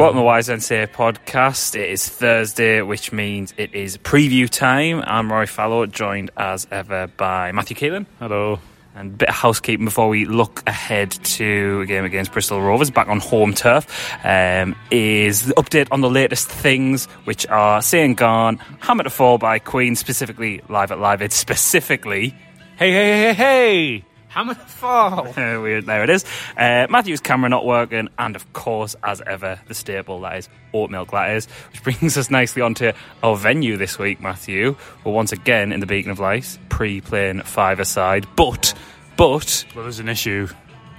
Welcome 0.00 0.16
to 0.16 0.22
Wise 0.22 0.48
Men 0.48 0.60
Say 0.60 0.86
podcast. 0.86 1.74
It 1.78 1.90
is 1.90 2.08
Thursday, 2.08 2.80
which 2.80 3.12
means 3.12 3.52
it 3.58 3.74
is 3.74 3.98
preview 3.98 4.48
time. 4.48 5.02
I'm 5.06 5.30
Rory 5.30 5.46
Fallow, 5.46 5.84
joined 5.84 6.30
as 6.38 6.66
ever 6.70 7.08
by 7.08 7.52
Matthew 7.52 7.76
Keeling. 7.76 8.06
Hello. 8.18 8.60
And 8.94 9.12
a 9.12 9.16
bit 9.18 9.28
of 9.28 9.34
housekeeping 9.34 9.84
before 9.84 10.08
we 10.08 10.24
look 10.24 10.62
ahead 10.66 11.10
to 11.10 11.82
a 11.82 11.86
game 11.86 12.06
against 12.06 12.32
Bristol 12.32 12.62
Rovers 12.62 12.90
back 12.90 13.08
on 13.08 13.20
home 13.20 13.52
turf 13.52 13.86
um, 14.24 14.74
is 14.90 15.44
the 15.44 15.54
update 15.56 15.88
on 15.90 16.00
the 16.00 16.08
latest 16.08 16.48
things, 16.48 17.04
which 17.24 17.46
are 17.48 17.82
Saying 17.82 18.14
Gone, 18.14 18.56
Hammer 18.78 19.02
to 19.02 19.10
Fall 19.10 19.36
by 19.36 19.58
Queen, 19.58 19.96
specifically 19.96 20.62
live 20.70 20.92
at 20.92 20.98
Live 20.98 21.20
Aid, 21.20 21.30
specifically. 21.30 22.34
Hey, 22.78 22.90
hey, 22.90 23.18
hey, 23.18 23.34
hey! 23.34 24.09
Hammer 24.30 24.54
to 24.54 24.60
fall. 24.60 25.24
There 25.34 26.04
it 26.04 26.10
is. 26.10 26.24
Uh, 26.56 26.86
Matthew's 26.88 27.20
camera 27.20 27.48
not 27.48 27.66
working, 27.66 28.08
and 28.16 28.36
of 28.36 28.52
course, 28.52 28.94
as 29.02 29.20
ever, 29.26 29.60
the 29.66 29.74
staple 29.74 30.20
that 30.20 30.36
is 30.38 30.48
oat 30.72 30.90
milk 30.90 31.10
lattes, 31.10 31.48
which 31.70 31.82
brings 32.00 32.16
us 32.16 32.30
nicely 32.30 32.62
onto 32.62 32.92
our 33.24 33.36
venue 33.36 33.76
this 33.76 33.98
week, 33.98 34.20
Matthew. 34.20 34.76
We're 35.04 35.12
once 35.12 35.32
again 35.32 35.72
in 35.72 35.80
the 35.80 35.86
Beacon 35.86 36.12
of 36.12 36.20
Light, 36.20 36.58
pre-playing 36.68 37.42
five-a-side, 37.42 38.26
but, 38.36 38.72
but, 39.16 39.64
Well, 39.74 39.82
there's 39.84 39.98
an 39.98 40.08
issue 40.08 40.48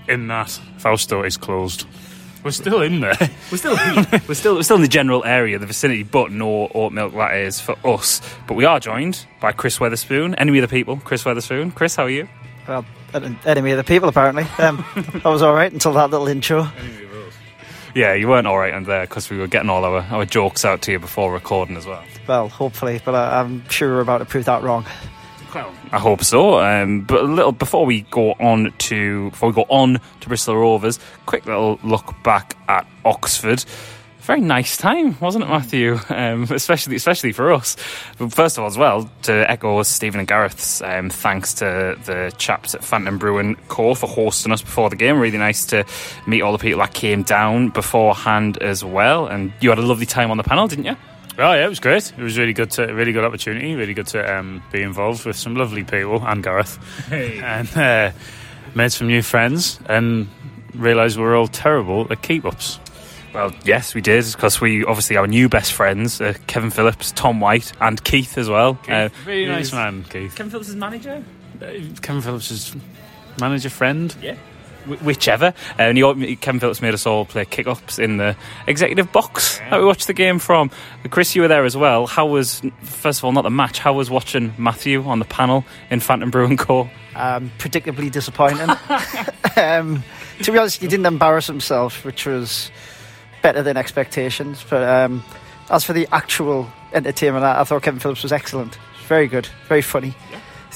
in 0.10 0.28
that 0.28 0.50
Fausto 0.78 1.24
is 1.24 1.38
closed. 1.38 1.86
We're 2.44 2.52
still 2.52 2.82
in 2.82 3.00
there. 3.00 3.16
we're 3.52 3.58
still 3.58 3.78
we're 4.28 4.34
still 4.34 4.56
we're 4.56 4.64
still 4.64 4.76
in 4.78 4.82
the 4.82 4.88
general 4.88 5.24
area, 5.24 5.58
the 5.60 5.68
vicinity, 5.68 6.04
but 6.04 6.32
no 6.32 6.68
oat 6.74 6.92
milk 6.92 7.14
lattes 7.14 7.62
for 7.62 7.78
us. 7.88 8.20
But 8.48 8.56
we 8.56 8.66
are 8.66 8.80
joined 8.80 9.26
by 9.40 9.52
Chris 9.52 9.78
Weatherspoon, 9.78 10.34
enemy 10.38 10.58
of 10.60 10.68
the 10.70 10.76
people. 10.76 10.98
Chris 10.98 11.24
Weatherspoon. 11.24 11.74
Chris, 11.76 11.96
how 11.96 12.06
are 12.06 12.10
you? 12.10 12.28
Well, 12.68 12.80
en- 12.80 12.86
enemy 13.14 13.72
of 13.72 13.78
the 13.78 13.84
people, 13.84 14.10
apparently. 14.10 14.44
Um, 14.58 14.86
I 15.26 15.30
was 15.30 15.42
all 15.42 15.54
right 15.54 15.72
until 15.72 15.94
that 15.94 16.10
little 16.10 16.28
intro. 16.28 16.68
Yeah, 17.94 18.14
you 18.14 18.28
weren't 18.30 18.48
all 18.48 18.58
right 18.58 18.74
in 18.74 18.84
there 18.86 19.02
because 19.02 19.30
we 19.30 19.38
were 19.38 19.48
getting 19.48 19.70
all 19.70 19.84
our, 19.84 20.02
our 20.12 20.26
jokes 20.26 20.64
out 20.64 20.82
to 20.84 20.94
you 20.94 21.00
before 21.00 21.32
recording 21.32 21.76
as 21.76 21.86
well. 21.86 22.04
Well, 22.28 22.48
hopefully, 22.48 23.02
but 23.04 23.16
I, 23.16 23.42
I'm 23.42 23.68
sure 23.70 23.94
we're 23.96 24.02
about 24.02 24.20
to 24.20 24.26
prove 24.26 24.46
that 24.46 24.64
wrong. 24.64 24.86
I 25.54 26.00
hope 26.00 26.24
so. 26.24 26.60
Um, 26.60 27.02
but 27.02 27.20
a 27.20 27.28
little 27.28 27.52
before 27.52 27.86
we 27.86 28.02
go 28.04 28.32
on 28.34 28.74
to 28.78 29.30
before 29.32 29.50
we 29.50 29.56
go 29.56 29.66
on 29.68 30.00
to 30.22 30.28
Bristol 30.28 30.56
Rovers, 30.56 30.98
quick 31.26 31.46
little 31.46 31.78
look 31.84 32.16
back 32.24 32.56
at 32.70 32.88
Oxford. 33.04 33.66
Very 34.22 34.42
nice 34.42 34.78
time, 34.78 35.20
wasn't 35.20 35.44
it, 35.46 35.48
Matthew? 35.48 36.00
Um, 36.12 36.44
especially, 36.52 36.96
especially 36.98 37.32
for 37.32 37.52
us. 37.52 37.76
But 38.18 38.34
first 38.34 38.58
of 38.58 38.62
all, 38.62 38.68
as 38.68 38.78
well, 38.78 39.10
to 39.24 39.50
echo 39.50 39.82
Stephen 39.82 40.20
and 40.20 40.28
Gareth's 40.28 40.82
um, 40.82 41.10
thanks 41.10 41.54
to 41.56 41.98
the 42.06 42.32
chaps 42.38 42.76
at 42.76 42.84
Phantom 42.84 43.18
Brewing 43.18 43.56
Co 43.70 43.96
for 43.96 44.08
hosting 44.08 44.52
us 44.52 44.62
before 44.62 44.90
the 44.90 44.96
game. 44.96 45.20
Really 45.20 45.38
nice 45.38 45.66
to 45.68 45.86
meet 46.28 46.42
all 46.42 46.52
the 46.52 46.60
people 46.60 46.80
that 46.80 46.94
came 46.94 47.24
down 47.24 47.70
beforehand 47.70 48.62
as 48.62 48.84
well. 48.84 49.26
And 49.26 49.52
you 49.62 49.70
had 49.70 49.80
a 49.80 49.84
lovely 49.84 50.06
time 50.06 50.32
on 50.32 50.38
the 50.38 50.44
panel, 50.44 50.68
didn't 50.68 50.86
you? 50.86 50.96
Oh 51.40 51.54
yeah, 51.54 51.66
it 51.66 51.70
was 51.70 51.80
great. 51.80 52.12
It 52.16 52.22
was 52.22 52.38
really 52.38 52.54
good 52.54 52.72
to 52.72 52.86
really 52.94 53.14
good 53.14 53.24
opportunity. 53.24 53.74
Really 53.76 53.94
good 53.94 54.08
to 54.08 54.38
um, 54.38 54.62
be 54.72 54.82
involved 54.82 55.26
with 55.26 55.38
some 55.38 55.56
lovely 55.56 55.84
people 55.84 56.22
and 56.24 56.44
Gareth, 56.44 56.78
and 57.12 57.78
uh, 57.78 58.12
made 58.76 58.92
some 58.92 59.08
new 59.08 59.22
friends 59.22 59.80
and 59.88 60.28
realised 60.76 61.18
we're 61.18 61.36
all 61.36 61.48
terrible 61.48 62.06
at 62.12 62.22
keep 62.22 62.46
ups. 62.46 62.80
Well, 63.34 63.54
yes, 63.64 63.94
we 63.96 64.02
did 64.02 64.26
because 64.32 64.60
we 64.60 64.84
obviously 64.84 65.16
our 65.18 65.28
new 65.28 65.48
best 65.48 65.72
friends, 65.72 66.20
uh, 66.20 66.34
Kevin 66.48 66.70
Phillips, 66.70 67.12
Tom 67.14 67.40
White, 67.40 67.72
and 67.80 68.04
Keith 68.04 68.38
as 68.38 68.50
well. 68.50 68.78
Uh, 68.90 69.08
Really 69.26 69.46
nice 69.46 69.70
who's- 69.70 69.74
man, 69.74 70.04
Keith. 70.10 70.36
Kevin 70.36 70.52
Phillips' 70.52 70.74
manager. 70.74 71.24
Uh, 71.62 71.66
Kevin 72.02 72.22
Phillips' 72.22 72.76
manager 73.40 73.70
friend. 73.70 74.14
Yeah. 74.22 74.36
Wh- 74.86 75.02
Whichever, 75.06 75.54
uh, 75.80 75.82
and 75.84 75.98
he, 75.98 76.36
Kevin 76.36 76.60
Phillips 76.60 76.82
made 76.82 76.94
us 76.94 77.06
all 77.06 77.24
play 77.24 77.46
kick-ups 77.46 78.00
in 78.00 78.18
the 78.18 78.36
executive 78.68 79.12
box 79.14 79.60
that 79.70 79.80
we 79.80 79.86
watched 79.86 80.08
the 80.08 80.14
game 80.14 80.38
from. 80.40 80.70
Chris, 81.12 81.34
you 81.36 81.44
were 81.44 81.48
there 81.48 81.64
as 81.64 81.78
well. 81.78 82.08
How 82.08 82.26
was, 82.26 82.62
first 82.82 83.20
of 83.20 83.26
all, 83.26 83.32
not 83.32 83.44
the 83.44 83.50
match? 83.52 83.80
How 83.80 83.94
was 83.94 84.10
watching 84.10 84.54
Matthew 84.58 85.04
on 85.06 85.20
the 85.20 85.26
panel 85.26 85.64
in 85.90 86.00
Phantom 86.02 86.30
Brewing 86.32 86.58
Co? 86.58 86.90
Um, 87.16 87.52
predictably 87.60 88.12
disappointing. 88.12 88.70
um, 89.56 90.04
to 90.42 90.52
be 90.52 90.58
honest, 90.58 90.82
he 90.82 90.88
didn't 90.88 91.06
embarrass 91.06 91.46
himself, 91.48 92.04
which 92.04 92.26
was 92.26 92.72
better 93.42 93.62
than 93.64 93.78
expectations. 93.78 94.64
But 94.70 94.88
um, 94.88 95.24
as 95.70 95.84
for 95.84 95.94
the 95.94 96.08
actual 96.12 96.70
entertainment, 96.94 97.46
I, 97.46 97.62
I 97.62 97.64
thought 97.64 97.84
Kevin 97.84 98.00
Phillips 98.00 98.24
was 98.24 98.32
excellent. 98.32 98.78
Very 99.08 99.28
good, 99.28 99.48
very 99.68 99.82
funny. 99.82 100.14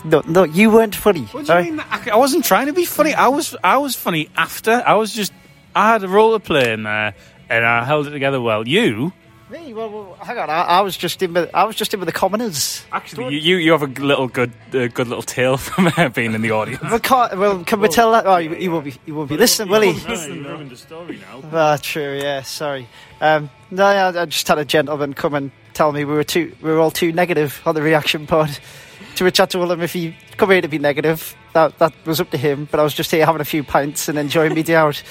No, 0.03 0.21
no, 0.27 0.43
you 0.43 0.69
weren't 0.69 0.93
funny. 0.95 1.23
What 1.25 1.45
do 1.45 1.53
you 1.53 1.57
alright? 1.57 1.71
mean? 1.71 1.79
I, 1.89 2.09
I 2.11 2.15
wasn't 2.17 2.45
trying 2.45 2.67
to 2.67 2.73
be 2.73 2.85
funny. 2.85 3.13
I 3.13 3.27
was 3.29 3.55
I 3.63 3.77
was 3.77 3.95
funny 3.95 4.29
after. 4.35 4.83
I 4.85 4.93
was 4.95 5.13
just 5.13 5.33
I 5.75 5.91
had 5.93 6.03
a 6.03 6.07
role 6.07 6.33
to 6.33 6.39
play 6.39 6.73
in 6.73 6.83
there, 6.83 7.15
and 7.49 7.65
I 7.65 7.83
held 7.83 8.07
it 8.07 8.11
together 8.11 8.39
well. 8.41 8.67
You. 8.67 9.13
Me? 9.49 9.73
Well, 9.73 9.89
well, 9.91 10.17
hang 10.21 10.39
on. 10.39 10.49
I, 10.49 10.61
I 10.61 10.81
was 10.81 10.97
just 10.97 11.21
in 11.21 11.33
with 11.33 11.51
I 11.53 11.65
was 11.65 11.75
just 11.75 11.93
in 11.93 11.99
with 11.99 12.07
the 12.07 12.13
commoners. 12.13 12.83
Actually, 12.91 13.35
you, 13.35 13.39
you, 13.39 13.55
you 13.57 13.71
have 13.73 13.83
a 13.83 14.01
little 14.01 14.27
good, 14.27 14.51
uh, 14.73 14.87
good 14.87 15.07
little 15.07 15.21
tale 15.21 15.57
from 15.57 15.91
uh, 15.95 16.09
being 16.09 16.33
in 16.33 16.41
the 16.41 16.49
audience. 16.49 16.81
Well, 16.81 16.99
can't, 16.99 17.37
well, 17.37 17.63
can 17.63 17.79
we 17.79 17.87
tell 17.87 18.11
that? 18.13 18.25
Oh, 18.25 18.37
he, 18.37 18.47
he 18.55 18.69
won't 18.69 18.85
be. 18.85 18.95
He 19.05 19.11
won't 19.11 19.29
be 19.29 19.37
listening, 19.37 19.69
will 19.69 19.81
he? 19.81 19.91
ruined 19.93 20.71
the 20.71 20.77
story 20.77 21.19
now. 21.19 21.43
Ah, 21.53 21.77
true. 21.79 22.17
Yeah, 22.17 22.41
sorry. 22.41 22.87
Um, 23.21 23.51
no, 23.69 23.85
I, 23.85 24.21
I 24.21 24.25
just 24.25 24.47
had 24.47 24.57
a 24.57 24.65
gentleman 24.65 25.13
come 25.13 25.35
and 25.35 25.51
tell 25.75 25.91
me 25.91 26.05
we 26.05 26.13
were 26.13 26.23
too, 26.23 26.55
we 26.61 26.71
were 26.71 26.79
all 26.79 26.91
too 26.91 27.11
negative 27.11 27.61
on 27.65 27.75
the 27.75 27.81
reaction 27.81 28.27
pod. 28.27 28.57
To 29.15 29.23
which 29.23 29.39
I 29.39 29.45
told 29.45 29.71
him 29.71 29.79
if 29.79 29.93
he 29.93 30.13
come 30.35 30.51
here 30.51 30.59
to 30.59 30.67
be 30.67 30.77
negative, 30.77 31.37
that 31.53 31.79
that 31.79 31.93
was 32.05 32.19
up 32.19 32.31
to 32.31 32.37
him. 32.37 32.67
But 32.69 32.81
I 32.81 32.83
was 32.83 32.93
just 32.93 33.11
here 33.11 33.25
having 33.25 33.39
a 33.39 33.45
few 33.45 33.63
pints 33.63 34.09
and 34.09 34.19
enjoying 34.19 34.53
me 34.53 34.61
day 34.61 34.75
out. 34.75 35.01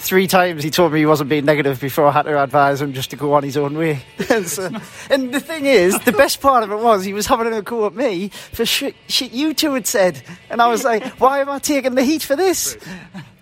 Three 0.00 0.26
times 0.26 0.62
he 0.62 0.70
told 0.70 0.94
me 0.94 1.00
he 1.00 1.06
wasn't 1.06 1.28
being 1.28 1.44
negative 1.44 1.78
before 1.78 2.06
I 2.06 2.12
had 2.12 2.22
to 2.22 2.42
advise 2.42 2.80
him 2.80 2.94
just 2.94 3.10
to 3.10 3.16
go 3.16 3.34
on 3.34 3.42
his 3.42 3.58
own 3.58 3.76
way. 3.76 4.02
and, 4.30 4.48
so, 4.48 4.70
and 5.10 5.32
the 5.32 5.40
thing 5.40 5.66
is, 5.66 5.98
the 6.00 6.12
best 6.12 6.40
part 6.40 6.64
of 6.64 6.72
it 6.72 6.78
was 6.78 7.04
he 7.04 7.12
was 7.12 7.26
having 7.26 7.52
a 7.52 7.60
go 7.60 7.84
at 7.84 7.94
me 7.94 8.30
for 8.30 8.64
shit, 8.64 8.96
shit 9.08 9.32
you 9.32 9.52
two 9.52 9.74
had 9.74 9.86
said. 9.86 10.22
And 10.48 10.62
I 10.62 10.68
was 10.68 10.84
like, 10.84 11.04
why 11.20 11.40
am 11.40 11.50
I 11.50 11.58
taking 11.58 11.96
the 11.96 12.02
heat 12.02 12.22
for 12.22 12.34
this? 12.34 12.78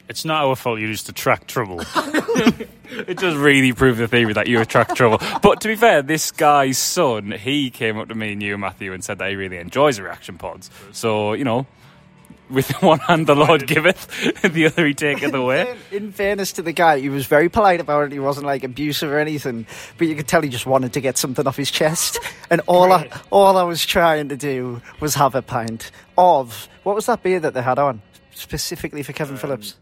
It's 0.08 0.24
not 0.24 0.44
our 0.44 0.56
fault. 0.56 0.80
You 0.80 0.90
just 0.90 1.08
attract 1.08 1.46
trouble. 1.48 1.82
It 2.90 3.18
does 3.18 3.36
really 3.36 3.74
prove 3.74 3.98
the 3.98 4.08
theory 4.08 4.32
that 4.32 4.46
you 4.46 4.60
attract 4.60 4.96
trouble. 4.96 5.18
But 5.42 5.60
to 5.60 5.68
be 5.68 5.76
fair, 5.76 6.00
this 6.00 6.30
guy's 6.30 6.78
son, 6.78 7.32
he 7.32 7.68
came 7.68 7.98
up 7.98 8.08
to 8.08 8.14
me 8.14 8.32
and 8.32 8.42
you, 8.42 8.56
Matthew, 8.56 8.94
and 8.94 9.04
said 9.04 9.18
that 9.18 9.28
he 9.28 9.36
really 9.36 9.58
enjoys 9.58 10.00
reaction 10.00 10.38
pods. 10.38 10.70
So, 10.92 11.34
you 11.34 11.44
know, 11.44 11.66
with 12.50 12.70
one 12.82 12.98
hand 13.00 13.26
the 13.26 13.34
Lord 13.34 13.66
giveth, 13.66 14.06
the 14.42 14.66
other 14.66 14.86
he 14.86 14.94
taketh 14.94 15.34
away. 15.34 15.76
In, 15.90 16.12
fairness 16.12 16.52
to 16.52 16.62
the 16.62 16.72
guy, 16.72 16.98
he 16.98 17.08
was 17.08 17.26
very 17.26 17.48
polite 17.48 17.80
about 17.80 18.06
it. 18.06 18.12
He 18.12 18.18
wasn't 18.18 18.46
like 18.46 18.64
abusive 18.64 19.10
or 19.10 19.18
anything, 19.18 19.66
but 19.96 20.06
you 20.08 20.14
could 20.14 20.28
tell 20.28 20.42
he 20.42 20.48
just 20.48 20.66
wanted 20.66 20.92
to 20.94 21.00
get 21.00 21.18
something 21.18 21.46
off 21.46 21.56
his 21.56 21.70
chest. 21.70 22.18
And 22.50 22.60
all 22.66 22.92
I, 22.92 23.10
all 23.30 23.56
I 23.56 23.62
was 23.62 23.84
trying 23.84 24.28
to 24.30 24.36
do 24.36 24.80
was 25.00 25.14
have 25.14 25.34
a 25.34 25.42
pint 25.42 25.90
of 26.16 26.68
what 26.82 26.94
was 26.94 27.06
that 27.06 27.22
beer 27.22 27.40
that 27.40 27.54
they 27.54 27.62
had 27.62 27.78
on 27.78 28.02
specifically 28.30 29.02
for 29.02 29.12
Kevin 29.12 29.34
um, 29.34 29.40
Phillips? 29.40 29.76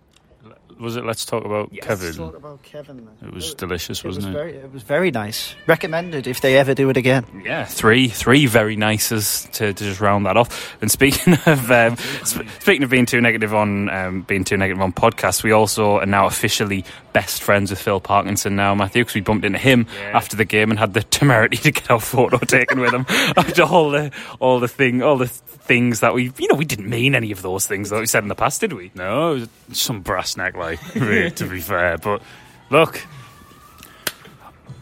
Was 0.79 0.97
it? 0.97 1.05
Let's 1.05 1.25
talk 1.25 1.45
about 1.45 1.69
Yes. 1.73 1.85
Kevin. 1.85 2.13
Talk 2.15 2.37
about 2.37 2.63
Kevin. 2.63 3.09
It 3.23 3.33
was 3.33 3.55
delicious, 3.55 3.99
It 4.01 4.05
was 4.07 4.17
wasn't 4.17 4.35
it? 4.35 4.39
very, 4.39 4.53
it 4.57 4.73
was 4.73 4.83
very 4.83 5.11
nice. 5.11 5.55
Recommended 5.67 6.27
if 6.27 6.41
they 6.41 6.57
ever 6.59 6.75
do 6.75 6.91
it 6.91 6.97
again. 6.97 7.25
Yeah, 7.45 7.65
three, 7.65 8.09
three 8.09 8.47
very 8.47 8.77
nices 8.77 9.49
to, 9.55 9.73
to 9.73 9.85
just 9.85 10.01
round 10.01 10.27
that 10.27 10.37
off. 10.37 10.77
And 10.83 10.91
speaking 10.91 11.35
of 11.47 11.71
um, 11.71 11.97
sp- 12.27 12.45
speaking 12.61 12.83
of 12.83 12.91
being 12.91 13.07
too 13.07 13.21
negative 13.21 13.55
on 13.55 13.89
um, 13.91 14.23
being 14.23 14.45
too 14.45 14.57
negative 14.57 14.83
on 14.83 14.93
podcasts, 14.93 15.43
we 15.43 15.53
also 15.53 16.01
are 16.01 16.07
now 16.07 16.27
officially 16.27 16.85
best 17.17 17.43
friends 17.43 17.71
with 17.71 17.81
Phil 17.81 17.99
Parkinson 17.99 18.57
now, 18.57 18.75
Matthew, 18.75 19.01
because 19.01 19.15
we 19.15 19.23
bumped 19.23 19.47
into 19.47 19.59
him 19.59 19.87
after 20.13 20.37
the 20.37 20.45
game 20.45 20.69
and 20.69 20.79
had 20.79 20.93
the 20.93 21.03
temerity 21.03 21.57
to 21.57 21.73
get 21.73 21.91
our 21.91 21.99
photo 21.99 22.37
taken 22.47 22.79
with 22.79 22.93
him 22.93 23.07
after 23.39 23.63
all 23.63 23.89
the 23.89 24.13
all 24.39 24.61
the 24.61 24.69
thing, 24.69 25.03
all 25.03 25.17
the 25.17 25.27
things 25.27 26.01
that 26.01 26.13
we, 26.13 26.25
you 26.37 26.47
know, 26.47 26.55
we 26.57 26.67
didn't 26.67 26.91
mean 26.91 27.15
any 27.15 27.33
of 27.33 27.41
those 27.41 27.67
things 27.67 27.89
that 27.89 28.01
we 28.01 28.05
said 28.05 28.23
in 28.23 28.29
the 28.29 28.35
past, 28.35 28.61
did 28.61 28.75
we? 28.75 28.91
No, 28.95 29.37
it 29.37 29.49
was 29.67 29.79
some 29.79 30.03
brass 30.03 30.37
neck, 30.37 30.59
like 30.59 30.79
really, 30.95 31.31
to 31.31 31.47
be 31.47 31.59
fair. 31.59 31.97
But 31.97 32.21
look, 32.69 33.01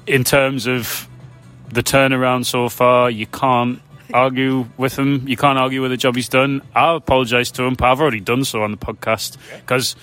in 0.05 0.25
terms 0.25 0.67
of 0.67 1.09
the 1.69 1.85
turnaround 1.85 2.47
so 2.47 2.69
far, 2.69 3.13
you 3.13 3.29
can't 3.29 3.81
argue 4.13 4.67
with 4.77 4.99
him. 4.99 5.29
You 5.29 5.37
can't 5.37 5.57
argue 5.57 5.83
with 5.83 5.93
the 5.93 5.97
job 5.97 6.17
he's 6.17 6.29
done. 6.29 6.63
I'll 6.75 6.97
apologise 6.97 7.53
to 7.53 7.63
him, 7.63 7.75
but 7.75 7.87
I've 7.87 8.01
already 8.01 8.19
done 8.19 8.45
so 8.45 8.65
on 8.65 8.73
the 8.73 8.77
podcast 8.77 9.37
because 9.61 9.95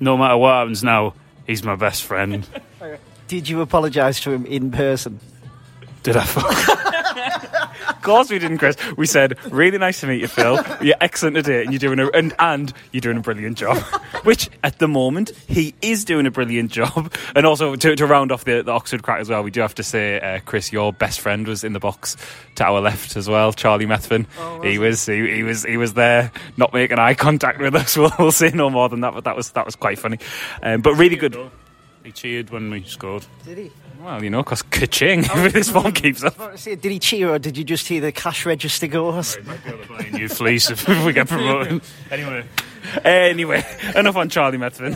no 0.00 0.16
matter 0.16 0.38
what 0.38 0.54
happens 0.54 0.82
now, 0.82 1.12
he's 1.48 1.64
my 1.64 1.74
best 1.74 2.04
friend. 2.04 2.46
Did 3.26 3.48
you 3.48 3.60
apologise 3.60 4.20
to 4.20 4.30
him 4.30 4.46
in 4.46 4.70
person? 4.70 5.18
Did 6.04 6.16
I? 6.16 6.22
Of 6.22 6.36
course 8.08 8.30
we 8.30 8.38
didn't, 8.38 8.58
Chris. 8.58 8.76
We 8.96 9.06
said, 9.06 9.38
really 9.52 9.78
nice 9.78 10.00
to 10.00 10.06
meet 10.06 10.20
you, 10.20 10.28
Phil. 10.28 10.60
You're 10.80 10.96
excellent 11.00 11.36
today, 11.36 11.62
and 11.62 11.72
you're 11.72 11.78
doing 11.78 11.98
a 12.00 12.08
and, 12.08 12.34
and 12.38 12.72
you're 12.90 13.02
doing 13.02 13.18
a 13.18 13.20
brilliant 13.20 13.58
job. 13.58 13.76
Which, 14.24 14.48
at 14.64 14.78
the 14.78 14.88
moment, 14.88 15.30
he 15.46 15.74
is 15.82 16.04
doing 16.04 16.26
a 16.26 16.30
brilliant 16.30 16.70
job. 16.72 17.12
And 17.36 17.44
also, 17.44 17.76
to, 17.76 17.96
to 17.96 18.06
round 18.06 18.32
off 18.32 18.44
the, 18.44 18.62
the 18.62 18.72
Oxford 18.72 19.02
crack 19.02 19.20
as 19.20 19.28
well, 19.28 19.42
we 19.42 19.50
do 19.50 19.60
have 19.60 19.74
to 19.74 19.82
say, 19.82 20.18
uh, 20.18 20.40
Chris, 20.44 20.72
your 20.72 20.92
best 20.92 21.20
friend 21.20 21.46
was 21.46 21.64
in 21.64 21.74
the 21.74 21.80
box 21.80 22.16
to 22.56 22.64
our 22.64 22.80
left 22.80 23.16
as 23.16 23.28
well, 23.28 23.52
Charlie 23.52 23.86
Methven. 23.86 24.26
he 24.64 24.78
was 24.78 25.04
he, 25.04 25.36
he 25.36 25.42
was 25.42 25.64
he 25.64 25.76
was 25.76 25.94
there, 25.94 26.32
not 26.56 26.72
making 26.72 26.98
eye 26.98 27.14
contact 27.14 27.60
with 27.60 27.74
us. 27.74 27.96
We'll, 27.98 28.12
we'll 28.18 28.32
say 28.32 28.50
no 28.50 28.70
more 28.70 28.88
than 28.88 29.00
that, 29.00 29.12
but 29.12 29.24
that 29.24 29.34
was 29.34 29.50
that 29.52 29.66
was 29.66 29.74
quite 29.74 29.98
funny. 29.98 30.18
Um, 30.62 30.82
but 30.82 30.94
really 30.94 31.16
good. 31.16 31.36
he 32.04 32.12
cheered 32.12 32.50
when 32.50 32.70
we 32.70 32.84
scored. 32.84 33.26
Did 33.44 33.58
he? 33.58 33.72
Well, 34.00 34.22
you 34.22 34.30
know, 34.30 34.42
because 34.42 34.62
ka-ching, 34.62 35.24
if 35.24 35.52
this 35.52 35.72
one 35.72 35.92
keeps 35.92 36.22
up. 36.22 36.36
Did 36.64 36.84
he 36.84 36.98
cheer 36.98 37.30
or 37.30 37.38
did 37.38 37.56
you 37.56 37.64
just 37.64 37.88
hear 37.88 38.00
the 38.00 38.12
cash 38.12 38.46
register 38.46 38.86
goes? 38.86 39.36
Buying 39.88 40.16
you 40.16 40.28
fleece 40.28 40.70
if, 40.70 40.88
if 40.88 41.04
we 41.06 41.12
get 41.12 41.28
promoted. 41.28 41.82
Anyway, 42.10 42.44
Anyway, 43.04 43.64
enough 43.96 44.16
on 44.16 44.28
Charlie 44.28 44.56
Methven. 44.56 44.94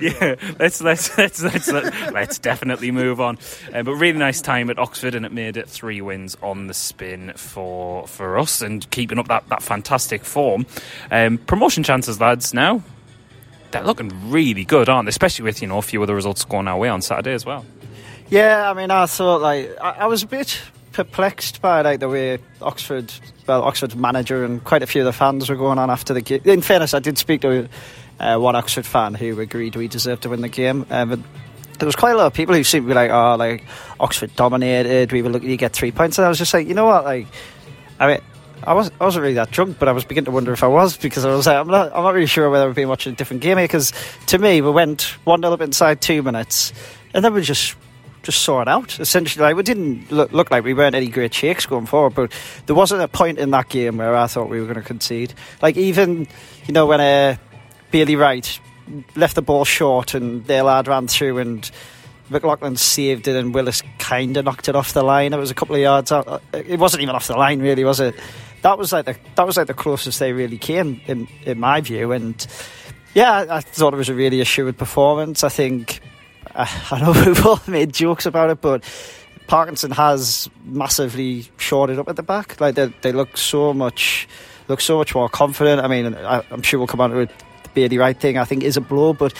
yeah, 0.00 0.36
let's 0.58 0.80
let's 0.80 1.18
let's 1.18 1.42
let's 1.42 1.68
let's 1.68 2.38
definitely 2.38 2.90
move 2.90 3.20
on. 3.20 3.38
Uh, 3.74 3.82
but 3.82 3.94
really 3.94 4.18
nice 4.18 4.40
time 4.40 4.70
at 4.70 4.78
Oxford, 4.78 5.14
and 5.14 5.26
it 5.26 5.32
made 5.32 5.56
it 5.56 5.68
three 5.68 6.00
wins 6.00 6.36
on 6.42 6.68
the 6.68 6.74
spin 6.74 7.32
for 7.36 8.06
for 8.06 8.38
us, 8.38 8.62
and 8.62 8.88
keeping 8.90 9.18
up 9.18 9.28
that 9.28 9.48
that 9.48 9.62
fantastic 9.62 10.24
form. 10.24 10.64
Um, 11.10 11.38
promotion 11.38 11.82
chances, 11.82 12.20
lads. 12.20 12.54
Now 12.54 12.82
they're 13.70 13.84
looking 13.84 14.30
really 14.30 14.64
good, 14.64 14.88
aren't 14.88 15.06
they? 15.06 15.10
Especially 15.10 15.44
with 15.44 15.62
you 15.62 15.68
know 15.68 15.78
a 15.78 15.82
few 15.82 16.00
of 16.02 16.06
the 16.06 16.14
results 16.14 16.44
going 16.44 16.68
our 16.68 16.78
way 16.78 16.88
on 16.88 17.02
Saturday 17.02 17.32
as 17.32 17.44
well. 17.44 17.64
Yeah, 18.28 18.70
I 18.70 18.74
mean, 18.74 18.90
I 18.90 19.06
thought 19.06 19.40
like 19.40 19.70
I, 19.80 19.90
I 19.90 20.06
was 20.06 20.22
a 20.22 20.26
bit 20.26 20.60
perplexed 20.92 21.60
by 21.60 21.82
like 21.82 22.00
the 22.00 22.08
way 22.08 22.38
Oxford, 22.62 23.12
well, 23.46 23.62
Oxford's 23.62 23.94
manager 23.94 24.44
and 24.44 24.64
quite 24.64 24.82
a 24.82 24.86
few 24.86 25.02
of 25.02 25.04
the 25.04 25.12
fans 25.12 25.48
were 25.48 25.56
going 25.56 25.78
on 25.78 25.90
after 25.90 26.14
the 26.14 26.22
game. 26.22 26.40
In 26.44 26.62
fairness, 26.62 26.94
I 26.94 27.00
did 27.00 27.18
speak 27.18 27.42
to 27.42 27.68
uh, 28.18 28.38
one 28.38 28.56
Oxford 28.56 28.86
fan 28.86 29.14
who 29.14 29.38
agreed 29.40 29.76
we 29.76 29.88
deserved 29.88 30.22
to 30.22 30.30
win 30.30 30.40
the 30.40 30.48
game, 30.48 30.86
uh, 30.90 31.04
but 31.04 31.20
there 31.78 31.86
was 31.86 31.96
quite 31.96 32.12
a 32.12 32.16
lot 32.16 32.26
of 32.26 32.32
people 32.32 32.54
who 32.54 32.64
seemed 32.64 32.86
to 32.86 32.88
be 32.88 32.94
like, 32.94 33.10
"Oh, 33.10 33.36
like 33.36 33.64
Oxford 34.00 34.34
dominated. 34.36 35.12
We 35.12 35.22
were 35.22 35.28
looking 35.28 35.50
to 35.50 35.56
get 35.56 35.72
three 35.72 35.92
points," 35.92 36.18
and 36.18 36.24
I 36.24 36.28
was 36.28 36.38
just 36.38 36.54
like, 36.54 36.66
you 36.66 36.74
know 36.74 36.86
what, 36.86 37.04
like, 37.04 37.26
I 38.00 38.06
mean. 38.06 38.20
I 38.64 38.72
was 38.72 38.90
I 39.00 39.04
wasn't 39.04 39.22
really 39.22 39.34
that 39.34 39.50
drunk, 39.50 39.78
but 39.78 39.88
I 39.88 39.92
was 39.92 40.04
beginning 40.04 40.26
to 40.26 40.30
wonder 40.30 40.52
if 40.52 40.62
I 40.62 40.66
was 40.68 40.96
because 40.96 41.24
I 41.24 41.34
was 41.34 41.46
like, 41.46 41.56
I'm 41.56 41.68
not 41.68 41.92
I'm 41.94 42.02
not 42.02 42.14
really 42.14 42.26
sure 42.26 42.48
whether 42.50 42.68
I've 42.68 42.74
been 42.74 42.88
watching 42.88 43.12
a 43.12 43.16
different 43.16 43.42
game 43.42 43.58
here 43.58 43.66
because 43.66 43.92
to 44.26 44.38
me 44.38 44.60
we 44.60 44.70
went 44.70 45.02
one 45.24 45.42
0 45.42 45.52
up 45.52 45.60
inside 45.60 46.00
two 46.00 46.22
minutes, 46.22 46.72
and 47.14 47.24
then 47.24 47.34
we 47.34 47.42
just 47.42 47.76
just 48.22 48.42
saw 48.42 48.60
it 48.60 48.66
out. 48.66 48.98
Essentially, 48.98 49.40
like, 49.40 49.54
we 49.54 49.62
didn't 49.62 50.10
look, 50.10 50.32
look 50.32 50.50
like 50.50 50.64
we 50.64 50.74
weren't 50.74 50.96
any 50.96 51.06
great 51.06 51.32
shakes 51.32 51.64
going 51.64 51.86
forward, 51.86 52.14
but 52.14 52.32
there 52.66 52.74
wasn't 52.74 53.00
a 53.00 53.06
point 53.06 53.38
in 53.38 53.52
that 53.52 53.68
game 53.68 53.98
where 53.98 54.16
I 54.16 54.26
thought 54.26 54.48
we 54.48 54.58
were 54.58 54.66
going 54.66 54.82
to 54.82 54.82
concede. 54.82 55.32
Like 55.62 55.76
even 55.76 56.26
you 56.66 56.74
know 56.74 56.86
when 56.86 57.00
uh, 57.00 57.36
Bailey 57.90 58.16
Wright 58.16 58.60
left 59.14 59.34
the 59.34 59.42
ball 59.42 59.64
short 59.64 60.14
and 60.14 60.44
their 60.46 60.62
lad 60.62 60.88
ran 60.88 61.08
through 61.08 61.38
and. 61.38 61.70
McLaughlin 62.28 62.74
saved 62.74 63.28
it 63.28 63.36
and 63.36 63.54
Willis 63.54 63.84
kind 64.00 64.36
of 64.36 64.44
knocked 64.44 64.68
it 64.68 64.74
off 64.74 64.92
the 64.92 65.04
line. 65.04 65.32
It 65.32 65.36
was 65.36 65.52
a 65.52 65.54
couple 65.54 65.76
of 65.76 65.80
yards 65.80 66.10
out. 66.10 66.42
It 66.52 66.80
wasn't 66.80 67.04
even 67.04 67.14
off 67.14 67.28
the 67.28 67.36
line, 67.36 67.60
really, 67.60 67.84
was 67.84 68.00
it? 68.00 68.16
That 68.66 68.78
was 68.78 68.92
like 68.92 69.04
the 69.04 69.16
that 69.36 69.46
was 69.46 69.56
like 69.56 69.68
the 69.68 69.74
closest 69.74 70.18
they 70.18 70.32
really 70.32 70.58
came 70.58 71.00
in 71.06 71.28
in 71.44 71.60
my 71.60 71.80
view. 71.80 72.10
And 72.10 72.44
yeah, 73.14 73.46
I, 73.48 73.60
thought 73.60 73.94
it 73.94 73.96
was 73.96 74.08
a 74.08 74.14
really 74.14 74.40
assured 74.40 74.76
performance. 74.76 75.44
I 75.44 75.50
think 75.50 76.00
I, 76.52 76.68
I 76.90 77.00
know 77.00 77.12
we've 77.12 77.46
all 77.46 77.60
made 77.68 77.92
jokes 77.92 78.26
about 78.26 78.50
it, 78.50 78.60
but 78.60 78.82
Parkinson 79.46 79.92
has 79.92 80.50
massively 80.64 81.46
shorted 81.58 82.00
up 82.00 82.08
at 82.08 82.16
the 82.16 82.24
back. 82.24 82.60
Like 82.60 82.74
they, 82.74 82.86
they 83.02 83.12
look 83.12 83.36
so 83.36 83.72
much, 83.72 84.26
look 84.66 84.80
so 84.80 84.98
much 84.98 85.14
more 85.14 85.28
confident. 85.28 85.80
I 85.80 85.86
mean, 85.86 86.16
I, 86.16 86.42
I'm 86.50 86.62
sure 86.62 86.80
we'll 86.80 86.88
come 86.88 87.00
on 87.00 87.10
to 87.10 87.18
it. 87.18 87.30
The 87.62 87.68
Bailey 87.72 87.98
Wright 87.98 88.18
thing, 88.18 88.36
I 88.36 88.44
think, 88.46 88.64
is 88.64 88.76
a 88.76 88.80
blow, 88.80 89.12
but 89.12 89.32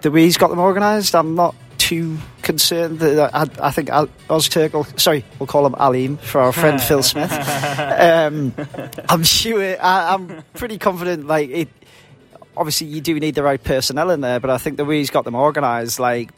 the 0.00 0.10
way 0.10 0.22
he's 0.22 0.38
got 0.38 0.48
them 0.48 0.60
organised, 0.60 1.14
I'm 1.14 1.34
not 1.34 1.54
too 1.78 2.18
concerned. 2.42 3.00
That 3.00 3.34
I, 3.34 3.48
I 3.60 3.70
think 3.70 3.90
Al, 3.90 4.08
Oz 4.28 4.48
Turkle, 4.48 4.84
sorry, 4.96 5.24
we'll 5.38 5.46
call 5.46 5.66
him 5.66 5.74
Alim 5.78 6.16
for 6.16 6.40
our 6.40 6.52
friend 6.52 6.80
Phil 6.80 7.02
Smith. 7.04 7.32
Um, 7.32 8.54
I'm 9.08 9.22
sure, 9.22 9.76
I, 9.82 10.14
I'm 10.14 10.42
pretty 10.54 10.78
confident. 10.78 11.26
Like 11.26 11.50
it, 11.50 11.68
obviously, 12.56 12.88
you 12.88 13.00
do 13.00 13.18
need 13.18 13.34
the 13.34 13.42
right 13.42 13.62
personnel 13.62 14.10
in 14.10 14.20
there, 14.20 14.40
but 14.40 14.50
I 14.50 14.58
think 14.58 14.76
the 14.76 14.84
way 14.84 14.98
he's 14.98 15.10
got 15.10 15.24
them 15.24 15.34
organised, 15.34 16.00
like 16.00 16.30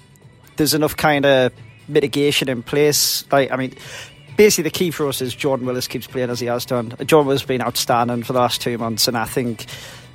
there's 0.57 0.75
enough 0.75 0.97
kind 0.97 1.25
of 1.25 1.53
mitigation 1.89 2.49
in 2.49 2.63
place. 2.63 3.25
Like, 3.33 3.51
I 3.51 3.57
mean, 3.57 3.75
basically 4.37 4.65
the 4.65 4.71
key 4.71 4.91
for 4.91 5.09
us 5.09 5.21
is 5.21 5.35
Jordan 5.35 5.67
Willis 5.67 5.89
keeps 5.89 6.07
playing 6.07 6.31
as 6.31 6.41
he 6.41 6.47
has 6.47 6.65
done. 6.65 6.95
Jordan 7.05 7.27
Willis 7.27 7.43
has 7.43 7.49
been 7.49 7.63
outstanding 7.63 8.23
for 8.23 8.33
the 8.33 8.39
last 8.39 8.61
two 8.61 8.79
months, 8.79 9.09
and 9.09 9.17
I 9.17 9.25
think 9.25 9.67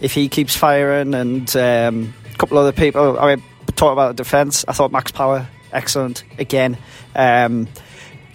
if 0.02 0.14
he 0.14 0.30
keeps 0.30 0.56
firing 0.56 1.14
and 1.14 1.56
um, 1.56 2.14
a 2.32 2.38
couple 2.38 2.58
other 2.58 2.72
people, 2.72 3.20
I 3.20 3.36
mean, 3.36 3.44
talk 3.72 3.94
about 3.94 4.16
the 4.16 4.24
defence. 4.24 4.66
I 4.68 4.74
thought 4.74 4.92
Max 4.92 5.12
Power 5.12 5.48
excellent 5.72 6.24
again. 6.38 6.78
Um, 7.16 7.68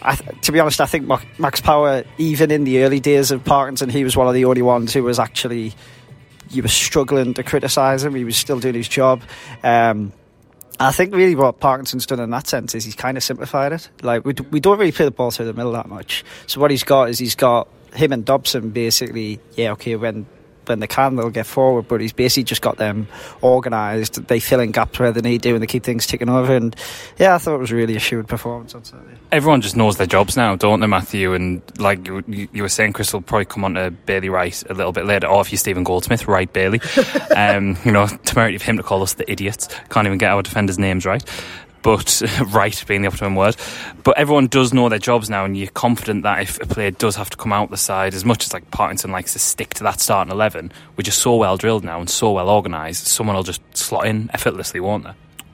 th- 0.03 0.41
to 0.43 0.53
be 0.53 0.61
honest, 0.61 0.81
I 0.81 0.87
think 0.87 1.07
Max 1.39 1.61
Power, 1.61 2.05
even 2.19 2.51
in 2.51 2.65
the 2.65 2.83
early 2.83 3.01
days 3.01 3.31
of 3.31 3.45
Parkinson, 3.45 3.89
he 3.91 4.05
was 4.05 4.17
one 4.17 4.27
of 4.27 4.35
the 4.35 4.45
only 4.45 4.63
ones 4.63 4.93
who 4.93 5.03
was 5.03 5.19
actually 5.19 5.75
you 6.51 6.63
were 6.63 6.69
struggling 6.69 7.35
to 7.35 7.43
criticise 7.43 8.05
him. 8.05 8.15
He 8.15 8.25
was 8.25 8.37
still 8.37 8.59
doing 8.59 8.75
his 8.75 8.89
job. 8.89 9.23
Um, 9.63 10.13
I 10.81 10.93
think 10.93 11.15
really 11.15 11.35
what 11.35 11.59
Parkinson's 11.61 12.07
done 12.07 12.21
in 12.21 12.31
that 12.31 12.47
sense 12.47 12.75
is 12.75 12.85
he's 12.85 12.95
kind 12.95 13.17
of 13.17 13.23
simplified 13.23 13.73
it. 13.73 13.91
Like 14.03 14.25
we, 14.25 14.33
d- 14.33 14.47
we 14.51 14.61
don't 14.61 14.79
really 14.79 14.93
play 14.93 15.05
the 15.05 15.11
ball 15.11 15.31
through 15.31 15.47
the 15.47 15.53
middle 15.53 15.73
that 15.73 15.89
much. 15.89 16.25
So 16.47 16.61
what 16.61 16.71
he's 16.71 16.85
got 16.85 17.11
is 17.11 17.19
he's 17.19 17.35
got 17.35 17.69
him 17.95 18.13
and 18.13 18.25
Dobson 18.25 18.71
basically. 18.71 19.41
Yeah, 19.57 19.73
okay, 19.73 19.97
when 19.97 20.27
when 20.69 20.81
they 20.81 20.87
can 20.87 21.17
they'll 21.17 21.31
get 21.31 21.47
forward, 21.47 21.89
but 21.89 22.01
he's 22.01 22.13
basically 22.13 22.45
just 22.45 22.63
got 22.63 22.77
them 22.77 23.09
organised. 23.43 24.27
They 24.27 24.41
fill 24.41 24.61
in 24.61 24.73
gaps 24.73 24.99
where 24.99 25.13
they 25.13 25.21
need 25.21 25.43
to, 25.43 25.55
and 25.55 25.63
they 25.63 25.67
keep 25.67 25.85
things 25.85 26.07
ticking 26.07 26.29
over. 26.29 26.55
And 26.55 26.75
yeah, 27.19 27.35
I 27.35 27.39
thought 27.39 27.55
it 27.55 27.59
was 27.59 27.73
really 27.73 27.95
a 27.95 27.97
assured 27.99 28.29
performance 28.29 28.75
on 28.75 28.85
Saturday. 28.85 29.17
Everyone 29.31 29.61
just 29.61 29.77
knows 29.77 29.97
their 29.97 30.07
jobs 30.07 30.37
now, 30.37 30.57
don't 30.57 30.81
they, 30.81 30.87
Matthew? 30.87 31.35
And 31.35 31.63
like 31.79 32.07
you, 32.07 32.25
you 32.27 32.49
you 32.53 32.63
were 32.63 32.69
saying, 32.69 32.95
Chris 32.95 33.13
will 33.13 33.21
probably 33.21 33.45
come 33.45 33.65
on 33.65 33.75
to 33.75 33.91
Bailey 33.91 34.31
Wright 34.31 34.63
a 34.71 34.75
little 34.75 34.93
bit 34.93 35.05
later, 35.05 35.27
or 35.27 35.41
if 35.41 35.53
you're 35.53 35.59
Stephen 35.59 35.85
Goldsmith, 35.85 36.27
right, 36.27 36.51
Bailey. 36.53 36.81
um, 37.37 37.77
you 37.85 37.93
know, 37.93 38.07
temerity 38.25 38.57
of 38.57 38.63
him 38.63 38.77
to 38.77 38.83
call 38.83 39.03
us 39.03 39.15
the 39.15 39.31
idiots. 39.31 39.69
Can't 39.91 40.07
even 40.07 40.19
get 40.19 40.31
our 40.31 40.43
defenders' 40.43 40.79
names 40.79 41.05
right. 41.05 41.23
But 41.83 42.23
right 42.49 42.85
being 42.87 43.03
the 43.03 43.09
optimum 43.09 43.37
word. 43.37 43.57
But 44.05 44.19
everyone 44.19 44.49
does 44.49 44.75
know 44.75 44.89
their 44.89 44.99
jobs 44.99 45.31
now, 45.31 45.45
and 45.45 45.57
you're 45.57 45.69
confident 45.69 46.23
that 46.25 46.43
if 46.43 46.61
a 46.61 46.67
player 46.67 46.91
does 46.91 47.17
have 47.17 47.31
to 47.31 47.37
come 47.37 47.53
out 47.53 47.71
the 47.71 47.77
side, 47.77 48.15
as 48.15 48.25
much 48.25 48.45
as 48.45 48.53
like 48.53 48.71
Parkinson 48.71 49.11
likes 49.11 49.33
to 49.35 49.39
stick 49.39 49.75
to 49.75 49.85
that 49.85 50.01
starting 50.01 50.33
eleven, 50.33 50.73
we're 50.97 51.03
just 51.03 51.19
so 51.19 51.37
well 51.37 51.57
drilled 51.57 51.85
now 51.85 52.01
and 52.01 52.11
so 52.11 52.33
well 52.33 52.51
organised. 52.51 53.07
Someone 53.07 53.37
will 53.37 53.43
just 53.43 53.63
slot 53.77 54.07
in 54.07 54.31
effortlessly, 54.35 54.81
won't 54.81 55.05
they? 55.05 55.13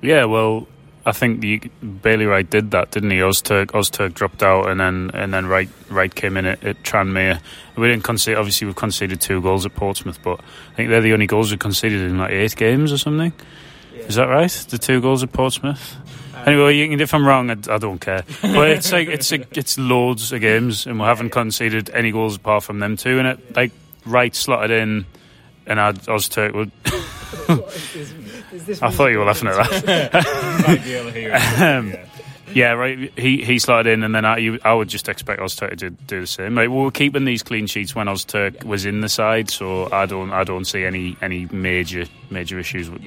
Yeah, 0.08 0.24
well, 0.24 0.68
I 1.06 1.12
think 1.12 1.40
the, 1.40 1.58
Bailey 1.82 2.24
Wright 2.24 2.48
did 2.48 2.70
that, 2.70 2.90
didn't 2.90 3.10
he? 3.10 3.18
Ozturk, 3.18 3.66
Ozturk 3.68 4.14
dropped 4.14 4.42
out, 4.42 4.70
and 4.70 4.80
then 4.80 5.10
and 5.12 5.34
then 5.34 5.46
Wright 5.46 5.68
Wright 5.90 6.14
came 6.14 6.36
in 6.36 6.46
at, 6.46 6.64
at 6.64 6.82
Tranmere. 6.82 7.40
We 7.76 7.88
didn't 7.88 8.04
concede. 8.04 8.36
Obviously, 8.36 8.66
we've 8.66 8.76
conceded 8.76 9.20
two 9.20 9.42
goals 9.42 9.66
at 9.66 9.74
Portsmouth, 9.74 10.22
but 10.22 10.40
I 10.72 10.74
think 10.76 10.88
they're 10.88 11.02
the 11.02 11.12
only 11.12 11.26
goals 11.26 11.50
we 11.50 11.58
conceded 11.58 12.00
in 12.00 12.18
like 12.18 12.30
eight 12.30 12.56
games 12.56 12.92
or 12.92 12.98
something. 12.98 13.32
Is 14.08 14.16
that 14.16 14.28
right? 14.28 14.50
The 14.50 14.78
two 14.78 15.00
goals 15.00 15.22
at 15.22 15.32
Portsmouth. 15.32 15.96
Anyway, 16.46 16.76
you 16.76 16.88
can, 16.88 17.00
if 17.00 17.14
I'm 17.14 17.26
wrong, 17.26 17.50
I, 17.50 17.56
I 17.70 17.78
don't 17.78 18.00
care. 18.00 18.22
But 18.42 18.70
it's 18.70 18.92
like 18.92 19.08
it's 19.08 19.32
a, 19.32 19.46
it's 19.58 19.78
loads 19.78 20.30
of 20.32 20.40
games, 20.40 20.86
and 20.86 20.98
we 20.98 21.06
haven't 21.06 21.30
conceded 21.30 21.90
any 21.90 22.10
goals 22.12 22.36
apart 22.36 22.64
from 22.64 22.80
them 22.80 22.96
two. 22.96 23.18
And 23.18 23.28
it 23.28 23.56
like 23.56 23.72
Wright 24.04 24.34
slotted 24.34 24.70
in, 24.70 25.06
and 25.66 25.80
I'd, 25.80 25.96
Ozturk 26.02 26.52
would 26.54 26.70
I 28.82 28.90
thought 28.90 29.06
you 29.08 29.18
were 29.18 29.24
laughing 29.24 29.48
at 29.48 29.82
that. 29.84 31.56
um, 31.60 31.94
yeah, 32.54 32.72
right. 32.72 33.12
He 33.18 33.44
he 33.44 33.58
slotted 33.58 33.92
in, 33.92 34.02
and 34.02 34.14
then 34.14 34.24
I, 34.24 34.58
I 34.64 34.72
would 34.72 34.88
just 34.88 35.08
expect 35.08 35.40
Ozturk 35.40 35.78
to 35.78 35.90
do, 35.90 36.20
the 36.20 36.26
same. 36.26 36.54
Like, 36.54 36.68
we 36.68 36.76
were 36.76 36.90
keeping 36.90 37.24
these 37.24 37.42
clean 37.42 37.66
sheets 37.66 37.94
when 37.94 38.06
Ozturk 38.06 38.64
was 38.64 38.84
in 38.84 39.00
the 39.00 39.08
side, 39.08 39.50
so 39.50 39.90
I 39.92 40.06
don't 40.06 40.32
I 40.32 40.44
don't 40.44 40.64
see 40.64 40.84
any 40.84 41.16
any 41.20 41.46
major 41.50 42.06
major 42.30 42.58
issues. 42.58 42.88
With, 42.90 43.02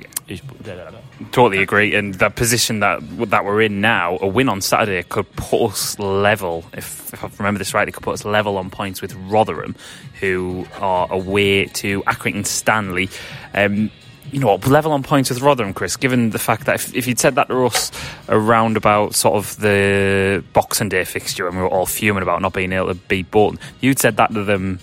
Totally 1.32 1.62
agree. 1.62 1.96
And 1.96 2.16
that 2.16 2.36
position 2.36 2.82
that 2.82 3.00
that 3.30 3.46
we're 3.46 3.62
in 3.62 3.82
now, 3.82 4.18
a 4.22 4.28
win 4.28 4.50
on 4.50 4.62
Saturday 4.62 5.02
could 5.04 5.32
put 5.36 5.72
us 5.72 5.98
level. 6.00 6.66
If, 6.74 7.14
if 7.14 7.24
I 7.24 7.30
remember 7.38 7.58
this 7.58 7.74
right, 7.74 7.88
it 7.88 7.94
could 7.94 8.04
put 8.04 8.14
us 8.14 8.26
level 8.26 8.58
on 8.58 8.70
points 8.70 9.02
with 9.02 9.14
Rotherham, 9.16 9.76
who 10.20 10.66
are 10.80 11.08
away 11.12 11.66
to 11.66 12.02
Accrington 12.04 12.46
Stanley. 12.46 13.10
Um, 13.54 13.92
you 14.32 14.40
know, 14.40 14.56
level 14.56 14.92
on 14.92 15.04
points 15.04 15.30
with 15.30 15.42
Rotherham, 15.42 15.74
Chris, 15.74 15.96
given 15.96 16.32
the 16.32 16.40
fact 16.40 16.66
that 16.66 16.76
if, 16.76 16.96
if, 16.96 17.08
you'd 17.08 17.20
said 17.20 17.36
that 17.36 17.48
to 17.48 17.66
us 17.66 17.92
around 18.28 18.78
about 18.78 19.16
sort 19.16 19.36
of 19.36 19.58
the 19.60 20.44
Boxing 20.54 20.90
Day 20.90 21.06
fixture 21.06 21.48
and 21.48 21.56
we 21.56 21.62
were 21.62 21.70
all 21.70 21.86
fuming 21.86 22.24
about 22.24 22.42
not 22.42 22.54
being 22.54 22.74
able 22.74 22.88
to 22.88 22.96
beat 22.96 23.32
Bolton, 23.32 23.60
you'd 23.80 24.00
said 24.00 24.18
that 24.18 24.34
to 24.34 24.44
them 24.44 24.80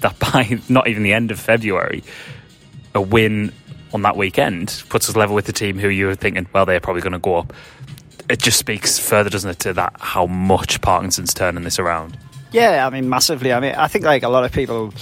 that 0.00 0.18
by 0.18 0.60
not 0.68 0.88
even 0.88 1.02
the 1.02 1.12
end 1.12 1.30
of 1.30 1.40
February, 1.40 2.04
a 2.94 3.00
win 3.00 3.52
on 3.92 4.02
that 4.02 4.16
weekend 4.16 4.84
puts 4.88 5.08
us 5.08 5.16
level 5.16 5.34
with 5.34 5.46
the 5.46 5.52
team 5.52 5.78
who 5.78 5.88
you 5.88 6.06
were 6.06 6.14
thinking, 6.14 6.46
well, 6.52 6.64
they're 6.64 6.80
probably 6.80 7.02
going 7.02 7.12
to 7.12 7.18
go 7.18 7.36
up. 7.36 7.52
It 8.28 8.38
just 8.38 8.58
speaks 8.58 8.98
further, 8.98 9.30
doesn't 9.30 9.50
it, 9.50 9.58
to 9.60 9.72
that 9.72 9.94
how 9.98 10.26
much 10.26 10.80
Parkinson's 10.80 11.34
turning 11.34 11.64
this 11.64 11.80
around. 11.80 12.16
Yeah, 12.52 12.86
I 12.86 12.90
mean, 12.90 13.08
massively. 13.08 13.52
I 13.52 13.60
mean, 13.60 13.74
I 13.74 13.88
think 13.88 14.04
like 14.04 14.22
a 14.22 14.28
lot 14.28 14.44
of 14.44 14.52
people 14.52 14.92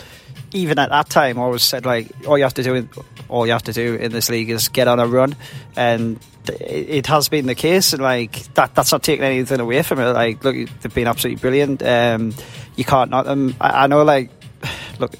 even 0.52 0.78
at 0.78 0.90
that 0.90 1.10
time, 1.10 1.38
I 1.38 1.42
always 1.42 1.62
said 1.62 1.84
like 1.84 2.08
all 2.26 2.38
you 2.38 2.44
have 2.44 2.54
to 2.54 2.62
do, 2.62 2.88
all 3.28 3.46
you 3.46 3.52
have 3.52 3.64
to 3.64 3.72
do 3.72 3.94
in 3.94 4.12
this 4.12 4.30
league 4.30 4.50
is 4.50 4.68
get 4.68 4.88
on 4.88 4.98
a 5.00 5.06
run, 5.06 5.36
and 5.76 6.18
it, 6.48 7.06
has 7.06 7.28
been 7.28 7.46
the 7.46 7.54
case. 7.54 7.92
And 7.92 8.02
like 8.02 8.54
that, 8.54 8.74
that's 8.74 8.92
not 8.92 9.02
taking 9.02 9.24
anything 9.24 9.60
away 9.60 9.82
from 9.82 10.00
it. 10.00 10.12
Like, 10.12 10.42
look, 10.44 10.54
they've 10.54 10.94
been 10.94 11.06
absolutely 11.06 11.40
brilliant. 11.40 11.82
Um, 11.82 12.34
you 12.76 12.84
can't 12.84 13.10
not 13.10 13.26
them. 13.26 13.54
I, 13.60 13.84
I 13.84 13.86
know, 13.86 14.02
like, 14.02 14.30
look, 14.98 15.14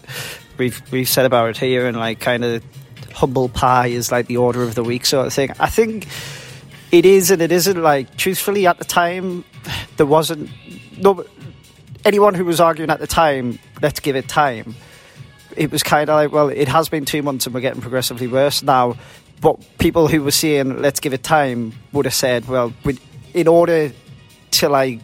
we've 0.57 0.81
we've 0.91 1.09
said 1.09 1.27
about 1.27 1.51
it 1.51 1.57
here, 1.59 1.87
and 1.87 1.97
like 1.97 2.21
kind 2.21 2.45
of 2.45 2.63
humble 3.13 3.49
pie 3.49 3.89
is 3.89 4.11
like 4.13 4.27
the 4.27 4.37
order 4.37 4.63
of 4.63 4.75
the 4.75 4.85
week 4.85 5.05
sort 5.05 5.27
of 5.27 5.33
thing. 5.33 5.51
I 5.61 5.69
think 5.69 6.07
it 6.91 7.05
is, 7.05 7.31
and 7.31 7.43
it 7.43 7.53
isn't. 7.53 7.81
Like, 7.81 8.17
truthfully, 8.17 8.67
at 8.67 8.79
the 8.79 8.85
time, 8.85 9.45
there 9.99 10.07
wasn't 10.07 10.51
no 10.97 11.25
anyone 12.05 12.35
who 12.35 12.47
was 12.47 12.61
arguing 12.61 12.91
at 12.91 13.01
the 13.01 13.07
time. 13.07 13.59
Let's 13.83 14.01
give 14.01 14.17
it 14.17 14.29
time 14.29 14.75
it 15.59 15.73
was 15.73 15.83
kind 15.83 16.09
of 16.09 16.15
like, 16.15 16.33
well, 16.33 16.49
it 16.49 16.69
has 16.69 16.89
been 16.89 17.05
two 17.05 17.23
months 17.23 17.47
and 17.47 17.55
we're 17.55 17.61
getting 17.61 17.83
progressively 17.83 18.29
worse 18.29 18.63
now. 18.63 18.97
But 19.41 19.59
people 19.79 20.09
who 20.09 20.23
were 20.23 20.31
saying, 20.31 20.81
let's 20.81 21.01
give 21.01 21.13
it 21.13 21.23
time, 21.23 21.73
would 21.93 22.07
have 22.07 22.15
said, 22.15 22.49
well, 22.49 22.73
in 23.35 23.49
order 23.49 23.93
to 24.53 24.69
like 24.69 25.01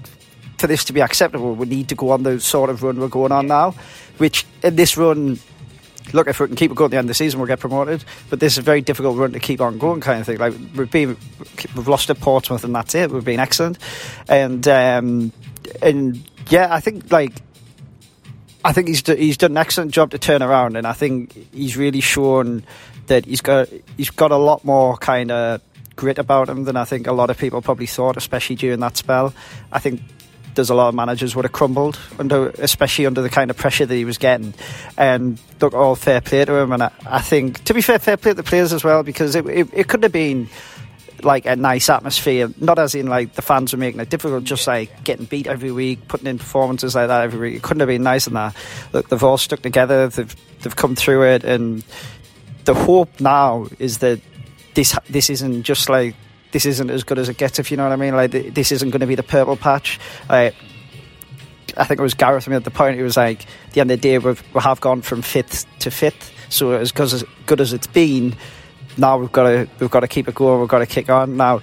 for 0.59 0.67
this 0.69 0.85
to 0.87 0.93
be 0.93 1.01
acceptable, 1.01 1.55
we 1.55 1.67
need 1.67 1.89
to 1.89 1.95
go 1.95 2.11
on 2.11 2.23
the 2.23 2.41
sort 2.41 2.71
of 2.71 2.83
run 2.83 2.99
we're 2.99 3.09
going 3.09 3.33
on 3.33 3.49
now. 3.49 3.75
Which 4.19 4.47
in 4.63 4.77
this 4.77 4.97
run, 4.97 5.39
look, 6.13 6.29
if 6.29 6.39
we 6.39 6.47
can 6.47 6.57
keep 6.57 6.71
it 6.71 6.77
going 6.77 6.87
at 6.87 6.91
the 6.93 6.97
end 6.99 7.07
of 7.07 7.09
the 7.09 7.15
season, 7.15 7.41
we'll 7.41 7.49
get 7.49 7.61
promoted. 7.61 8.05
But 8.31 8.41
this 8.41 8.55
is 8.55 8.59
a 8.59 8.63
very 8.63 8.81
difficult 8.81 9.17
run 9.17 9.33
to 9.33 9.41
keep 9.41 9.61
on 9.61 9.79
going, 9.79 10.01
kind 10.01 10.21
of 10.21 10.27
thing. 10.27 10.39
Like 10.39 10.55
we've 10.77 10.91
been, 10.91 11.17
we've 11.75 11.89
lost 11.89 12.11
at 12.11 12.21
Portsmouth, 12.21 12.63
and 12.65 12.75
that's 12.75 12.95
it. 12.95 13.11
We've 13.11 13.25
been 13.25 13.41
excellent, 13.41 13.79
and 14.29 14.67
um, 14.69 15.33
and 15.83 16.23
yeah, 16.49 16.73
I 16.73 16.81
think 16.81 17.11
like 17.11 17.33
I 18.65 18.73
think 18.73 18.89
he's 18.89 19.07
he's 19.07 19.37
done 19.37 19.53
an 19.53 19.57
excellent 19.59 19.93
job 19.93 20.11
to 20.13 20.19
turn 20.19 20.43
around, 20.43 20.77
and 20.77 20.87
I 20.87 20.95
think 20.95 21.53
he's 21.53 21.77
really 21.77 22.01
shown 22.01 22.65
that 23.07 23.27
he's 23.27 23.43
got 23.43 23.69
he's 23.97 24.11
got 24.11 24.31
a 24.31 24.37
lot 24.37 24.65
more 24.65 24.97
kind 24.97 25.31
of 25.31 25.61
grit 25.97 26.19
about 26.19 26.49
him 26.49 26.65
than 26.65 26.77
I 26.77 26.85
think 26.85 27.07
a 27.07 27.13
lot 27.13 27.31
of 27.31 27.39
people 27.39 27.61
probably 27.61 27.87
thought, 27.87 28.17
especially 28.17 28.57
during 28.57 28.81
that 28.81 28.97
spell. 28.97 29.35
I 29.71 29.79
think 29.79 30.01
there's 30.55 30.71
a 30.71 30.75
lot 30.75 30.89
of 30.89 30.95
managers 30.95 31.37
would 31.37 31.45
have 31.45 31.53
crumbled 31.53 31.99
under, 32.19 32.51
especially 32.51 33.07
under 33.07 33.23
the 33.23 33.31
kind 33.31 33.51
of 33.51 33.57
pressure 33.57 33.87
that 33.87 33.95
he 33.95 34.05
was 34.05 34.19
getting. 34.19 34.55
And 34.97 35.39
look, 35.61 35.75
all 35.75 35.95
fair 35.95 36.21
play 36.21 36.45
to 36.45 36.55
him, 36.55 36.73
and 36.73 36.85
I, 36.85 36.91
I 37.07 37.21
think 37.21 37.65
to 37.65 37.75
be 37.75 37.83
fair, 37.83 37.99
fair 37.99 38.17
play 38.17 38.31
to 38.31 38.37
the 38.37 38.43
players 38.43 38.73
as 38.73 38.83
well 38.83 39.03
because 39.03 39.35
it, 39.35 39.47
it, 39.47 39.69
it 39.73 39.89
could 39.89 40.03
have 40.03 40.13
been 40.13 40.49
like 41.23 41.47
a 41.47 41.57
nice 41.57 41.89
atmosphere. 41.89 42.51
Not 42.59 42.79
as 42.79 42.95
in 42.95 43.07
like 43.07 43.35
the 43.35 43.43
fans 43.43 43.73
were 43.73 43.79
making 43.79 44.01
it 44.01 44.11
difficult, 44.11 44.45
just 44.45 44.67
like 44.67 45.05
getting 45.05 45.27
beat 45.27 45.47
every 45.47 45.71
week, 45.71 46.09
putting 46.09 46.27
in 46.27 46.39
performances 46.39 46.95
like 46.95 47.09
that 47.09 47.23
every 47.23 47.39
week. 47.39 47.57
It 47.57 47.63
couldn't 47.63 47.81
have 47.81 47.89
been 47.89 48.03
nicer 48.03 48.31
than 48.31 48.35
that. 48.35 48.57
Look, 48.93 49.09
they've 49.09 49.23
all 49.23 49.39
stuck 49.39 49.63
together. 49.63 50.09
They've 50.09 50.63
they've 50.63 50.77
come 50.77 50.95
through 50.95 51.25
it, 51.35 51.45
and 51.45 51.85
the 52.65 52.75
hope 52.75 53.21
now 53.21 53.69
is 53.79 53.99
that 53.99 54.21
this 54.75 54.99
this 55.09 55.31
isn't 55.31 55.63
just 55.63 55.89
like 55.89 56.15
this 56.55 56.67
isn't 56.67 56.91
as 56.91 57.05
good 57.05 57.19
as 57.19 57.29
it 57.29 57.37
gets. 57.37 57.59
If 57.59 57.71
you 57.71 57.77
know 57.77 57.83
what 57.83 57.93
I 57.93 57.97
mean, 57.97 58.15
like 58.15 58.31
this 58.31 58.73
isn't 58.73 58.91
going 58.91 59.01
to 59.01 59.07
be 59.07 59.17
the 59.17 59.25
purple 59.25 59.57
patch. 59.57 59.99
Like, 60.29 60.55
I 61.77 61.85
think 61.85 61.99
it 61.99 62.03
was 62.03 62.15
Gareth 62.15 62.47
I 62.47 62.51
mean, 62.51 62.57
at 62.57 62.65
the 62.65 62.71
point. 62.71 62.99
It 62.99 63.03
was 63.03 63.17
like 63.17 63.45
the 63.73 63.81
end 63.81 63.91
of 63.91 64.01
the 64.01 64.09
day, 64.09 64.19
we've, 64.19 64.43
we 64.55 64.61
have 64.61 64.81
gone 64.81 65.03
from 65.03 65.21
fifth 65.21 65.67
to 65.81 65.91
fifth. 65.91 66.33
So 66.51 66.73
as 66.73 66.93
good 66.93 67.13
as, 67.13 67.25
good 67.47 67.61
as 67.61 67.73
it's 67.73 67.89
been, 67.89 68.37
now 68.97 69.19
we've 69.19 69.33
got 69.33 69.45
to 69.45 69.69
we've 69.79 69.91
got 69.91 70.01
to 70.01 70.09
keep 70.09 70.29
it 70.29 70.35
going. 70.35 70.61
We've 70.61 70.69
got 70.69 70.79
to 70.79 70.87
kick 70.87 71.11
on. 71.11 71.37
Now, 71.37 71.61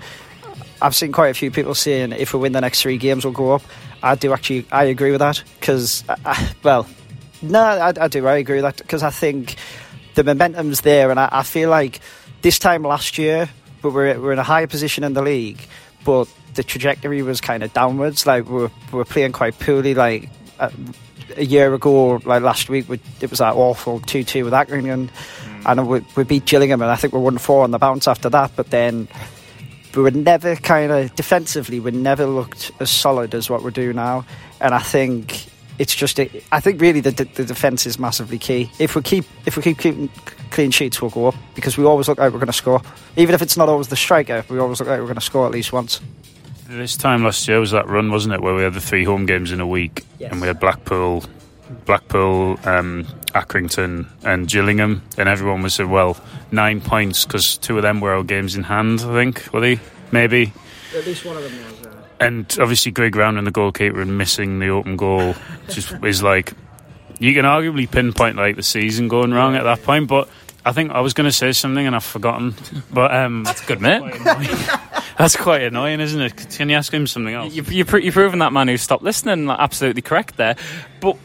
I've 0.81 0.95
seen 0.95 1.11
quite 1.11 1.29
a 1.29 1.33
few 1.33 1.51
people 1.51 1.75
saying 1.75 2.11
if 2.11 2.33
we 2.33 2.39
win 2.39 2.53
the 2.53 2.61
next 2.61 2.81
three 2.81 2.97
games, 2.97 3.23
we'll 3.23 3.33
go 3.33 3.53
up. 3.53 3.61
I 4.03 4.15
do 4.15 4.33
actually. 4.33 4.65
I 4.71 4.85
agree 4.85 5.11
with 5.11 5.19
that 5.19 5.43
because, 5.59 6.03
well, 6.63 6.87
no, 7.41 7.61
I, 7.61 7.93
I, 7.99 8.07
do. 8.07 8.25
I 8.27 8.37
agree 8.37 8.61
with 8.61 8.63
that 8.63 8.77
because 8.77 9.03
I 9.03 9.11
think 9.11 9.55
the 10.15 10.23
momentum's 10.23 10.81
there, 10.81 11.11
and 11.11 11.19
I, 11.19 11.29
I, 11.31 11.43
feel 11.43 11.69
like 11.69 11.99
this 12.41 12.57
time 12.57 12.83
last 12.83 13.17
year, 13.17 13.49
but 13.81 13.93
we're 13.93 14.19
we're 14.19 14.33
in 14.33 14.39
a 14.39 14.43
higher 14.43 14.67
position 14.67 15.03
in 15.03 15.13
the 15.13 15.21
league, 15.21 15.59
but 16.03 16.27
the 16.55 16.63
trajectory 16.63 17.21
was 17.21 17.41
kind 17.41 17.63
of 17.63 17.73
downwards. 17.73 18.25
Like 18.25 18.49
we 18.49 18.63
are 18.63 18.71
we 18.91 18.99
are 18.99 19.05
playing 19.05 19.33
quite 19.33 19.57
poorly. 19.59 19.93
Like. 19.93 20.29
Uh, 20.59 20.69
a 21.37 21.45
year 21.45 21.73
ago, 21.73 22.19
like 22.25 22.43
last 22.43 22.67
week, 22.67 22.89
it 22.89 23.29
was 23.29 23.39
that 23.39 23.53
awful 23.55 24.01
2 24.01 24.25
2 24.25 24.43
with 24.43 24.51
Accrington 24.51 25.09
and 25.65 25.87
we, 25.87 26.01
we 26.15 26.23
beat 26.23 26.45
Gillingham, 26.45 26.81
and 26.81 26.91
I 26.91 26.95
think 26.95 27.13
we 27.13 27.19
won 27.19 27.37
four 27.37 27.63
on 27.63 27.71
the 27.71 27.79
bounce 27.79 28.07
after 28.07 28.29
that. 28.29 28.51
But 28.55 28.69
then 28.69 29.07
we 29.95 30.01
were 30.01 30.11
never 30.11 30.55
kind 30.55 30.91
of 30.91 31.15
defensively, 31.15 31.79
we 31.79 31.91
never 31.91 32.25
looked 32.25 32.71
as 32.79 32.89
solid 32.89 33.35
as 33.35 33.49
what 33.49 33.63
we 33.63 33.71
do 33.71 33.93
now. 33.93 34.25
And 34.59 34.73
I 34.73 34.79
think 34.79 35.47
it's 35.79 35.95
just, 35.95 36.19
I 36.19 36.59
think 36.59 36.79
really 36.79 36.99
the, 36.99 37.11
the 37.11 37.45
defence 37.45 37.85
is 37.85 37.99
massively 37.99 38.37
key. 38.37 38.69
If 38.79 38.95
we 38.95 39.01
keep 39.01 39.25
if 39.45 39.57
we 39.57 39.63
keep 39.63 39.79
keeping 39.79 40.09
clean 40.51 40.71
sheets, 40.71 41.01
we'll 41.01 41.11
go 41.11 41.27
up 41.27 41.35
because 41.55 41.77
we 41.77 41.85
always 41.85 42.07
look 42.07 42.19
like 42.19 42.31
we're 42.31 42.39
going 42.39 42.47
to 42.47 42.53
score. 42.53 42.81
Even 43.15 43.33
if 43.33 43.41
it's 43.41 43.57
not 43.57 43.69
always 43.69 43.87
the 43.87 43.95
striker, 43.95 44.45
we 44.49 44.59
always 44.59 44.79
look 44.79 44.89
like 44.89 44.99
we're 44.99 45.05
going 45.05 45.15
to 45.15 45.21
score 45.21 45.45
at 45.45 45.51
least 45.51 45.73
once. 45.73 45.99
This 46.67 46.95
time 46.95 47.23
last 47.23 47.47
year 47.47 47.59
was 47.59 47.71
that 47.71 47.87
run, 47.87 48.11
wasn't 48.11 48.35
it, 48.35 48.41
where 48.41 48.55
we 48.55 48.63
had 48.63 48.73
the 48.73 48.81
three 48.81 49.03
home 49.03 49.25
games 49.25 49.51
in 49.51 49.59
a 49.59 49.67
week, 49.67 50.05
yes. 50.19 50.31
and 50.31 50.39
we 50.39 50.47
had 50.47 50.59
Blackpool, 50.59 51.25
Blackpool, 51.85 52.57
um, 52.63 53.05
Accrington, 53.33 54.07
and 54.23 54.47
Gillingham, 54.47 55.01
and 55.17 55.29
everyone 55.29 55.61
was 55.61 55.73
said, 55.75 55.87
well, 55.87 56.17
nine 56.51 56.81
points 56.81 57.25
because 57.25 57.57
two 57.57 57.77
of 57.77 57.83
them 57.83 58.01
were 58.01 58.13
our 58.13 58.23
games 58.23 58.55
in 58.55 58.63
hand. 58.63 59.01
I 59.01 59.13
think 59.13 59.51
were 59.53 59.61
they? 59.61 59.79
Maybe. 60.11 60.53
At 60.95 61.05
least 61.05 61.25
one 61.25 61.37
of 61.37 61.43
them 61.43 61.53
was. 61.63 61.87
Uh... 61.87 62.01
And 62.19 62.57
obviously, 62.59 62.91
Greg 62.91 63.13
Brown 63.13 63.37
and 63.37 63.47
the 63.47 63.51
goalkeeper 63.51 64.01
and 64.01 64.17
missing 64.17 64.59
the 64.59 64.69
open 64.69 64.95
goal 64.95 65.35
just 65.69 65.91
is 66.03 66.21
like 66.21 66.53
you 67.19 67.33
can 67.33 67.45
arguably 67.45 67.89
pinpoint 67.89 68.37
like 68.37 68.55
the 68.55 68.63
season 68.63 69.07
going 69.07 69.31
wrong 69.31 69.55
at 69.55 69.63
that 69.63 69.83
point, 69.83 70.07
but. 70.07 70.29
I 70.63 70.73
think 70.73 70.91
I 70.91 70.99
was 70.99 71.15
going 71.15 71.25
to 71.25 71.31
say 71.31 71.53
something 71.53 71.87
and 71.87 71.95
I've 71.95 72.03
forgotten. 72.03 72.53
But 72.93 73.15
um, 73.15 73.43
that's 73.43 73.65
good, 73.65 73.81
mate. 73.81 74.03
That's 75.17 75.35
quite 75.35 75.61
annoying, 75.61 75.99
isn't 75.99 76.19
it? 76.19 76.35
Can 76.51 76.69
you 76.69 76.75
ask 76.75 76.91
him 76.91 77.05
something 77.05 77.33
else? 77.33 77.53
You, 77.53 77.61
you, 77.63 77.85
you've 77.99 78.13
proven 78.13 78.39
that 78.39 78.53
man 78.53 78.67
who 78.67 78.77
stopped 78.77 79.03
listening 79.03 79.49
absolutely 79.49 80.01
correct 80.01 80.37
there. 80.37 80.55
But 80.99 81.15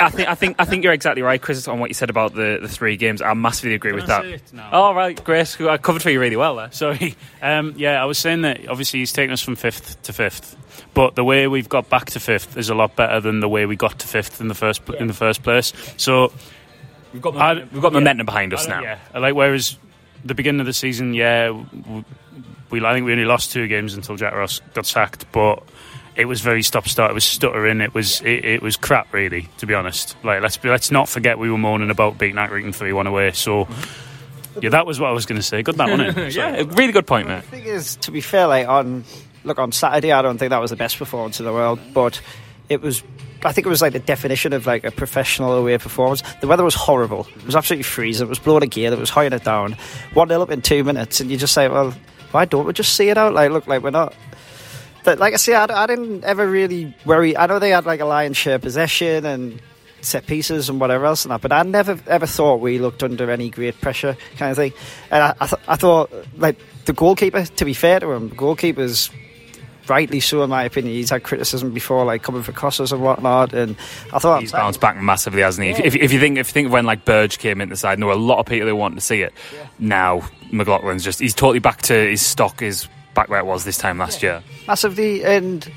I 0.00 0.10
think 0.10 0.28
I 0.28 0.34
think 0.34 0.56
I 0.58 0.64
think 0.64 0.84
you're 0.84 0.92
exactly 0.92 1.22
right, 1.22 1.40
Chris, 1.40 1.68
on 1.68 1.78
what 1.78 1.90
you 1.90 1.94
said 1.94 2.10
about 2.10 2.34
the, 2.34 2.58
the 2.60 2.68
three 2.68 2.96
games. 2.96 3.20
I 3.20 3.34
massively 3.34 3.74
agree 3.74 3.92
Can 3.92 4.00
with 4.00 4.10
I 4.10 4.22
that. 4.22 4.68
Oh 4.72 4.94
right, 4.94 5.22
Grace, 5.22 5.60
I 5.60 5.76
covered 5.76 6.02
for 6.02 6.10
you 6.10 6.20
really 6.20 6.36
well 6.36 6.56
there. 6.56 6.72
Sorry. 6.72 7.14
Um, 7.42 7.74
yeah, 7.76 8.02
I 8.02 8.06
was 8.06 8.18
saying 8.18 8.42
that 8.42 8.68
obviously 8.68 9.00
he's 9.00 9.12
taken 9.12 9.32
us 9.32 9.42
from 9.42 9.56
fifth 9.56 10.02
to 10.02 10.12
fifth, 10.12 10.56
but 10.94 11.14
the 11.14 11.24
way 11.24 11.46
we've 11.48 11.68
got 11.68 11.90
back 11.90 12.06
to 12.06 12.20
fifth 12.20 12.56
is 12.56 12.70
a 12.70 12.74
lot 12.74 12.96
better 12.96 13.20
than 13.20 13.40
the 13.40 13.48
way 13.48 13.66
we 13.66 13.76
got 13.76 13.98
to 14.00 14.06
fifth 14.06 14.40
in 14.40 14.48
the 14.48 14.54
first 14.54 14.82
yeah. 14.88 15.00
in 15.00 15.06
the 15.06 15.14
first 15.14 15.42
place. 15.42 15.72
So 15.96 16.32
we've 17.12 17.22
got 17.22 17.34
momentum, 17.34 17.68
we've 17.72 17.82
got 17.82 17.92
momentum 17.92 18.24
yeah, 18.26 18.32
behind 18.32 18.54
us 18.54 18.66
now. 18.66 18.82
Yeah, 18.82 18.98
like 19.14 19.34
whereas 19.34 19.78
the 20.24 20.34
beginning 20.34 20.60
of 20.60 20.66
the 20.66 20.72
season, 20.72 21.14
yeah, 21.14 21.50
we, 21.50 22.04
we 22.70 22.84
I 22.84 22.94
think 22.94 23.06
we 23.06 23.12
only 23.12 23.26
lost 23.26 23.52
two 23.52 23.68
games 23.68 23.94
until 23.94 24.16
Jack 24.16 24.34
Ross 24.34 24.60
got 24.74 24.86
sacked, 24.86 25.30
but 25.32 25.62
it 26.16 26.26
was 26.26 26.40
very 26.40 26.62
stop 26.62 26.88
start. 26.88 27.10
It 27.10 27.14
was 27.14 27.24
stuttering. 27.24 27.80
It 27.80 27.94
was 27.94 28.20
it, 28.22 28.44
it, 28.44 28.62
was 28.62 28.76
crap, 28.76 29.12
really. 29.12 29.48
To 29.58 29.66
be 29.66 29.74
honest, 29.74 30.16
like 30.24 30.42
let's 30.42 30.56
be, 30.56 30.68
let's 30.68 30.90
not 30.90 31.08
forget 31.08 31.38
we 31.38 31.50
were 31.50 31.58
moaning 31.58 31.90
about 31.90 32.18
beating 32.18 32.36
Accrington 32.36 32.74
three 32.74 32.92
one 32.92 33.06
away. 33.06 33.32
So. 33.32 33.68
Yeah, 34.62 34.70
that 34.70 34.86
was 34.86 34.98
what 34.98 35.10
I 35.10 35.12
was 35.12 35.26
going 35.26 35.36
to 35.38 35.42
say. 35.42 35.62
Good 35.62 35.76
that, 35.76 35.90
wasn't 35.90 36.16
it? 36.16 36.34
yeah, 36.34 36.62
really 36.68 36.92
good 36.92 37.06
point, 37.06 37.28
man. 37.28 37.42
The 37.42 37.46
thing 37.46 37.64
is, 37.64 37.96
to 37.96 38.10
be 38.10 38.22
fair, 38.22 38.46
like 38.46 38.66
on 38.66 39.04
look 39.44 39.58
on 39.58 39.70
Saturday, 39.70 40.12
I 40.12 40.22
don't 40.22 40.38
think 40.38 40.48
that 40.48 40.62
was 40.62 40.70
the 40.70 40.76
best 40.76 40.96
performance 40.96 41.38
in 41.40 41.44
the 41.44 41.52
world, 41.52 41.78
but 41.92 42.22
it 42.70 42.80
was 42.80 43.02
I 43.44 43.52
think 43.52 43.66
it 43.66 43.70
was 43.70 43.82
like 43.82 43.92
the 43.92 44.00
definition 44.00 44.52
of 44.52 44.66
like 44.66 44.84
a 44.84 44.90
professional 44.90 45.52
away 45.52 45.76
performance. 45.78 46.22
The 46.40 46.46
weather 46.46 46.64
was 46.64 46.74
horrible. 46.74 47.26
It 47.36 47.46
was 47.46 47.54
absolutely 47.54 47.84
freezing. 47.84 48.26
It 48.26 48.28
was 48.30 48.38
blowing 48.38 48.62
a 48.62 48.66
gear. 48.66 48.92
It 48.92 48.98
was 48.98 49.10
hoying 49.10 49.32
it 49.32 49.44
down. 49.44 49.76
One 50.14 50.28
nil 50.28 50.42
up 50.42 50.50
in 50.50 50.62
two 50.62 50.82
minutes, 50.84 51.20
and 51.20 51.30
you 51.30 51.36
just 51.36 51.52
say, 51.52 51.68
well, 51.68 51.94
why 52.30 52.44
don't 52.44 52.66
we 52.66 52.72
just 52.72 52.94
see 52.94 53.08
it 53.08 53.18
out? 53.18 53.34
Like, 53.34 53.50
look, 53.50 53.66
like 53.66 53.82
we're 53.82 53.90
not. 53.90 54.14
But 55.06 55.20
like 55.20 55.34
I 55.34 55.36
say, 55.36 55.54
I, 55.54 55.66
I 55.84 55.86
didn't 55.86 56.24
ever 56.24 56.44
really 56.50 56.92
worry. 57.04 57.36
I 57.36 57.46
know 57.46 57.60
they 57.60 57.70
had 57.70 57.86
like 57.86 58.00
a 58.00 58.04
lion's 58.04 58.36
share 58.36 58.58
possession 58.58 59.24
and 59.24 59.62
set 60.00 60.26
pieces 60.26 60.68
and 60.68 60.80
whatever 60.80 61.06
else 61.06 61.24
and 61.24 61.30
that, 61.30 61.40
but 61.40 61.52
I 61.52 61.62
never 61.62 61.96
ever 62.08 62.26
thought 62.26 62.56
we 62.56 62.80
looked 62.80 63.04
under 63.04 63.30
any 63.30 63.48
great 63.48 63.80
pressure 63.80 64.16
kind 64.36 64.50
of 64.50 64.56
thing. 64.56 64.72
And 65.12 65.22
I, 65.22 65.34
I, 65.40 65.46
th- 65.46 65.62
I 65.68 65.76
thought 65.76 66.12
like 66.36 66.56
the 66.86 66.92
goalkeeper. 66.92 67.44
To 67.44 67.64
be 67.64 67.72
fair 67.72 68.00
to 68.00 68.10
him, 68.10 68.30
the 68.30 68.34
goalkeeper's 68.34 69.10
rightly 69.88 70.18
so, 70.18 70.42
in 70.42 70.50
my 70.50 70.64
opinion. 70.64 70.92
He's 70.92 71.10
had 71.10 71.22
criticism 71.22 71.72
before, 71.72 72.04
like 72.04 72.24
coming 72.24 72.42
for 72.42 72.50
crosses 72.50 72.90
and 72.90 73.00
whatnot. 73.00 73.52
And 73.54 73.76
I 74.12 74.18
thought 74.18 74.40
he's 74.40 74.50
bounced 74.50 74.80
back 74.80 75.00
massively, 75.00 75.42
hasn't 75.42 75.66
he? 75.66 75.70
Yeah. 75.70 75.86
If, 75.86 75.94
if, 75.94 76.12
you 76.12 76.18
think 76.18 76.38
if 76.38 76.48
you 76.48 76.52
think 76.52 76.66
of 76.66 76.72
when 76.72 76.84
like 76.84 77.04
Burge 77.04 77.38
came 77.38 77.60
in 77.60 77.68
the 77.68 77.76
side, 77.76 77.92
and 77.92 78.02
there 78.02 78.08
were 78.08 78.12
a 78.12 78.16
lot 78.16 78.40
of 78.40 78.46
people 78.46 78.66
who 78.66 78.74
wanted 78.74 78.96
to 78.96 79.02
see 79.02 79.22
it. 79.22 79.32
Yeah. 79.54 79.66
Now 79.78 80.20
McLaughlin's 80.50 81.04
just 81.04 81.20
he's 81.20 81.32
totally 81.32 81.60
back 81.60 81.82
to 81.82 81.94
his 81.94 82.26
stock 82.26 82.60
is 82.60 82.88
back 83.16 83.28
where 83.28 83.40
it 83.40 83.46
was 83.46 83.64
this 83.64 83.78
time 83.78 83.98
last 83.98 84.22
year. 84.22 84.44
Massively, 84.68 85.24
and 85.24 85.68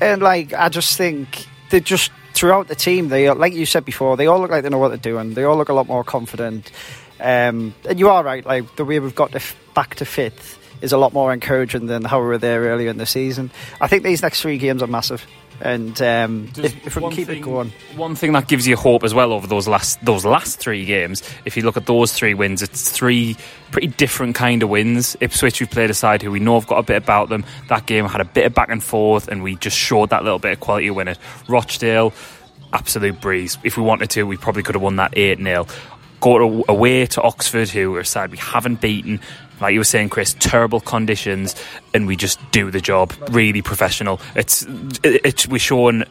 and 0.00 0.22
like 0.22 0.52
I 0.52 0.68
just 0.68 0.96
think 0.96 1.46
they 1.70 1.80
just 1.80 2.12
throughout 2.34 2.68
the 2.68 2.76
team, 2.76 3.08
they 3.08 3.28
like 3.30 3.52
you 3.54 3.66
said 3.66 3.84
before, 3.84 4.16
they 4.16 4.28
all 4.28 4.38
look 4.38 4.50
like 4.52 4.62
they 4.62 4.68
know 4.68 4.78
what 4.78 4.88
they're 4.88 4.98
doing. 5.12 5.34
They 5.34 5.42
all 5.42 5.56
look 5.56 5.68
a 5.68 5.74
lot 5.74 5.88
more 5.88 6.04
confident. 6.04 6.70
Um, 7.18 7.74
and 7.88 7.98
you 7.98 8.08
are 8.08 8.22
right, 8.22 8.44
like 8.44 8.76
the 8.76 8.84
way 8.84 9.00
we've 9.00 9.14
got 9.14 9.30
to 9.32 9.36
f- 9.36 9.56
back 9.74 9.94
to 9.96 10.04
fifth 10.04 10.58
is 10.82 10.92
a 10.92 10.98
lot 10.98 11.12
more 11.12 11.32
encouraging 11.32 11.86
than 11.86 12.04
how 12.04 12.20
we 12.20 12.26
were 12.26 12.38
there 12.38 12.62
earlier 12.62 12.90
in 12.90 12.98
the 12.98 13.06
season. 13.06 13.50
I 13.80 13.86
think 13.86 14.02
these 14.02 14.20
next 14.20 14.42
three 14.42 14.58
games 14.58 14.82
are 14.82 14.86
massive. 14.88 15.26
And 15.60 16.00
um, 16.02 16.50
if, 16.56 16.86
if, 16.86 16.96
we 16.96 17.02
can 17.02 17.10
keep 17.12 17.26
thing, 17.28 17.38
it 17.38 17.42
going, 17.42 17.72
one 17.94 18.16
thing 18.16 18.32
that 18.32 18.48
gives 18.48 18.66
you 18.66 18.76
hope 18.76 19.04
as 19.04 19.14
well 19.14 19.32
over 19.32 19.46
those 19.46 19.68
last 19.68 20.04
those 20.04 20.24
last 20.24 20.58
three 20.58 20.84
games. 20.84 21.22
If 21.44 21.56
you 21.56 21.62
look 21.62 21.76
at 21.76 21.86
those 21.86 22.12
three 22.12 22.34
wins, 22.34 22.62
it's 22.62 22.90
three 22.90 23.36
pretty 23.70 23.86
different 23.86 24.34
kind 24.34 24.64
of 24.64 24.70
wins. 24.70 25.16
Ipswich, 25.20 25.60
we 25.60 25.66
played 25.66 25.88
a 25.88 25.94
side 25.94 26.20
who 26.20 26.32
we 26.32 26.40
know 26.40 26.58
have 26.58 26.68
got 26.68 26.78
a 26.78 26.82
bit 26.82 26.96
about 26.96 27.28
them. 27.28 27.44
That 27.68 27.86
game 27.86 28.06
had 28.06 28.20
a 28.20 28.24
bit 28.24 28.46
of 28.46 28.54
back 28.54 28.70
and 28.70 28.82
forth, 28.82 29.28
and 29.28 29.40
we 29.42 29.54
just 29.54 29.76
showed 29.76 30.10
that 30.10 30.24
little 30.24 30.40
bit 30.40 30.52
of 30.52 30.60
quality 30.60 30.86
to 30.86 30.94
win 30.94 31.06
it. 31.06 31.18
Rochdale, 31.46 32.12
absolute 32.72 33.20
breeze. 33.20 33.56
If 33.62 33.76
we 33.76 33.84
wanted 33.84 34.10
to, 34.10 34.24
we 34.24 34.36
probably 34.36 34.64
could 34.64 34.74
have 34.74 34.82
won 34.82 34.96
that 34.96 35.16
eight 35.16 35.38
0 35.38 35.66
Go 36.22 36.64
away 36.68 37.04
to 37.04 37.20
Oxford, 37.20 37.68
who 37.68 37.94
are 37.96 38.04
side 38.04 38.30
we 38.30 38.38
haven't 38.38 38.80
beaten 38.80 39.20
like 39.62 39.74
you 39.74 39.80
were 39.80 39.84
saying, 39.84 40.08
Chris, 40.08 40.34
terrible 40.40 40.80
conditions, 40.80 41.54
and 41.94 42.06
we 42.06 42.16
just 42.16 42.38
do 42.50 42.70
the 42.70 42.80
job. 42.80 43.12
Really 43.30 43.62
professional. 43.62 44.20
It's 44.34 44.66
it's 45.04 45.46
we're 45.46 45.58
showing 45.58 46.02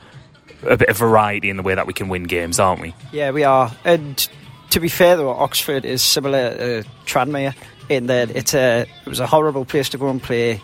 a 0.64 0.78
bit 0.78 0.88
of 0.88 0.98
variety 0.98 1.50
in 1.50 1.58
the 1.58 1.64
way 1.64 1.76
that 1.76 1.86
we 1.86 1.94
can 1.94 2.08
win 2.08 2.24
games, 2.24 2.60
aren't 2.60 2.82
we? 2.82 2.96
Yeah, 3.12 3.32
we 3.32 3.44
are. 3.44 3.72
And 3.84 4.28
to 4.70 4.80
be 4.80 4.88
fair, 4.88 5.18
though, 5.18 5.32
Oxford 5.32 5.84
is 5.84 6.02
similar 6.02 6.56
to 6.56 6.90
Tranmere 7.06 7.54
in 7.90 8.08
that 8.08 8.32
it's 8.32 8.54
a 8.54 8.82
it 9.06 9.10
was 9.10 9.20
a 9.20 9.28
horrible 9.28 9.66
place 9.66 9.90
to 9.90 9.98
go 9.98 10.10
and 10.10 10.24
play. 10.24 10.62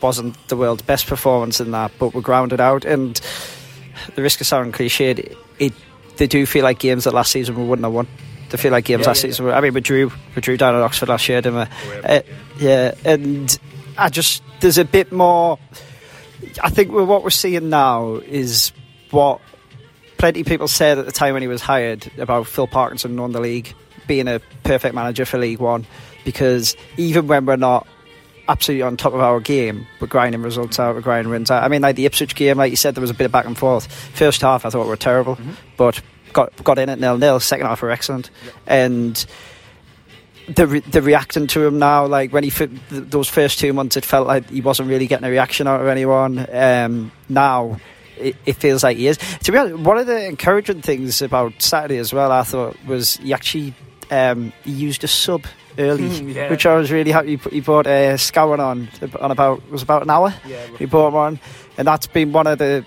wasn't 0.00 0.36
the 0.46 0.56
world's 0.56 0.82
best 0.82 1.08
performance 1.08 1.60
in 1.60 1.72
that, 1.72 1.90
but 1.98 2.14
we're 2.14 2.20
grounded 2.20 2.60
out. 2.60 2.84
And 2.84 3.20
the 4.14 4.22
risk 4.22 4.40
of 4.40 4.46
sounding 4.46 4.72
cliched, 4.72 5.36
it 5.58 5.72
they 6.18 6.28
do 6.28 6.46
feel 6.46 6.62
like 6.62 6.78
games 6.78 7.04
that 7.04 7.14
last 7.14 7.32
season 7.32 7.56
we 7.56 7.64
wouldn't 7.64 7.84
have 7.84 7.92
won 7.92 8.06
to 8.50 8.58
feel 8.58 8.72
like 8.72 8.84
games 8.84 9.02
yeah, 9.02 9.06
last 9.08 9.24
yeah. 9.24 9.30
season. 9.30 9.48
I 9.50 9.60
mean, 9.60 9.74
we 9.74 9.80
drew, 9.80 10.10
we 10.34 10.42
drew 10.42 10.56
down 10.56 10.74
at 10.74 10.82
Oxford 10.82 11.08
last 11.08 11.28
year, 11.28 11.40
didn't 11.40 11.68
we? 11.68 11.96
Uh, 12.04 12.22
yeah, 12.58 12.94
and 13.04 13.58
I 13.96 14.08
just 14.08 14.42
there's 14.60 14.78
a 14.78 14.84
bit 14.84 15.12
more. 15.12 15.58
I 16.62 16.70
think 16.70 16.92
what 16.92 17.22
we're 17.22 17.30
seeing 17.30 17.68
now 17.68 18.16
is 18.16 18.72
what 19.10 19.40
plenty 20.18 20.40
of 20.40 20.46
people 20.46 20.68
said 20.68 20.98
at 20.98 21.06
the 21.06 21.12
time 21.12 21.34
when 21.34 21.42
he 21.42 21.48
was 21.48 21.62
hired 21.62 22.10
about 22.18 22.46
Phil 22.46 22.66
Parkinson 22.66 23.16
knowing 23.16 23.32
the 23.32 23.40
league, 23.40 23.74
being 24.06 24.28
a 24.28 24.40
perfect 24.64 24.94
manager 24.94 25.24
for 25.24 25.38
League 25.38 25.58
One, 25.58 25.86
because 26.24 26.76
even 26.96 27.26
when 27.26 27.46
we're 27.46 27.56
not 27.56 27.86
absolutely 28.48 28.82
on 28.82 28.96
top 28.96 29.14
of 29.14 29.20
our 29.20 29.40
game, 29.40 29.86
we're 30.00 30.06
grinding 30.06 30.42
results 30.42 30.78
out, 30.78 30.94
we're 30.94 31.00
grinding 31.00 31.30
wins 31.30 31.50
out. 31.50 31.62
I 31.62 31.68
mean, 31.68 31.82
like 31.82 31.96
the 31.96 32.06
Ipswich 32.06 32.34
game, 32.34 32.56
like 32.56 32.70
you 32.70 32.76
said, 32.76 32.94
there 32.94 33.02
was 33.02 33.10
a 33.10 33.14
bit 33.14 33.26
of 33.26 33.32
back 33.32 33.46
and 33.46 33.56
forth. 33.56 33.86
First 34.14 34.40
half, 34.42 34.64
I 34.64 34.70
thought 34.70 34.84
we 34.84 34.88
were 34.88 34.96
terrible, 34.96 35.36
mm-hmm. 35.36 35.52
but 35.76 36.00
got 36.32 36.64
got 36.64 36.78
in 36.78 36.88
at 36.88 36.98
nil 36.98 37.18
nil. 37.18 37.40
Second 37.40 37.66
half 37.66 37.82
were 37.82 37.90
excellent, 37.90 38.30
and 38.66 39.24
the 40.48 40.66
re- 40.66 40.80
the 40.80 41.02
reacting 41.02 41.46
to 41.48 41.66
him 41.66 41.78
now, 41.78 42.06
like 42.06 42.32
when 42.32 42.44
he 42.44 42.50
those 42.90 43.28
first 43.28 43.58
two 43.58 43.72
months, 43.72 43.96
it 43.96 44.04
felt 44.04 44.26
like 44.26 44.48
he 44.50 44.60
wasn't 44.60 44.88
really 44.88 45.06
getting 45.06 45.26
a 45.26 45.30
reaction 45.30 45.66
out 45.66 45.80
of 45.80 45.86
anyone. 45.86 46.46
Um, 46.52 47.12
now. 47.28 47.80
It, 48.20 48.34
it, 48.46 48.54
feels 48.54 48.82
like 48.82 48.96
he 48.96 49.06
is. 49.06 49.16
To 49.16 49.52
be 49.52 49.58
honest, 49.58 49.78
one 49.78 49.96
of 49.96 50.08
the 50.08 50.26
encouraging 50.26 50.82
things 50.82 51.22
about 51.22 51.62
Saturday 51.62 51.98
as 51.98 52.12
well, 52.12 52.32
I 52.32 52.42
thought, 52.42 52.76
was 52.84 53.16
he 53.18 53.32
actually 53.32 53.74
um, 54.10 54.52
he 54.64 54.72
used 54.72 55.04
a 55.04 55.08
sub 55.08 55.44
early, 55.78 56.08
mm, 56.08 56.34
yeah. 56.34 56.50
which 56.50 56.66
I 56.66 56.76
was 56.76 56.90
really 56.90 57.10
happy. 57.10 57.36
He 57.36 57.60
bought 57.60 57.86
a 57.86 58.08
uh, 58.08 58.16
Scowen 58.16 58.58
on 58.58 58.88
on 59.20 59.30
about 59.30 59.68
was 59.70 59.82
about 59.82 60.02
an 60.02 60.10
hour. 60.10 60.34
Yeah, 60.46 60.66
he 60.78 60.86
bought 60.86 61.12
one, 61.12 61.38
and 61.76 61.86
that's 61.86 62.06
been 62.06 62.32
one 62.32 62.46
of 62.46 62.58
the 62.58 62.84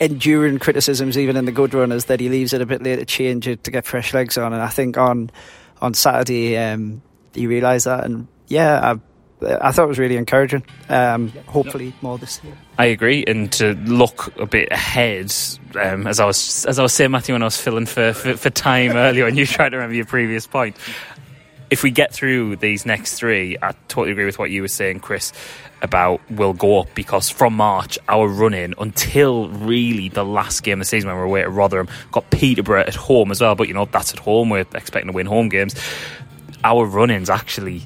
enduring 0.00 0.58
criticisms, 0.58 1.16
even 1.18 1.36
in 1.36 1.44
the 1.44 1.52
good 1.52 1.74
runners, 1.74 2.06
that 2.06 2.20
he 2.20 2.28
leaves 2.28 2.52
it 2.52 2.60
a 2.60 2.66
bit 2.66 2.82
late 2.82 2.96
to 2.96 3.04
change 3.04 3.46
it 3.46 3.64
to 3.64 3.70
get 3.70 3.86
fresh 3.86 4.14
legs 4.14 4.36
on. 4.38 4.52
And 4.52 4.62
I 4.62 4.68
think 4.68 4.96
on 4.96 5.30
on 5.80 5.94
Saturday 5.94 6.56
um, 6.56 7.02
he 7.34 7.46
realised 7.46 7.86
that, 7.86 8.04
and 8.04 8.26
yeah, 8.48 8.96
I, 9.42 9.68
I, 9.68 9.72
thought 9.72 9.84
it 9.84 9.88
was 9.88 9.98
really 9.98 10.16
encouraging. 10.16 10.64
Um, 10.88 11.30
hopefully, 11.46 11.94
more 12.00 12.18
this 12.18 12.42
year. 12.44 12.56
I 12.78 12.86
agree, 12.86 13.24
and 13.26 13.52
to 13.54 13.74
look 13.74 14.34
a 14.38 14.46
bit 14.46 14.70
ahead, 14.70 15.32
um, 15.80 16.06
as 16.06 16.20
I 16.20 16.26
was 16.26 16.64
as 16.66 16.78
I 16.78 16.82
was 16.82 16.92
saying, 16.92 17.10
Matthew, 17.10 17.34
when 17.34 17.42
I 17.42 17.46
was 17.46 17.60
filling 17.60 17.86
for, 17.86 18.12
for, 18.12 18.36
for 18.36 18.50
time 18.50 18.92
earlier, 18.96 19.26
and 19.26 19.36
you 19.36 19.46
tried 19.46 19.70
to 19.70 19.76
remember 19.76 19.96
your 19.96 20.06
previous 20.06 20.46
point. 20.46 20.76
If 21.70 21.82
we 21.82 21.90
get 21.90 22.12
through 22.12 22.56
these 22.56 22.86
next 22.86 23.14
three, 23.14 23.56
I 23.60 23.72
totally 23.88 24.12
agree 24.12 24.26
with 24.26 24.38
what 24.38 24.50
you 24.50 24.62
were 24.62 24.68
saying, 24.68 25.00
Chris 25.00 25.32
about 25.82 26.20
will 26.30 26.52
go 26.52 26.80
up 26.80 26.94
because 26.94 27.28
from 27.28 27.54
March, 27.54 27.98
our 28.08 28.26
run 28.28 28.54
in 28.54 28.74
until 28.78 29.48
really 29.48 30.08
the 30.08 30.24
last 30.24 30.62
game 30.62 30.80
of 30.80 30.86
the 30.86 30.88
season 30.88 31.08
when 31.08 31.16
we 31.16 31.20
were 31.20 31.26
away 31.26 31.42
at 31.42 31.50
Rotherham, 31.50 31.88
got 32.12 32.30
Peterborough 32.30 32.80
at 32.80 32.94
home 32.94 33.30
as 33.30 33.40
well. 33.40 33.54
But 33.54 33.68
you 33.68 33.74
know, 33.74 33.84
that's 33.84 34.12
at 34.12 34.18
home. 34.18 34.50
We're 34.50 34.60
expecting 34.60 35.08
to 35.08 35.12
win 35.12 35.26
home 35.26 35.48
games. 35.48 35.74
Our 36.62 36.86
run 36.86 37.10
in's 37.10 37.28
actually 37.28 37.82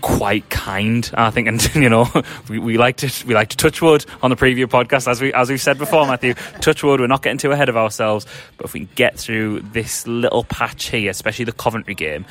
quite 0.00 0.48
kind, 0.50 1.10
I 1.14 1.30
think, 1.30 1.48
and 1.48 1.74
you 1.74 1.88
know, 1.88 2.08
we, 2.48 2.58
we 2.58 2.78
like 2.78 2.98
to 2.98 3.26
we 3.26 3.34
like 3.34 3.48
to 3.50 3.56
touch 3.56 3.82
wood 3.82 4.04
on 4.22 4.30
the 4.30 4.36
preview 4.36 4.66
podcast, 4.66 5.08
as 5.08 5.20
we 5.20 5.32
as 5.32 5.50
we've 5.50 5.60
said 5.60 5.78
before, 5.78 6.06
Matthew. 6.06 6.34
touch 6.60 6.82
wood, 6.82 7.00
we're 7.00 7.06
not 7.06 7.22
getting 7.22 7.38
too 7.38 7.52
ahead 7.52 7.68
of 7.68 7.76
ourselves, 7.76 8.26
but 8.56 8.66
if 8.66 8.72
we 8.72 8.80
can 8.80 8.88
get 8.94 9.18
through 9.18 9.60
this 9.60 10.06
little 10.06 10.44
patch 10.44 10.88
here, 10.90 11.10
especially 11.10 11.44
the 11.44 11.52
Coventry 11.52 11.94
game, 11.94 12.24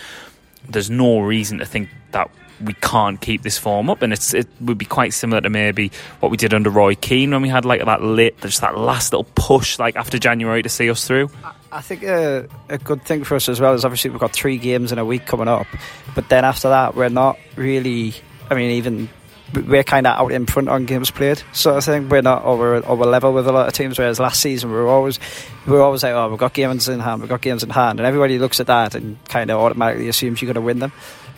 there's 0.69 0.89
no 0.89 1.19
reason 1.19 1.59
to 1.59 1.65
think 1.65 1.89
that 2.11 2.29
we 2.63 2.73
can't 2.73 3.19
keep 3.19 3.43
this 3.43 3.57
form 3.57 3.89
up, 3.89 4.01
and 4.01 4.13
it 4.13 4.47
would 4.61 4.77
be 4.77 4.85
quite 4.85 5.13
similar 5.13 5.41
to 5.41 5.49
maybe 5.49 5.91
what 6.19 6.31
we 6.31 6.37
did 6.37 6.53
under 6.53 6.69
Roy 6.69 6.95
Keane 6.95 7.31
when 7.31 7.41
we 7.41 7.49
had 7.49 7.65
like 7.65 7.83
that 7.83 8.01
lit, 8.01 8.39
just 8.41 8.61
that 8.61 8.77
last 8.77 9.11
little 9.11 9.27
push 9.35 9.79
like 9.79 9.95
after 9.95 10.17
January 10.17 10.63
to 10.63 10.69
see 10.69 10.89
us 10.89 11.07
through. 11.07 11.29
I 11.71 11.81
think 11.81 12.03
a, 12.03 12.47
a 12.69 12.77
good 12.77 13.03
thing 13.03 13.23
for 13.23 13.35
us 13.35 13.49
as 13.49 13.59
well 13.59 13.73
is 13.73 13.83
obviously 13.83 14.09
we've 14.09 14.19
got 14.19 14.31
three 14.31 14.57
games 14.57 14.91
in 14.91 14.99
a 14.99 15.05
week 15.05 15.25
coming 15.25 15.47
up, 15.47 15.67
but 16.13 16.29
then 16.29 16.45
after 16.45 16.69
that 16.69 16.95
we're 16.95 17.09
not 17.09 17.37
really. 17.55 18.13
I 18.49 18.53
mean, 18.53 18.71
even 18.71 19.09
we're 19.53 19.83
kind 19.83 20.07
of 20.07 20.17
out 20.19 20.31
in 20.31 20.45
front 20.45 20.69
on 20.69 20.85
games 20.85 21.11
played 21.11 21.41
sort 21.53 21.77
of 21.77 21.83
thing. 21.83 22.09
We're 22.09 22.21
not 22.21 22.43
over 22.43 22.75
over 22.85 23.05
level 23.05 23.33
with 23.33 23.47
a 23.47 23.51
lot 23.51 23.67
of 23.67 23.73
teams. 23.73 23.97
Whereas 23.97 24.19
last 24.19 24.41
season 24.41 24.69
we 24.69 24.75
were 24.75 24.87
always 24.87 25.19
we 25.65 25.73
were 25.73 25.81
always 25.81 26.03
like, 26.03 26.13
oh, 26.13 26.29
we've 26.29 26.39
got 26.39 26.53
games 26.53 26.87
in 26.87 26.99
hand, 26.99 27.21
we've 27.21 27.29
got 27.29 27.41
games 27.41 27.63
in 27.63 27.69
hand, 27.69 27.99
and 27.99 28.07
everybody 28.07 28.39
looks 28.39 28.59
at 28.59 28.67
that 28.67 28.95
and 28.95 29.23
kind 29.25 29.51
of 29.51 29.59
automatically 29.59 30.09
assumes 30.09 30.41
you're 30.41 30.47
going 30.47 30.55
to 30.55 30.65
win 30.65 30.79
them. 30.79 30.91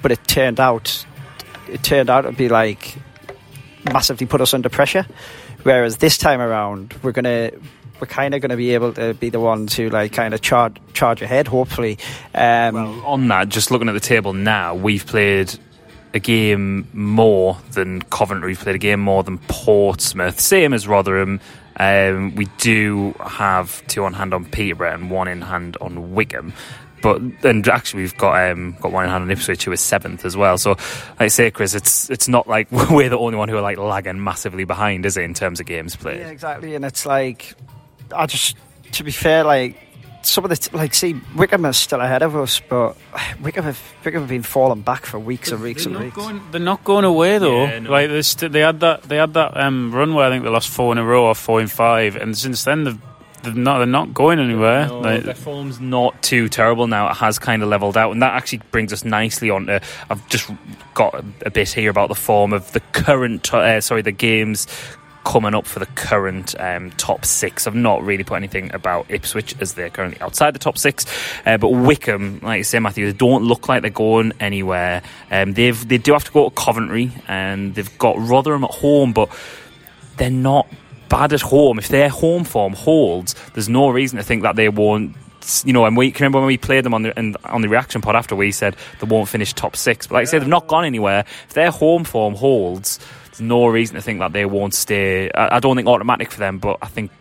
But 0.07 0.13
it 0.13 0.25
turned 0.25 0.61
out 0.61 1.05
it 1.67 1.83
turned 1.83 2.09
out 2.09 2.21
to 2.21 2.31
be 2.31 2.47
like 2.47 2.95
massively 3.83 4.25
put 4.25 4.39
us 4.39 4.53
under 4.53 4.69
pressure. 4.69 5.05
Whereas 5.63 5.97
this 5.97 6.17
time 6.17 6.39
around, 6.39 6.95
we're 7.03 7.11
gonna 7.11 7.51
we're 7.99 8.07
kind 8.07 8.33
of 8.33 8.39
going 8.39 8.51
to 8.51 8.55
be 8.55 8.73
able 8.73 8.93
to 8.93 9.15
be 9.15 9.27
the 9.27 9.41
ones 9.41 9.75
who 9.75 9.89
like 9.89 10.13
kind 10.13 10.33
of 10.33 10.39
charge 10.39 10.77
charge 10.93 11.21
ahead. 11.21 11.49
Hopefully, 11.49 11.97
um, 12.33 12.75
well, 12.75 13.05
on 13.05 13.27
that, 13.27 13.49
just 13.49 13.69
looking 13.69 13.89
at 13.89 13.91
the 13.91 13.99
table 13.99 14.31
now, 14.31 14.73
we've 14.73 15.05
played 15.05 15.53
a 16.13 16.19
game 16.19 16.87
more 16.93 17.57
than 17.71 18.01
Coventry. 18.03 18.51
We've 18.51 18.59
played 18.59 18.75
a 18.75 18.79
game 18.79 19.01
more 19.01 19.23
than 19.23 19.39
Portsmouth. 19.49 20.39
Same 20.39 20.73
as 20.73 20.87
Rotherham. 20.87 21.41
Um, 21.75 22.33
we 22.35 22.45
do 22.59 23.13
have 23.19 23.85
two 23.87 24.05
on 24.05 24.13
hand 24.13 24.33
on 24.33 24.45
Peterborough 24.45 24.93
and 24.93 25.11
one 25.11 25.27
in 25.27 25.41
hand 25.41 25.75
on 25.81 26.13
Wycombe. 26.13 26.53
But 27.01 27.21
and 27.43 27.67
actually, 27.67 28.03
we've 28.03 28.17
got 28.17 28.51
um, 28.51 28.75
got 28.79 28.91
one 28.91 29.03
in 29.03 29.09
hand 29.09 29.23
on 29.23 29.31
Ipswich 29.31 29.65
who 29.65 29.71
is 29.71 29.81
seventh 29.81 30.25
as 30.25 30.35
well. 30.35 30.57
So, 30.57 30.71
like 30.71 31.21
I 31.21 31.27
say, 31.27 31.51
Chris, 31.51 31.73
it's 31.75 32.09
it's 32.09 32.27
not 32.27 32.47
like 32.47 32.71
we're 32.91 33.09
the 33.09 33.17
only 33.17 33.37
one 33.37 33.49
who 33.49 33.57
are 33.57 33.61
like 33.61 33.77
lagging 33.77 34.23
massively 34.23 34.63
behind, 34.63 35.05
is 35.05 35.17
it, 35.17 35.23
in 35.23 35.33
terms 35.33 35.59
of 35.59 35.65
games 35.65 35.95
played? 35.95 36.19
Yeah, 36.19 36.29
exactly. 36.29 36.75
And 36.75 36.83
it's 36.83 37.05
like, 37.05 37.53
I 38.15 38.25
just 38.25 38.57
to 38.93 39.03
be 39.03 39.11
fair, 39.11 39.43
like 39.43 39.77
some 40.23 40.43
of 40.43 40.49
the 40.49 40.55
t- 40.57 40.75
like 40.75 40.93
see 40.93 41.15
Wycombe 41.35 41.65
is 41.65 41.77
still 41.77 42.01
ahead 42.01 42.21
of 42.21 42.35
us, 42.35 42.59
but 42.59 42.97
Wycombe 43.41 43.65
have 43.65 43.81
Wycombe 44.03 44.21
have 44.21 44.29
been 44.29 44.43
falling 44.43 44.81
back 44.81 45.05
for 45.05 45.19
weeks 45.19 45.51
and 45.51 45.61
weeks 45.61 45.85
they're 45.85 45.91
and 45.91 45.99
not 45.99 46.03
weeks. 46.05 46.15
Going, 46.15 46.41
they're 46.51 46.59
not 46.61 46.83
going 46.83 47.05
away 47.05 47.37
though. 47.37 47.63
Yeah, 47.65 47.79
no. 47.79 47.91
Like 47.91 48.09
they, 48.09 48.21
st- 48.21 48.51
they 48.51 48.59
had 48.61 48.79
that 48.81 49.03
they 49.03 49.17
had 49.17 49.33
that 49.35 49.55
um, 49.55 49.93
run 49.93 50.13
where 50.13 50.25
I 50.25 50.29
think 50.29 50.43
they 50.43 50.49
lost 50.49 50.69
four 50.69 50.91
in 50.91 50.97
a 50.97 51.03
row 51.05 51.25
or 51.25 51.35
four 51.35 51.61
in 51.61 51.67
five, 51.67 52.15
and 52.15 52.37
since 52.37 52.63
then 52.63 52.83
they've, 52.83 53.01
they've 53.47 53.55
not 53.55 53.79
they're 53.79 53.87
not 53.87 54.13
going 54.13 54.39
anywhere. 54.39 54.87
No, 54.87 55.19
their 55.19 55.33
form's 55.33 55.79
not 55.79 56.21
too 56.21 56.49
terrible 56.49 56.87
now. 56.87 57.09
It 57.09 57.15
has 57.15 57.39
kind 57.39 57.63
of 57.63 57.69
leveled 57.69 57.97
out, 57.97 58.11
and 58.11 58.21
that 58.21 58.33
actually 58.33 58.61
brings 58.71 58.93
us 58.93 59.03
nicely 59.03 59.49
on 59.49 59.65
to. 59.67 59.81
I've 60.09 60.27
just 60.29 60.49
got 60.93 61.15
a, 61.15 61.25
a 61.45 61.49
bit 61.49 61.69
here 61.69 61.89
about 61.89 62.09
the 62.09 62.15
form 62.15 62.53
of 62.53 62.71
the 62.73 62.79
current. 62.79 63.53
Uh, 63.53 63.81
sorry, 63.81 64.01
the 64.01 64.11
games 64.11 64.67
coming 65.23 65.53
up 65.53 65.65
for 65.65 65.79
the 65.79 65.85
current 65.87 66.57
um, 66.59 66.89
top 66.91 67.25
six. 67.25 67.67
I've 67.67 67.75
not 67.75 68.01
really 68.03 68.23
put 68.23 68.35
anything 68.35 68.73
about 68.73 69.07
Ipswich 69.09 69.55
as 69.59 69.73
they're 69.73 69.89
currently 69.89 70.21
outside 70.21 70.55
the 70.55 70.59
top 70.59 70.77
six, 70.77 71.05
uh, 71.45 71.57
but 71.57 71.69
Wycombe, 71.69 72.39
like 72.41 72.59
you 72.59 72.63
say, 72.63 72.79
Matthew, 72.79 73.05
they 73.05 73.17
don't 73.17 73.43
look 73.43 73.67
like 73.67 73.81
they're 73.81 73.91
going 73.91 74.31
anywhere. 74.39 75.01
Um, 75.29 75.53
they've 75.53 75.87
they 75.87 75.97
do 75.97 76.13
have 76.13 76.23
to 76.25 76.31
go 76.31 76.49
to 76.49 76.55
Coventry, 76.55 77.11
and 77.27 77.75
they've 77.75 77.97
got 77.97 78.15
Rotherham 78.17 78.63
at 78.63 78.71
home, 78.71 79.11
but 79.13 79.29
they're 80.17 80.29
not 80.29 80.67
bad 81.09 81.33
at 81.33 81.41
home. 81.41 81.79
If 81.79 81.89
their 81.89 82.09
home 82.09 82.43
form 82.43 82.73
holds, 82.73 83.35
there's 83.53 83.69
no 83.69 83.89
reason 83.89 84.17
to 84.17 84.23
think 84.23 84.43
that 84.43 84.55
they 84.55 84.69
won't. 84.69 85.15
You 85.63 85.71
know, 85.71 85.85
and 85.85 85.95
we 85.95 86.11
can 86.11 86.23
remember 86.23 86.39
when 86.39 86.47
we 86.47 86.57
played 86.57 86.83
them 86.83 86.93
on 86.93 87.03
the 87.03 87.35
on 87.45 87.61
the 87.61 87.69
reaction 87.69 88.01
pod 88.01 88.15
after 88.15 88.35
we 88.35 88.51
said 88.51 88.75
they 88.99 89.07
won't 89.07 89.29
finish 89.29 89.53
top 89.53 89.75
six. 89.75 90.07
But 90.07 90.15
like 90.15 90.21
I 90.23 90.25
said, 90.25 90.41
they've 90.41 90.49
not 90.49 90.67
gone 90.67 90.83
anywhere. 90.83 91.23
If 91.47 91.53
their 91.53 91.71
home 91.71 92.03
form 92.03 92.35
holds, 92.35 92.99
there's 93.25 93.41
no 93.41 93.67
reason 93.67 93.95
to 93.95 94.01
think 94.01 94.19
that 94.19 94.33
they 94.33 94.45
won't 94.45 94.73
stay. 94.73 95.31
I, 95.31 95.57
I 95.57 95.59
don't 95.59 95.77
think 95.77 95.87
automatic 95.87 96.31
for 96.31 96.39
them, 96.39 96.59
but 96.59 96.79
I 96.81 96.87
think 96.87 97.11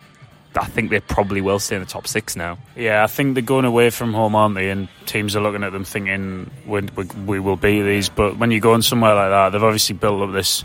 I 0.57 0.65
think 0.65 0.89
they 0.89 0.99
probably 0.99 1.41
will 1.41 1.59
stay 1.59 1.75
in 1.75 1.81
the 1.81 1.87
top 1.87 2.07
six 2.07 2.35
now. 2.35 2.57
Yeah, 2.75 3.03
I 3.03 3.07
think 3.07 3.35
they're 3.35 3.43
going 3.43 3.65
away 3.65 3.89
from 3.89 4.13
home, 4.13 4.35
aren't 4.35 4.55
they? 4.55 4.69
And 4.69 4.87
teams 5.05 5.35
are 5.35 5.41
looking 5.41 5.63
at 5.63 5.71
them 5.71 5.83
thinking 5.83 6.49
we, 6.65 6.81
we, 6.95 7.05
we 7.25 7.39
will 7.39 7.55
beat 7.55 7.83
these. 7.83 8.09
But 8.09 8.37
when 8.37 8.51
you 8.51 8.59
go 8.59 8.73
in 8.73 8.81
somewhere 8.81 9.13
like 9.13 9.29
that, 9.29 9.49
they've 9.49 9.63
obviously 9.63 9.95
built 9.95 10.21
up 10.21 10.33
this 10.33 10.63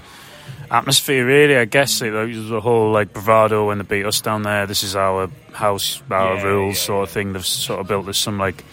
atmosphere. 0.73 1.27
Really, 1.27 1.57
I 1.57 1.67
guess 1.67 2.01
like, 2.01 2.13
there's 2.13 2.49
the 2.49 2.61
whole 2.61 2.91
like 2.91 3.13
bravado 3.13 3.69
when 3.69 3.79
they 3.79 3.85
beat 3.85 4.07
us 4.07 4.21
down 4.21 4.43
there. 4.43 4.67
This 4.67 4.83
is 4.83 4.97
our 4.97 5.29
house, 5.53 6.03
our 6.11 6.37
Yeah, 6.37 6.43
rules, 6.43 6.77
yeah, 6.77 6.83
sort 6.83 7.09
of 7.09 7.15
thing. 7.15 7.33
They've 7.33 7.47
sort 7.47 7.81
of 7.81 7.89
built 7.89 8.07
this 8.07 8.19
some 8.19 8.39
like 8.39 8.65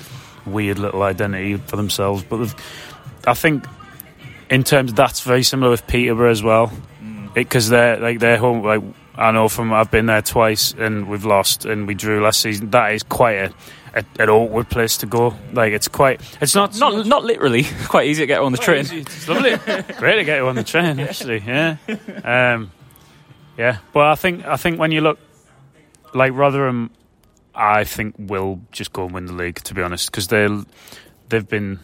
weird 0.46 0.80
little 0.80 1.04
identity 1.04 1.58
for 1.58 1.76
themselves. 1.76 2.24
But 2.24 2.56
I 3.28 3.34
think 3.34 3.66
in 4.50 4.64
terms 4.64 4.94
that's 4.94 5.22
very 5.22 5.44
similar 5.44 5.72
with 5.72 5.86
Peterborough 5.86 6.32
as 6.32 6.42
well, 6.42 6.72
mm. 7.04 7.34
because 7.34 7.70
they're 7.70 7.98
like 7.98 8.20
they're 8.20 8.38
home 8.38 8.64
like. 8.64 8.82
I 9.16 9.32
know 9.32 9.50
from 9.50 9.74
I've 9.74 9.92
been 9.92 10.06
there 10.06 10.22
twice 10.22 10.72
and 10.72 11.10
we've 11.10 11.26
lost 11.26 11.66
and 11.66 11.88
we 11.88 11.94
drew 11.94 12.24
last 12.24 12.40
season. 12.40 12.70
That 12.70 12.94
is 12.94 13.04
quite 13.04 13.34
a, 13.34 13.54
a 13.94 14.04
an 14.20 14.30
awkward 14.30 14.70
place 14.70 14.98
to 14.98 15.06
go. 15.06 15.34
Like 15.54 15.74
it's 15.74 15.88
quite. 15.88 16.22
It's 16.42 16.56
not 16.56 16.78
Not 16.78 17.06
not 17.06 17.24
literally. 17.24 17.64
Quite 17.88 18.08
easy 18.08 18.24
to 18.24 18.28
get 18.28 18.40
on 18.40 18.52
the 18.52 18.58
train. 18.58 18.86
It's 18.92 19.28
lovely. 19.28 19.56
Great 19.98 20.16
to 20.16 20.24
get 20.24 20.38
you 20.38 20.48
on 20.48 20.56
the 20.56 20.64
train, 20.64 21.00
actually. 21.00 21.40
Yeah, 21.46 21.78
um, 22.24 22.72
yeah. 23.58 23.78
But 23.94 24.08
I 24.08 24.16
think 24.16 24.46
I 24.46 24.58
think 24.58 24.80
when 24.80 24.92
you 24.92 25.02
look 25.02 25.20
like 26.14 26.34
Rotherham, 26.34 26.92
I 27.56 27.84
think 27.84 28.16
will 28.18 28.62
just 28.72 28.94
go 28.94 29.06
and 29.06 29.14
win 29.14 29.26
the 29.26 29.34
league. 29.34 29.56
To 29.64 29.74
be 29.74 29.82
honest, 29.82 30.12
because 30.12 30.28
they 30.28 30.48
they've 31.30 31.48
been. 31.48 31.80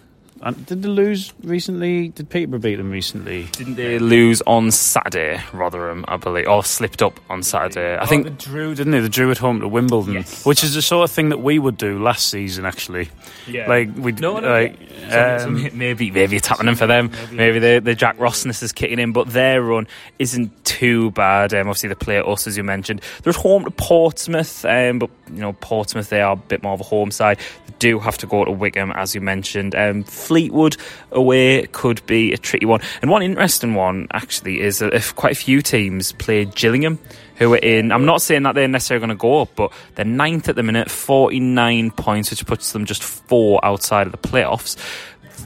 And 0.45 0.63
did 0.67 0.84
they 0.84 0.89
lose 0.89 1.34
recently? 1.43 2.10
Did 2.10 2.29
Peterborough 2.29 2.60
beat 2.60 2.75
them 2.75 2.91
recently? 2.91 3.47
Didn't 3.53 3.75
they 3.75 3.97
lose 3.97 4.43
on 4.45 4.69
Saturday, 4.69 5.41
Rotherham, 5.51 6.05
I 6.08 6.17
believe, 6.17 6.47
or 6.47 6.63
slipped 6.63 7.01
up 7.01 7.19
on 7.31 7.41
Saturday? 7.41 7.97
I 7.99 8.05
think 8.05 8.27
Oh, 8.27 8.29
they 8.29 8.36
drew, 8.36 8.75
didn't 8.75 8.91
they? 8.91 8.99
They 8.99 9.10
drew 9.10 9.31
at 9.31 9.39
home 9.39 9.60
to 9.62 9.67
Wimbledon, 9.67 10.13
Yes. 10.13 10.45
which 10.45 10.63
is 10.63 10.75
the 10.75 10.84
sort 10.84 11.10
of 11.10 11.13
thing 11.13 11.29
that 11.29 11.39
we 11.39 11.58
would 11.58 11.77
do 11.77 11.97
last 11.97 12.29
season. 12.29 12.63
Actually, 12.63 13.10
Yeah. 13.47 13.67
like 13.67 13.89
we 13.97 14.12
No, 14.12 14.39
no, 14.39 14.47
like 14.51 14.77
so 15.10 15.45
um, 15.47 15.69
maybe 15.73 16.12
maybe 16.12 16.36
it's 16.36 16.47
happening 16.47 16.75
for 16.75 16.86
them. 16.86 17.10
Maybe 17.31 17.58
the 17.58 17.81
the 17.84 17.95
Jack 17.95 18.19
Rossness 18.19 18.62
is 18.62 18.71
kicking 18.71 18.99
in, 18.99 19.13
but 19.13 19.27
their 19.34 19.63
run 19.63 19.88
isn't 20.19 20.63
too 20.63 21.10
bad. 21.12 21.55
Um, 21.55 21.62
obviously, 21.69 21.89
the 21.89 21.95
play 21.95 22.17
at 22.19 22.27
us 22.27 22.45
as 22.45 22.55
you 22.55 22.63
mentioned. 22.63 23.01
They're 23.23 23.31
at 23.31 23.36
home 23.36 23.63
to 23.65 23.71
Portsmouth, 23.71 24.63
um, 24.65 24.99
but 24.99 25.10
you 25.34 25.41
know 25.41 25.53
Portsmouth 25.53 26.10
they 26.10 26.21
are 26.21 26.34
a 26.34 26.36
bit 26.36 26.62
more 26.62 26.73
of 26.73 26.81
a 26.81 26.86
home 26.86 27.10
side. 27.10 27.39
They 27.65 27.73
do 27.79 27.97
have 27.99 28.19
to 28.19 28.27
go 28.27 28.45
to 28.45 28.51
Wigan 28.51 28.91
as 28.91 29.15
you 29.15 29.21
mentioned. 29.21 29.73
Um, 29.73 30.03
Fleetwood 30.36 30.76
away 31.13 31.65
could 31.67 32.06
be 32.06 32.34
a 32.34 32.38
tricky 32.38 32.65
one. 32.65 32.82
And 33.02 33.10
one 33.10 33.21
interesting 33.21 33.74
one 33.74 34.08
actually 34.12 34.60
is 34.60 34.82
if 34.82 35.15
quite 35.15 35.32
a 35.32 35.36
few 35.36 35.62
teams 35.62 36.12
played 36.12 36.54
Gillingham. 36.56 37.00
Who 37.38 37.54
are 37.54 37.58
in? 37.58 37.93
I'm 37.93 38.04
not 38.04 38.21
saying 38.21 38.43
that 38.43 38.54
they're 38.56 38.67
necessarily 38.67 39.00
going 39.00 39.17
to 39.17 39.21
go 39.21 39.43
up, 39.43 39.56
but 39.56 39.71
they're 39.95 40.04
ninth 40.04 40.50
at 40.50 40.58
the 40.58 40.63
minute, 40.63 40.91
49 40.91 41.91
points, 41.91 42.32
which 42.32 42.45
puts 42.45 42.74
them 42.74 42.84
just 42.84 43.02
four 43.02 43.63
outside 43.63 44.08
of 44.08 44.12
the 44.12 44.17
playoffs 44.17 44.76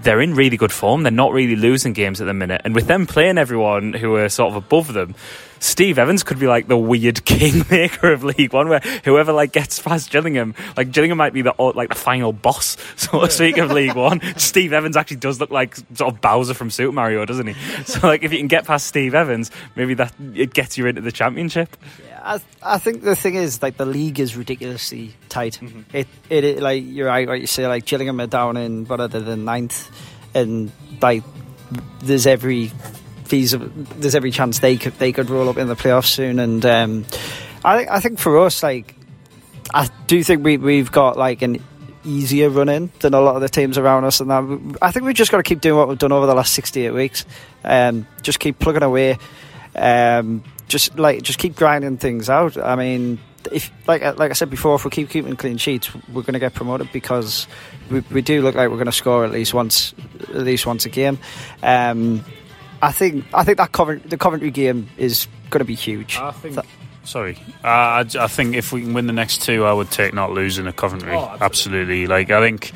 they're 0.04 0.22
in 0.22 0.36
really 0.36 0.56
good 0.56 0.72
form. 0.72 1.04
They're 1.04 1.12
not 1.12 1.34
really 1.34 1.56
losing 1.56 1.94
games 1.94 2.22
at 2.22 2.26
the 2.26 2.34
minute. 2.34 2.62
And 2.64 2.76
with 2.76 2.86
them 2.86 3.08
playing 3.08 3.38
everyone 3.38 3.92
who 3.92 4.16
are 4.16 4.30
sort 4.30 4.52
of 4.52 4.56
above 4.56 4.94
them, 4.94 5.16
Steve 5.60 6.00
Evans 6.00 6.24
could 6.24 6.40
be 6.40 6.48
like 6.48 6.68
the 6.68 6.78
weird 6.78 7.24
kingmaker 7.26 8.12
of 8.12 8.24
League 8.24 8.54
One, 8.54 8.70
where 8.70 8.80
whoever 9.04 9.32
like 9.32 9.52
gets 9.52 9.80
past 9.80 10.12
Gillingham, 10.12 10.56
like 10.76 10.92
Gillingham 10.92 11.18
might 11.18 11.34
be 11.34 11.42
the 11.42 11.54
like 11.76 11.90
the 11.90 11.96
final 11.96 12.34
boss, 12.34 12.78
so 12.96 13.22
to 13.22 13.32
speak, 13.32 13.58
of 13.58 13.72
League 13.72 13.96
One. 13.96 14.22
Steve 14.38 14.74
Evans 14.74 14.98
actually 14.98 15.18
does 15.18 15.40
look 15.40 15.52
like 15.52 15.76
sort 15.96 16.14
of 16.14 16.22
Bowser 16.22 16.54
from 16.54 16.70
Super 16.70 16.92
Mario, 16.92 17.26
doesn't 17.26 17.48
he? 17.48 17.84
So 17.84 18.08
like 18.08 18.24
if 18.24 18.32
you 18.32 18.38
can 18.38 18.48
get 18.48 18.66
past 18.66 18.88
Steve 18.88 19.16
Evans, 19.16 19.52
maybe 19.76 19.94
that 19.96 20.14
it 20.34 20.54
gets 20.54 20.78
you 20.78 20.88
into 20.88 21.02
the 21.02 21.12
championship. 21.12 21.76
I, 22.22 22.42
I 22.62 22.78
think 22.78 23.04
the 23.04 23.16
thing 23.16 23.36
is 23.36 23.62
like 23.62 23.78
the 23.78 23.86
league 23.86 24.20
is 24.20 24.36
ridiculously 24.36 25.16
tight. 25.30 25.60
Mm-hmm. 25.62 25.96
It, 25.96 26.08
it 26.30 26.44
it 26.44 26.62
like 26.62 26.84
you're 26.86 27.08
right 27.08 27.28
what 27.28 27.40
you 27.40 27.48
say 27.48 27.68
like 27.68 27.86
Gillingham 27.86 28.20
are 28.20 28.28
down 28.28 28.58
in 28.58 28.86
what 28.86 29.00
are 29.00 29.08
they 29.08 29.20
the 29.20 29.38
ninth 29.38 29.90
and 30.34 30.72
like 31.02 31.24
there's 32.02 32.28
every 32.28 32.72
there's 33.30 34.16
every 34.16 34.32
chance 34.32 34.60
they 34.60 34.78
could 34.78 34.94
they 35.00 35.12
could 35.12 35.30
roll 35.30 35.50
up 35.50 35.58
in 35.58 35.68
the 35.68 35.76
playoffs 35.76 36.08
soon 36.08 36.40
and 36.40 36.66
um, 36.66 37.06
I 37.64 37.78
think 37.78 37.90
I 37.90 38.00
think 38.00 38.20
for 38.20 38.40
us 38.40 38.64
like 38.64 38.96
I 39.74 39.90
do 40.08 40.24
think 40.24 40.44
we 40.44 40.58
we've 40.58 40.92
got 40.92 41.18
like 41.18 41.42
an 41.42 41.64
easier 42.04 42.50
run 42.50 42.70
in 42.70 42.92
than 43.00 43.14
a 43.14 43.22
lot 43.22 43.36
of 43.36 43.42
the 43.42 43.50
teams 43.50 43.78
around 43.78 44.06
us 44.06 44.20
and 44.20 44.30
that 44.30 44.78
I 44.82 44.92
think 44.92 45.06
we've 45.06 45.16
just 45.16 45.32
got 45.32 45.38
to 45.38 45.44
keep 45.44 45.62
doing 45.62 45.78
what 45.78 45.88
we've 45.88 45.98
done 45.98 46.12
over 46.12 46.26
the 46.26 46.34
last 46.34 46.54
68 46.54 46.92
weeks 46.92 47.26
um, 47.64 48.08
just 48.22 48.40
keep 48.40 48.58
plugging 48.58 48.84
away 48.84 49.18
um, 49.76 50.44
just 50.68 50.98
like 50.98 51.24
just 51.24 51.40
keep 51.40 51.56
grinding 51.56 51.98
things 51.98 52.30
out. 52.30 52.58
I 52.58 52.76
mean, 52.76 53.20
if 53.52 53.72
like 53.88 54.02
like 54.18 54.32
I 54.32 54.34
said 54.34 54.50
before, 54.50 54.76
if 54.76 54.86
we 54.86 54.92
keep 54.92 55.10
keeping 55.10 55.36
clean 55.36 55.58
sheets, 55.58 55.94
we're 56.08 56.22
going 56.22 56.34
to 56.34 56.40
get 56.40 56.54
promoted 56.54 56.92
because 56.94 57.48
we, 57.90 58.00
we 58.12 58.22
do 58.22 58.42
look 58.42 58.56
like 58.56 58.70
we're 58.70 58.76
going 58.76 58.86
to 58.86 58.92
score 58.92 59.26
at 59.26 59.32
least 59.32 59.54
once 59.54 59.94
at 60.22 60.36
least 60.36 60.66
once 60.66 60.86
a 60.86 60.90
game. 60.90 61.18
Um, 61.62 62.24
I 62.82 62.92
think 62.92 63.26
I 63.34 63.44
think 63.44 63.58
that 63.58 63.72
Covent, 63.72 64.10
the 64.10 64.18
Coventry 64.18 64.52
game 64.52 64.90
is 64.98 65.28
going 65.50 65.60
to 65.60 65.66
be 65.66 65.76
huge. 65.76 66.18
I 66.18 66.32
think. 66.32 66.58
Sorry, 67.04 67.38
uh, 67.64 67.68
I, 67.68 68.06
I 68.20 68.28
think 68.28 68.56
if 68.56 68.72
we 68.72 68.82
can 68.82 68.94
win 68.94 69.08
the 69.08 69.14
next 69.14 69.42
two, 69.42 69.66
I 69.66 69.74
would 69.74 69.90
take 69.90 70.14
not 70.14 70.32
losing 70.32 70.68
at 70.68 70.76
Coventry. 70.76 71.16
Oh, 71.16 71.38
absolutely. 71.42 72.08
Like 72.08 72.30
I 72.30 72.40
think 72.40 72.72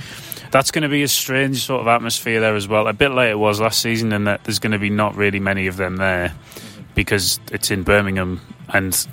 that's 0.49 0.71
going 0.71 0.81
to 0.83 0.89
be 0.89 1.03
a 1.03 1.07
strange 1.07 1.63
sort 1.63 1.81
of 1.81 1.87
atmosphere 1.87 2.39
there 2.39 2.55
as 2.55 2.67
well. 2.67 2.87
A 2.87 2.93
bit 2.93 3.09
like 3.09 3.29
it 3.29 3.39
was 3.39 3.61
last 3.61 3.81
season, 3.81 4.11
in 4.11 4.23
that 4.23 4.43
there's 4.43 4.59
going 4.59 4.71
to 4.71 4.79
be 4.79 4.89
not 4.89 5.15
really 5.15 5.39
many 5.39 5.67
of 5.67 5.77
them 5.77 5.97
there 5.97 6.33
because 6.95 7.39
it's 7.51 7.69
in 7.69 7.83
Birmingham, 7.83 8.41
and 8.69 9.07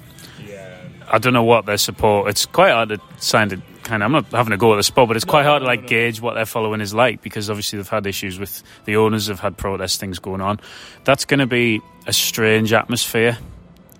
I 1.10 1.18
don't 1.18 1.32
know 1.32 1.44
what 1.44 1.66
their 1.66 1.78
support. 1.78 2.30
It's 2.30 2.46
quite 2.46 2.72
hard 2.72 2.90
to 2.90 3.00
sound 3.18 3.52
it 3.52 3.60
kind 3.90 4.02
of. 4.02 4.06
I'm 4.06 4.12
not 4.12 4.26
having 4.30 4.52
a 4.52 4.56
go 4.56 4.72
at 4.72 4.76
the 4.76 4.82
spot, 4.82 5.08
but 5.08 5.16
it's 5.16 5.24
quite 5.24 5.44
hard 5.44 5.62
to 5.62 5.66
like 5.66 5.86
gauge 5.86 6.20
what 6.20 6.34
their 6.34 6.46
following 6.46 6.80
is 6.80 6.94
like 6.94 7.20
because 7.20 7.50
obviously 7.50 7.78
they've 7.78 7.88
had 7.88 8.06
issues 8.06 8.38
with 8.38 8.62
the 8.84 8.96
owners, 8.96 9.26
have 9.26 9.40
had 9.40 9.56
protest 9.56 10.00
things 10.00 10.18
going 10.18 10.40
on. 10.40 10.60
That's 11.04 11.24
going 11.24 11.40
to 11.40 11.46
be 11.46 11.80
a 12.06 12.12
strange 12.12 12.72
atmosphere. 12.72 13.36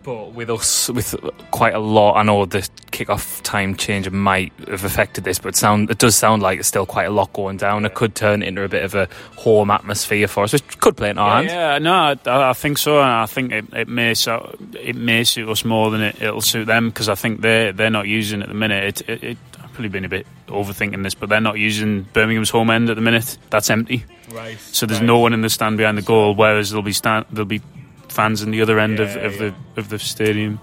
But 0.02 0.32
with 0.32 0.48
us, 0.48 0.88
with 0.88 1.14
quite 1.50 1.74
a 1.74 1.78
lot, 1.78 2.16
I 2.16 2.22
know 2.22 2.46
the 2.46 2.66
kick-off 2.90 3.42
time 3.42 3.76
change 3.76 4.08
might 4.08 4.50
have 4.66 4.84
affected 4.84 5.24
this, 5.24 5.38
but 5.38 5.50
it 5.50 5.56
sound 5.56 5.90
it 5.90 5.98
does 5.98 6.16
sound 6.16 6.40
like 6.40 6.58
it's 6.58 6.68
still 6.68 6.86
quite 6.86 7.04
a 7.04 7.10
lot 7.10 7.34
going 7.34 7.58
down. 7.58 7.84
It 7.84 7.92
could 7.92 8.14
turn 8.14 8.42
into 8.42 8.62
a 8.62 8.68
bit 8.68 8.82
of 8.82 8.94
a 8.94 9.10
home 9.36 9.70
atmosphere 9.70 10.26
for 10.26 10.44
us, 10.44 10.54
which 10.54 10.78
could 10.78 10.96
play 10.96 11.10
in 11.10 11.18
our 11.18 11.36
hands. 11.36 11.52
Yeah, 11.52 11.78
no, 11.78 11.92
I, 11.92 12.16
I 12.24 12.52
think 12.54 12.78
so. 12.78 12.96
and 12.96 13.10
I 13.10 13.26
think 13.26 13.52
it, 13.52 13.74
it 13.74 13.88
may 13.88 14.14
so, 14.14 14.56
it 14.72 14.96
may 14.96 15.24
suit 15.24 15.50
us 15.50 15.66
more 15.66 15.90
than 15.90 16.00
it, 16.00 16.22
it'll 16.22 16.40
suit 16.40 16.64
them 16.64 16.88
because 16.88 17.10
I 17.10 17.14
think 17.14 17.42
they're 17.42 17.72
they're 17.72 17.90
not 17.90 18.06
using 18.08 18.40
it 18.40 18.44
at 18.44 18.48
the 18.48 18.54
minute. 18.54 19.02
It, 19.02 19.08
it, 19.10 19.24
it 19.24 19.38
I've 19.49 19.49
probably 19.80 19.88
been 19.88 20.04
a 20.04 20.08
bit 20.08 20.26
overthinking 20.48 21.02
this, 21.02 21.14
but 21.14 21.30
they're 21.30 21.40
not 21.40 21.58
using 21.58 22.02
Birmingham's 22.12 22.50
home 22.50 22.68
end 22.68 22.90
at 22.90 22.96
the 22.96 23.02
minute. 23.02 23.38
That's 23.48 23.70
empty. 23.70 24.04
Right. 24.30 24.58
So 24.58 24.84
there's 24.84 25.00
no 25.00 25.18
one 25.18 25.32
in 25.32 25.40
the 25.40 25.48
stand 25.48 25.78
behind 25.78 25.96
the 25.96 26.02
goal, 26.02 26.34
whereas 26.34 26.68
there'll 26.70 26.82
be 26.82 26.92
stand, 26.92 27.24
there'll 27.30 27.46
be 27.46 27.62
fans 28.08 28.42
in 28.42 28.50
the 28.50 28.60
other 28.60 28.78
end 28.78 29.00
of, 29.00 29.16
of 29.16 29.38
the 29.38 29.54
of 29.76 29.88
the 29.88 29.98
stadium. 29.98 30.60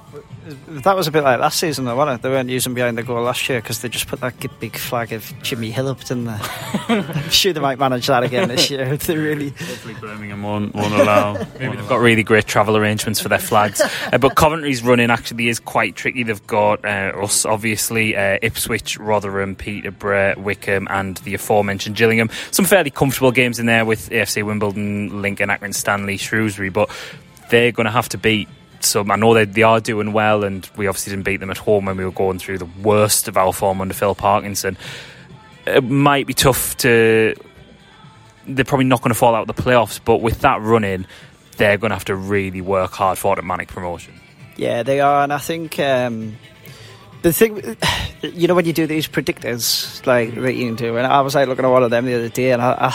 That 0.67 0.95
was 0.95 1.07
a 1.07 1.12
bit 1.12 1.23
like 1.23 1.39
last 1.39 1.60
season, 1.60 1.86
though, 1.86 1.95
wasn't 1.95 2.19
it? 2.19 2.21
They 2.23 2.29
weren't 2.29 2.49
using 2.49 2.73
behind 2.73 2.97
the 2.97 3.03
goal 3.03 3.21
last 3.21 3.49
year 3.49 3.60
because 3.60 3.81
they 3.81 3.89
just 3.89 4.07
put 4.07 4.21
that 4.21 4.60
big 4.60 4.77
flag 4.77 5.12
of 5.12 5.33
Jimmy 5.41 5.71
Hill 5.71 5.89
up, 5.89 5.99
didn't 5.99 6.25
they? 6.25 6.38
I'm 6.89 7.29
sure 7.29 7.51
they 7.51 7.60
might 7.60 7.79
manage 7.79 8.07
that 8.07 8.23
again 8.23 8.47
this 8.47 8.69
year 8.69 8.81
if 8.93 9.07
they 9.07 9.17
really. 9.17 9.49
Hopefully, 9.49 9.95
Birmingham 9.95 10.43
won't, 10.43 10.73
won't 10.73 10.93
allow. 10.93 11.33
Maybe 11.60 11.75
they've 11.75 11.89
got 11.89 11.99
really 11.99 12.23
great 12.23 12.45
travel 12.45 12.77
arrangements 12.77 13.19
for 13.19 13.27
their 13.27 13.39
flags. 13.39 13.81
uh, 14.13 14.17
but 14.17 14.36
Coventry's 14.36 14.83
running 14.83 15.12
actually 15.12 15.49
is 15.49 15.60
quite 15.60 15.95
tricky. 15.95 16.23
They've 16.23 16.47
got 16.47 16.86
uh, 16.86 17.12
us, 17.21 17.45
obviously, 17.45 18.15
uh, 18.15 18.38
Ipswich, 18.41 18.97
Rotherham, 18.97 19.55
Peterborough, 19.55 20.36
Wycombe, 20.38 20.88
and 20.89 21.17
the 21.17 21.33
aforementioned 21.33 21.97
Gillingham. 21.97 22.29
Some 22.51 22.65
fairly 22.65 22.91
comfortable 22.91 23.31
games 23.31 23.60
in 23.60 23.65
there 23.65 23.83
with 23.83 24.10
AFC 24.10 24.43
Wimbledon, 24.43 25.21
Lincoln, 25.21 25.49
Accrington, 25.49 25.75
Stanley, 25.75 26.17
Shrewsbury, 26.17 26.69
but 26.69 26.89
they're 27.49 27.71
going 27.71 27.86
to 27.86 27.91
have 27.91 28.10
to 28.10 28.17
beat 28.17 28.47
some. 28.83 29.11
I 29.11 29.15
know 29.15 29.33
they, 29.33 29.45
they 29.45 29.63
are 29.63 29.79
doing 29.79 30.13
well, 30.13 30.43
and 30.43 30.69
we 30.75 30.87
obviously 30.87 31.11
didn't 31.11 31.25
beat 31.25 31.37
them 31.37 31.51
at 31.51 31.57
home 31.57 31.85
when 31.85 31.97
we 31.97 32.05
were 32.05 32.11
going 32.11 32.39
through 32.39 32.57
the 32.57 32.69
worst 32.83 33.27
of 33.27 33.37
our 33.37 33.53
form 33.53 33.81
under 33.81 33.93
Phil 33.93 34.15
Parkinson. 34.15 34.77
It 35.65 35.83
might 35.83 36.27
be 36.27 36.33
tough 36.33 36.77
to. 36.77 37.35
They're 38.47 38.65
probably 38.65 38.85
not 38.85 39.01
going 39.01 39.13
to 39.13 39.19
fall 39.19 39.35
out 39.35 39.49
of 39.49 39.55
the 39.55 39.61
playoffs, 39.61 39.99
but 40.03 40.21
with 40.21 40.41
that 40.41 40.61
running, 40.61 41.05
they're 41.57 41.77
going 41.77 41.89
to 41.89 41.95
have 41.95 42.05
to 42.05 42.15
really 42.15 42.61
work 42.61 42.91
hard 42.91 43.17
for 43.17 43.31
automatic 43.31 43.67
promotion. 43.67 44.13
Yeah, 44.55 44.83
they 44.83 45.01
are, 45.01 45.23
and 45.23 45.33
I 45.33 45.37
think 45.37 45.79
um, 45.79 46.37
the 47.21 47.34
thing, 47.34 47.77
you 48.21 48.47
know, 48.47 48.56
when 48.56 48.65
you 48.65 48.73
do 48.73 48.88
these 48.88 49.08
predictors 49.08 50.06
like 50.06 50.36
that 50.36 50.56
you 50.56 50.67
can 50.67 50.75
do, 50.75 50.97
and 50.97 51.08
I 51.08 51.21
was 51.21 51.36
like 51.36 51.47
looking 51.47 51.65
at 51.65 51.71
one 51.71 51.84
of 51.84 51.91
them 51.91 52.06
the 52.06 52.15
other 52.15 52.30
day, 52.30 52.51
and 52.51 52.62
I, 52.62 52.71
I, 52.71 52.88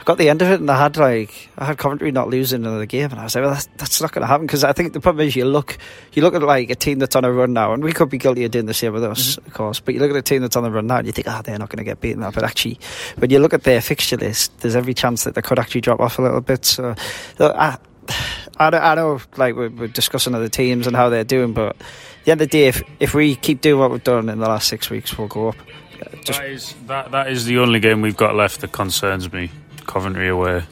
I 0.00 0.04
got 0.04 0.18
the 0.18 0.28
end 0.28 0.42
of 0.42 0.50
it, 0.50 0.60
and 0.60 0.70
I 0.70 0.78
had 0.78 0.96
like 0.96 1.50
I 1.58 1.66
had 1.66 1.78
Coventry 1.78 2.10
not 2.12 2.28
losing 2.28 2.64
another 2.64 2.86
game, 2.86 3.10
and 3.10 3.20
I 3.20 3.24
was 3.24 3.34
like, 3.34 3.44
well, 3.44 3.54
that's, 3.54 3.66
that's 3.76 4.00
not 4.00 4.12
going 4.12 4.22
to 4.22 4.26
happen 4.26 4.46
because 4.46 4.64
I 4.64 4.72
think 4.72 4.92
the 4.92 5.00
problem 5.00 5.26
is 5.26 5.36
you 5.36 5.44
look, 5.44 5.78
you 6.12 6.22
look 6.22 6.34
at 6.34 6.42
like 6.42 6.70
a 6.70 6.74
team 6.74 6.98
that's 6.98 7.16
on 7.16 7.24
a 7.24 7.32
run 7.32 7.52
now, 7.52 7.72
and 7.72 7.82
we 7.82 7.92
could 7.92 8.10
be 8.10 8.18
guilty 8.18 8.44
of 8.44 8.50
doing 8.50 8.66
the 8.66 8.74
same 8.74 8.92
with 8.92 9.04
us, 9.04 9.36
mm-hmm. 9.36 9.46
of 9.46 9.54
course, 9.54 9.80
but 9.80 9.94
you 9.94 10.00
look 10.00 10.10
at 10.10 10.16
a 10.16 10.22
team 10.22 10.42
that's 10.42 10.56
on 10.56 10.62
the 10.62 10.70
run 10.70 10.86
now, 10.86 10.98
and 10.98 11.06
you 11.06 11.12
think, 11.12 11.28
ah, 11.28 11.38
oh, 11.38 11.42
they're 11.42 11.58
not 11.58 11.68
going 11.68 11.78
to 11.78 11.84
get 11.84 12.00
beaten 12.00 12.22
up, 12.22 12.34
but 12.34 12.44
actually, 12.44 12.78
when 13.16 13.30
you 13.30 13.38
look 13.38 13.52
at 13.52 13.64
their 13.64 13.80
fixture 13.80 14.16
list, 14.16 14.58
there's 14.60 14.76
every 14.76 14.94
chance 14.94 15.24
that 15.24 15.34
they 15.34 15.42
could 15.42 15.58
actually 15.58 15.80
drop 15.80 16.00
off 16.00 16.18
a 16.18 16.22
little 16.22 16.40
bit. 16.40 16.64
So, 16.64 16.94
I, 17.40 17.78
I, 18.58 18.68
I 18.68 18.94
know, 18.94 19.20
like 19.36 19.54
we're, 19.54 19.70
we're, 19.70 19.88
discussing 19.88 20.34
other 20.34 20.48
teams 20.48 20.86
and 20.86 20.96
how 20.96 21.08
they're 21.08 21.24
doing, 21.24 21.52
but 21.52 21.76
the 22.24 22.32
end 22.32 22.40
of 22.40 22.48
the 22.48 22.52
day, 22.52 22.68
if, 22.68 22.82
if 23.00 23.14
we 23.14 23.36
keep 23.36 23.60
doing 23.60 23.80
what 23.80 23.90
we've 23.90 24.04
done 24.04 24.28
in 24.28 24.38
the 24.38 24.48
last 24.48 24.68
six 24.68 24.90
weeks, 24.90 25.16
we'll 25.16 25.28
go 25.28 25.48
up. 25.48 25.56
Just 26.24 26.38
that 26.38 26.48
is 26.48 26.74
that 26.86 27.10
that 27.10 27.30
is 27.30 27.44
the 27.44 27.58
only 27.58 27.80
game 27.80 28.02
we've 28.02 28.16
got 28.16 28.34
left 28.34 28.60
that 28.60 28.72
concerns 28.72 29.32
me. 29.32 29.50
Coventry 29.86 30.28
away. 30.28 30.62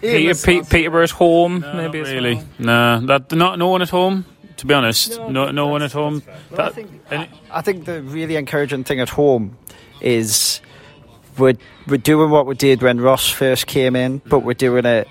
Peter, 0.00 0.34
Peter, 0.34 0.64
Peterborough's 0.64 1.10
home, 1.10 1.60
no, 1.60 1.74
maybe. 1.74 2.00
really, 2.00 2.42
no, 2.58 3.00
that 3.06 3.32
not 3.32 3.58
no 3.58 3.68
one 3.68 3.82
at 3.82 3.90
home. 3.90 4.24
To 4.58 4.66
be 4.66 4.72
honest, 4.72 5.18
no, 5.18 5.28
no, 5.28 5.50
no 5.50 5.66
one 5.66 5.82
at 5.82 5.92
home. 5.92 6.22
Well, 6.50 6.56
that, 6.56 6.66
I, 6.66 6.70
think, 6.70 6.90
I, 7.10 7.28
I 7.50 7.60
think 7.60 7.84
the 7.84 8.02
really 8.02 8.36
encouraging 8.36 8.84
thing 8.84 9.00
at 9.00 9.10
home 9.10 9.58
is 10.00 10.60
we're 11.38 11.56
we're 11.86 11.98
doing 11.98 12.30
what 12.30 12.46
we 12.46 12.54
did 12.54 12.82
when 12.82 13.00
Ross 13.00 13.28
first 13.28 13.66
came 13.66 13.94
in, 13.94 14.22
but 14.26 14.40
we're 14.40 14.54
doing 14.54 14.86
it 14.86 15.08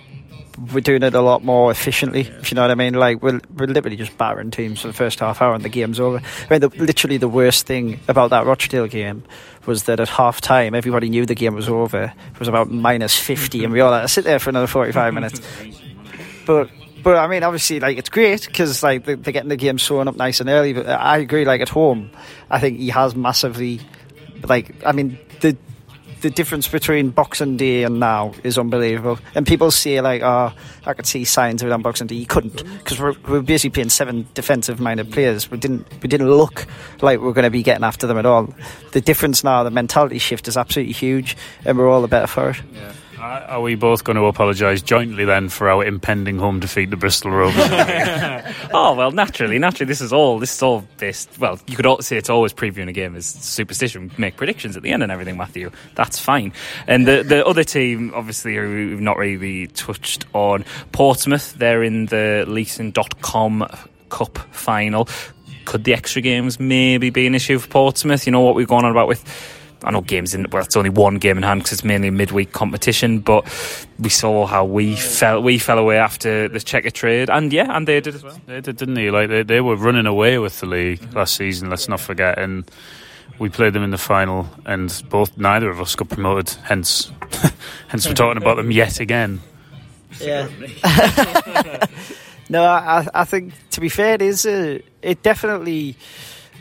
we're 0.58 0.82
doing 0.82 1.04
it 1.04 1.14
a 1.14 1.22
lot 1.22 1.44
more 1.44 1.72
efficiently. 1.72 2.22
If 2.22 2.52
you 2.52 2.56
know 2.56 2.62
what 2.62 2.72
I 2.72 2.76
mean, 2.76 2.94
like 2.94 3.22
we're, 3.22 3.42
we're 3.56 3.68
literally 3.68 3.98
just 3.98 4.18
battering 4.18 4.52
teams 4.52 4.82
for 4.82 4.88
the 4.88 4.94
first 4.94 5.20
half 5.20 5.42
hour 5.42 5.54
and 5.54 5.64
the 5.64 5.70
game's 5.70 6.00
over. 6.00 6.18
I 6.18 6.48
mean, 6.50 6.62
the, 6.62 6.70
literally 6.70 7.18
the 7.18 7.28
worst 7.28 7.66
thing 7.66 8.00
about 8.08 8.30
that 8.30 8.46
Rochdale 8.46 8.88
game 8.88 9.24
was 9.66 9.84
that 9.84 10.00
at 10.00 10.10
half 10.10 10.42
time 10.42 10.76
everybody 10.76 11.10
knew 11.10 11.26
the 11.26 11.36
game 11.36 11.56
was 11.56 11.70
over. 11.70 12.14
It 12.34 12.40
was 12.40 12.48
about 12.48 12.70
minus 12.70 13.18
fifty, 13.18 13.64
and 13.64 13.74
we 13.74 13.82
all 13.82 13.92
had 13.92 14.02
to 14.02 14.08
sit 14.08 14.24
there 14.24 14.40
for 14.40 14.50
another 14.50 14.68
forty 14.68 14.92
five 14.92 15.14
minutes. 15.16 15.42
But 16.46 16.70
but 17.04 17.18
I 17.18 17.28
mean, 17.28 17.44
obviously, 17.44 17.80
like 17.80 17.98
it's 17.98 18.10
great 18.10 18.46
because 18.46 18.82
like 18.82 19.06
they're, 19.06 19.16
getting 19.16 19.50
the 19.50 19.56
game 19.56 19.78
sewn 19.78 20.08
up 20.08 20.16
nice 20.16 20.40
and 20.40 20.50
early. 20.50 20.74
But 20.74 20.88
I 20.88 21.18
agree, 21.18 21.46
like 21.46 21.62
at 21.62 21.70
home, 21.70 22.10
I 22.50 22.60
think 22.60 22.80
he 22.80 22.90
has 22.90 23.16
massively, 23.16 23.80
like 24.48 24.84
I 24.86 24.92
mean, 24.92 25.20
the 25.42 25.58
the 26.26 26.32
difference 26.32 26.68
between 26.68 27.12
Boxing 27.12 27.56
Day 27.56 27.84
and 27.84 28.00
now 28.00 28.34
is 28.44 28.58
unbelievable. 28.58 29.20
And 29.36 29.46
people 29.46 29.70
say 29.70 30.02
like, 30.02 30.24
"Oh, 30.24 30.52
I 30.84 30.94
could 30.96 31.06
see 31.06 31.24
signs 31.24 31.62
of 31.62 31.68
it 31.68 31.72
on 31.72 31.84
Boxing 31.84 32.08
Day." 32.08 32.16
You 32.16 32.26
couldn't 32.26 32.64
because 32.80 33.00
we're, 33.00 33.14
we're 33.28 33.44
basically 33.44 33.76
playing 33.76 33.90
seven 33.90 34.28
defensive-minded 34.34 35.12
players. 35.12 35.52
We 35.52 35.60
didn't 35.60 35.86
we 36.02 36.10
didn't 36.10 36.32
look 36.32 36.66
like 37.04 37.22
we 37.22 37.28
are 37.28 37.34
going 37.34 37.44
to 37.44 37.52
be 37.52 37.62
getting 37.62 37.84
after 37.84 38.08
them 38.08 38.18
at 38.18 38.26
all. 38.26 38.52
The 38.94 39.02
difference 39.02 39.44
now, 39.44 39.62
the 39.62 39.70
mentality 39.70 40.18
shift 40.18 40.48
is 40.48 40.58
absolutely 40.58 40.94
huge, 40.94 41.38
and 41.64 41.78
we're 41.78 41.88
all 41.88 42.02
the 42.02 42.08
better 42.08 42.26
for 42.26 42.50
it. 42.50 42.62
Yeah. 42.74 42.94
Uh, 43.26 43.44
are 43.48 43.62
we 43.62 43.74
both 43.74 44.04
going 44.04 44.16
to 44.16 44.26
apologise 44.26 44.84
jointly 44.84 45.26
then 45.26 45.50
for 45.50 45.68
our 45.68 45.84
impending 45.84 46.38
home 46.38 46.60
defeat 46.60 46.92
to 46.92 46.98
Bristol 46.98 47.32
Rovers? 47.32 47.56
oh 48.72 48.94
well, 48.96 49.10
naturally, 49.10 49.58
naturally, 49.58 49.88
this 49.88 50.00
is 50.00 50.14
all 50.14 50.38
this 50.38 50.54
is 50.54 50.62
all 50.62 50.86
based. 51.00 51.40
Well, 51.40 51.60
you 51.66 51.76
could 51.76 52.04
say 52.04 52.18
it's 52.18 52.30
always 52.30 52.54
previewing 52.54 52.88
a 52.88 52.92
game 52.92 53.16
as 53.16 53.26
superstition, 53.26 54.12
make 54.20 54.36
predictions 54.38 54.78
at 54.78 54.84
the 54.84 54.92
end 54.92 55.02
and 55.02 55.12
everything, 55.12 55.38
Matthew. 55.38 55.72
That's 55.96 56.20
fine. 56.20 56.54
And 56.86 57.08
the 57.08 57.24
the 57.24 57.44
other 57.44 57.64
team, 57.64 58.12
obviously, 58.14 58.60
we've 58.60 59.02
not 59.02 59.18
really 59.18 59.68
touched 59.70 60.26
on 60.34 60.64
Portsmouth. 60.92 61.56
They're 61.56 61.82
in 61.82 62.06
the 62.06 62.46
Leasing.com 62.48 63.68
Cup 64.10 64.38
final. 64.52 65.10
Could 65.66 65.84
the 65.84 65.96
extra 65.96 66.22
games 66.22 66.60
maybe 66.60 67.10
be 67.10 67.26
an 67.26 67.34
issue 67.34 67.58
for 67.58 67.70
Portsmouth? 67.70 68.28
You 68.28 68.34
know 68.34 68.42
what 68.42 68.54
we've 68.54 68.68
gone 68.68 68.86
on 68.86 68.92
about 68.92 69.08
with 69.08 69.24
I 69.84 69.92
know 69.92 70.02
games 70.02 70.34
in 70.34 70.48
well, 70.52 70.64
it's 70.64 70.76
only 70.76 70.90
one 70.90 71.16
game 71.16 71.38
in 71.38 71.44
hand 71.44 71.62
because 71.62 71.74
it's 71.74 71.84
mainly 71.84 72.08
a 72.08 72.12
midweek 72.12 72.52
competition. 72.52 73.20
But 73.20 73.46
we 74.00 74.10
saw 74.10 74.46
how 74.46 74.66
we 74.66 74.96
fell 74.96 75.42
we 75.42 75.60
fell 75.60 75.78
away 75.78 75.98
after 75.98 76.48
the 76.48 76.60
Checkatrade, 76.60 77.30
and 77.30 77.52
yeah, 77.52 77.76
and 77.76 77.88
they 77.88 78.00
did 78.02 78.16
as 78.16 78.24
well. 78.24 78.40
They 78.46 78.62
did, 78.62 78.78
didn't 78.78 78.96
they? 78.96 79.12
Like 79.12 79.30
they, 79.30 79.44
they 79.44 79.62
were 79.62 79.76
running 79.76 80.06
away 80.06 80.38
with 80.38 80.60
the 80.60 80.66
league 80.66 81.02
mm-hmm. 81.02 81.18
last 81.18 81.36
season. 81.36 81.70
Let's 81.70 81.88
not 81.88 82.00
forget, 82.00 82.40
and 82.40 82.70
we 83.40 83.50
played 83.50 83.74
them 83.74 83.84
in 83.84 83.92
the 83.92 83.98
final, 83.98 84.48
and 84.66 85.04
both 85.10 85.38
neither 85.38 85.70
of 85.70 85.82
us 85.82 85.96
got 85.96 86.10
promoted. 86.10 86.50
Hence, 86.64 87.12
hence 87.88 88.08
we're 88.08 88.14
talking 88.14 88.42
about 88.42 88.58
them 88.58 88.72
yet 88.72 89.00
again. 89.00 89.42
Yeah. 90.20 90.48
no, 92.50 92.64
I, 92.64 93.08
I 93.14 93.26
think 93.26 93.54
to 93.72 93.82
be 93.82 93.90
fair, 93.90 94.14
it 94.14 94.22
is 94.22 94.46
a, 94.46 94.82
it 95.02 95.22
definitely 95.24 95.98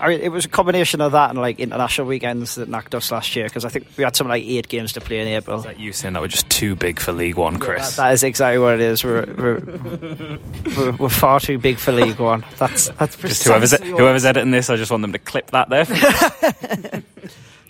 I 0.00 0.08
mean, 0.08 0.20
it 0.20 0.30
was 0.30 0.44
a 0.44 0.48
combination 0.48 1.00
of 1.00 1.12
that 1.12 1.30
and 1.30 1.38
like 1.38 1.60
international 1.60 2.08
weekends 2.08 2.56
that 2.56 2.68
knocked 2.68 2.94
us 2.94 3.12
last 3.12 3.36
year 3.36 3.44
because 3.44 3.64
I 3.64 3.68
think 3.68 3.86
we 3.96 4.02
had 4.02 4.16
something 4.16 4.30
like 4.30 4.44
eight 4.44 4.68
games 4.68 4.92
to 4.94 5.00
play 5.00 5.20
in 5.20 5.28
April. 5.28 5.58
Is 5.58 5.64
that 5.64 5.78
you 5.78 5.92
saying 5.92 6.14
that 6.14 6.20
we're 6.20 6.28
just 6.28 6.50
too 6.50 6.74
big 6.74 6.98
for 6.98 7.12
League 7.12 7.36
One, 7.36 7.58
Chris? 7.58 7.82
Yeah, 7.82 7.90
that, 7.90 7.96
that 7.96 8.12
is 8.14 8.22
exactly 8.24 8.58
what 8.58 8.74
it 8.74 8.80
is. 8.80 9.04
We're 9.04 9.24
we're, 9.26 10.38
we're, 10.76 10.92
we're 10.92 11.08
far 11.08 11.38
too 11.38 11.58
big 11.58 11.78
for 11.78 11.92
League 11.92 12.18
One. 12.18 12.44
That's 12.58 12.88
that's 12.88 13.16
just 13.16 13.44
whoever's 13.44 13.72
whoever's 13.80 14.24
editing 14.24 14.50
this. 14.50 14.68
I 14.68 14.76
just 14.76 14.90
want 14.90 15.02
them 15.02 15.12
to 15.12 15.18
clip 15.18 15.52
that 15.52 15.68
there. 15.68 15.84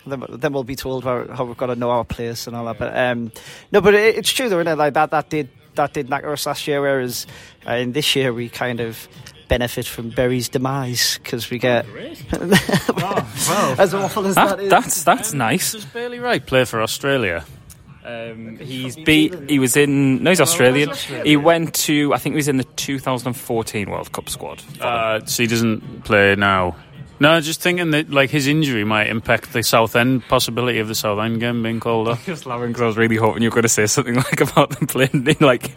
then, 0.07 0.25
then 0.29 0.53
we'll 0.53 0.63
be 0.63 0.75
told 0.75 1.03
how, 1.03 1.27
how, 1.27 1.45
we've 1.45 1.57
got 1.57 1.67
to 1.67 1.75
know 1.75 1.91
our 1.91 2.05
place 2.05 2.47
and 2.47 2.55
all 2.55 2.65
that. 2.65 2.79
But 2.79 2.97
um, 2.97 3.31
no, 3.71 3.81
but 3.81 3.93
it, 3.93 4.15
it's 4.15 4.31
true 4.31 4.49
though, 4.49 4.59
isn't 4.59 4.73
it? 4.73 4.77
Like 4.77 4.95
that 4.95 5.11
that 5.11 5.29
did 5.29 5.49
that 5.75 5.93
did 5.93 6.09
knock 6.09 6.23
us 6.23 6.45
last 6.45 6.67
year, 6.67 6.81
whereas 6.81 7.27
uh, 7.67 7.73
in 7.73 7.91
this 7.91 8.15
year 8.15 8.33
we 8.33 8.49
kind 8.49 8.79
of 8.79 9.07
benefit 9.47 9.85
from 9.85 10.09
Bury's 10.09 10.49
demise 10.49 11.19
because 11.23 11.49
we 11.49 11.59
get 11.59 11.85
oh, 12.33 13.33
well, 13.49 13.75
as 13.79 13.93
awful 13.93 14.25
as 14.27 14.35
that, 14.35 14.57
that 14.57 14.59
is. 14.59 14.69
That's 14.69 15.03
that's 15.03 15.33
nice. 15.33 15.73
Does 15.73 15.85
Bailey 15.85 16.19
Wright 16.19 16.45
play 16.45 16.65
for 16.65 16.81
Australia? 16.81 17.45
Um, 18.05 18.57
he's 18.57 18.95
beat. 18.95 19.49
He 19.49 19.57
was 19.57 19.75
in. 19.75 20.21
No, 20.23 20.29
he's 20.29 20.41
Australian. 20.41 20.91
He 21.23 21.37
went 21.37 21.73
to. 21.85 22.13
I 22.13 22.17
think 22.17 22.33
he 22.33 22.37
was 22.37 22.47
in 22.47 22.57
the 22.57 22.63
2014 22.63 23.89
World 23.89 24.11
Cup 24.11 24.29
squad. 24.29 24.61
Uh, 24.79 25.25
so 25.25 25.43
he 25.43 25.47
doesn't 25.47 26.03
play 26.03 26.35
now. 26.35 26.75
No, 27.19 27.39
just 27.39 27.61
thinking 27.61 27.91
that 27.91 28.11
like 28.11 28.29
his 28.29 28.45
injury 28.45 28.83
might 28.83 29.07
impact 29.07 29.53
the 29.53 29.63
Southend 29.63 30.23
possibility 30.25 30.79
of 30.79 30.89
the 30.89 30.95
Southend 30.95 31.39
game 31.39 31.63
being 31.63 31.79
called 31.79 32.09
off. 32.09 32.25
Just 32.25 32.45
laughing 32.45 32.67
because 32.67 32.81
I 32.81 32.85
was 32.87 32.97
really 32.97 33.15
hoping 33.15 33.41
you 33.41 33.49
were 33.49 33.53
going 33.53 33.63
to 33.63 33.69
say 33.69 33.85
something 33.85 34.15
like 34.15 34.41
about 34.41 34.71
them 34.71 34.87
playing 34.87 35.25
in 35.25 35.37
like 35.39 35.71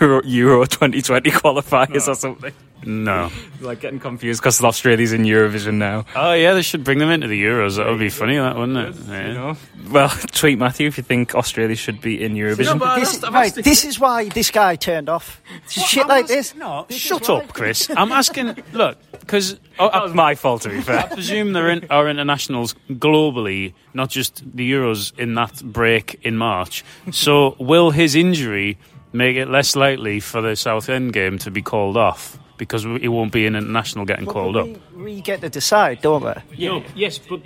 Euro, 0.00 0.22
Euro 0.24 0.66
2020 0.66 1.30
qualifiers 1.30 2.06
no. 2.06 2.12
or 2.12 2.14
something. 2.14 2.52
No, 2.86 3.30
like 3.60 3.80
getting 3.80 4.00
confused 4.00 4.40
because 4.40 4.62
Australia's 4.62 5.12
in 5.12 5.22
Eurovision 5.22 5.74
now. 5.74 6.04
Oh 6.14 6.32
yeah, 6.32 6.54
they 6.54 6.62
should 6.62 6.84
bring 6.84 6.98
them 6.98 7.10
into 7.10 7.26
the 7.26 7.42
Euros. 7.42 7.76
That 7.76 7.86
would 7.86 7.98
be 7.98 8.10
funny, 8.10 8.36
that 8.36 8.56
wouldn't 8.56 8.76
it? 8.76 8.94
Yeah. 9.08 9.28
You 9.28 9.34
know? 9.34 9.56
Well, 9.90 10.08
tweet 10.32 10.58
Matthew 10.58 10.88
if 10.88 10.96
you 10.96 11.04
think 11.04 11.34
Australia 11.34 11.76
should 11.76 12.00
be 12.00 12.22
in 12.22 12.34
Eurovision. 12.34 12.78
No, 12.78 12.94
this, 12.96 13.22
right, 13.30 13.54
this 13.54 13.84
is 13.84 13.98
why 13.98 14.28
this 14.28 14.50
guy 14.50 14.76
turned 14.76 15.08
off. 15.08 15.40
Shit 15.68 16.06
like 16.06 16.26
this. 16.26 16.54
No, 16.54 16.86
this 16.88 16.98
shut 16.98 17.28
up, 17.28 17.52
Chris. 17.52 17.90
I'm 17.96 18.12
asking. 18.12 18.56
Look, 18.72 18.98
because 19.12 19.58
oh, 19.78 19.90
that 19.90 20.02
was 20.02 20.14
my 20.14 20.34
fault. 20.34 20.62
To 20.62 20.70
be 20.70 20.80
fair, 20.80 21.00
I 21.00 21.06
presume 21.06 21.52
there 21.52 21.66
are 21.66 21.70
in, 21.70 21.86
our 21.90 22.08
internationals 22.08 22.74
globally, 22.90 23.74
not 23.92 24.10
just 24.10 24.42
the 24.56 24.70
Euros 24.70 25.16
in 25.18 25.34
that 25.34 25.62
break 25.62 26.20
in 26.22 26.36
March. 26.36 26.84
So, 27.10 27.56
will 27.58 27.90
his 27.90 28.14
injury 28.14 28.78
make 29.12 29.36
it 29.36 29.48
less 29.48 29.76
likely 29.76 30.20
for 30.20 30.40
the 30.40 30.56
Southend 30.56 31.12
game 31.12 31.38
to 31.38 31.50
be 31.50 31.62
called 31.62 31.96
off? 31.96 32.38
Because 32.64 32.84
it 32.84 33.08
won't 33.08 33.32
be 33.32 33.46
an 33.46 33.54
international 33.56 34.04
getting 34.04 34.26
well, 34.26 34.34
called 34.34 34.54
we, 34.56 34.74
up. 34.74 34.92
We 34.96 35.20
get 35.20 35.40
to 35.42 35.48
decide, 35.48 36.00
don't 36.02 36.22
we? 36.24 36.32
Yeah. 36.56 36.70
No, 36.70 36.84
yes, 36.94 37.18
but 37.18 37.40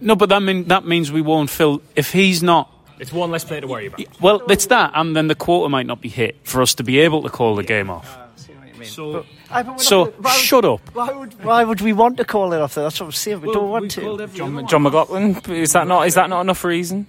no, 0.00 0.16
but 0.16 0.28
that 0.30 0.42
mean 0.42 0.64
that 0.68 0.84
means 0.86 1.12
we 1.12 1.20
won't 1.20 1.50
fill 1.50 1.82
if 1.96 2.12
he's 2.12 2.42
not. 2.42 2.70
It's 2.98 3.12
one 3.12 3.30
less 3.30 3.44
player 3.44 3.60
to 3.62 3.66
worry 3.66 3.86
about. 3.86 4.20
Well, 4.20 4.42
it's 4.50 4.66
that, 4.66 4.92
and 4.94 5.16
then 5.16 5.28
the 5.28 5.34
quota 5.34 5.68
might 5.68 5.86
not 5.86 6.00
be 6.00 6.08
hit 6.08 6.36
for 6.44 6.60
us 6.62 6.74
to 6.74 6.82
be 6.82 7.00
able 7.00 7.22
to 7.22 7.30
call 7.30 7.56
the 7.56 7.62
game 7.62 7.88
off. 7.90 8.06
Ah, 8.18 8.28
so, 8.36 8.52
So, 8.84 9.26
Aye, 9.50 9.62
but 9.62 9.72
we're 9.72 9.78
so 9.78 10.04
gonna- 10.06 10.16
would- 10.22 10.32
shut 10.32 10.64
up. 10.64 10.80
Why 10.94 11.12
would 11.12 11.44
why 11.44 11.64
would 11.64 11.80
we 11.80 11.92
want 11.92 12.16
to 12.18 12.24
call 12.24 12.52
it 12.52 12.60
off? 12.60 12.74
Though? 12.74 12.82
That's 12.84 13.00
what 13.00 13.06
I'm 13.06 13.12
saying. 13.12 13.40
We 13.42 13.52
don't 13.52 13.68
want 13.70 13.90
to. 13.92 14.26
John, 14.34 14.66
Jon 14.66 14.82
McLaughlin. 14.82 15.36
Is 15.48 15.72
that 15.72 15.86
not? 15.86 16.06
Is 16.06 16.14
that 16.14 16.30
not 16.30 16.40
enough 16.42 16.64
reason? 16.64 17.06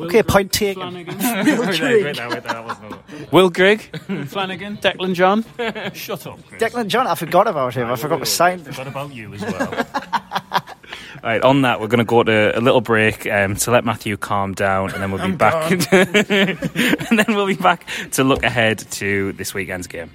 Okay, 0.00 0.22
point 0.22 0.52
taken. 0.52 0.94
Will 3.32 3.50
Grigg, 3.50 3.80
Flanagan, 4.28 4.76
Declan 4.78 5.14
John. 5.14 5.44
Shut 5.94 6.26
up, 6.26 6.38
Chris. 6.46 6.62
Declan 6.62 6.88
John, 6.88 7.06
I 7.06 7.14
forgot 7.14 7.48
about 7.48 7.74
him. 7.74 7.90
I 7.90 7.96
forgot 7.96 8.18
to 8.18 8.26
sign. 8.26 8.60
What 8.60 8.86
about 8.86 9.14
you 9.14 9.34
as 9.34 9.42
well? 9.42 9.86
Right, 11.22 11.42
on 11.42 11.62
that, 11.62 11.80
we're 11.80 11.88
going 11.88 11.98
to 11.98 12.04
go 12.04 12.22
to 12.22 12.56
a 12.56 12.60
little 12.60 12.80
break 12.80 13.26
um, 13.26 13.56
to 13.56 13.70
let 13.72 13.84
Matthew 13.84 14.16
calm 14.16 14.54
down, 14.54 14.92
and 14.92 15.02
then 15.02 15.10
we'll 15.10 15.26
be 15.26 15.34
back. 15.34 15.72
and 15.90 17.18
then 17.18 17.24
we'll 17.28 17.48
be 17.48 17.54
back 17.54 17.84
to 18.12 18.22
look 18.22 18.44
ahead 18.44 18.78
to 18.78 19.32
this 19.32 19.52
weekend's 19.52 19.88
game. 19.88 20.10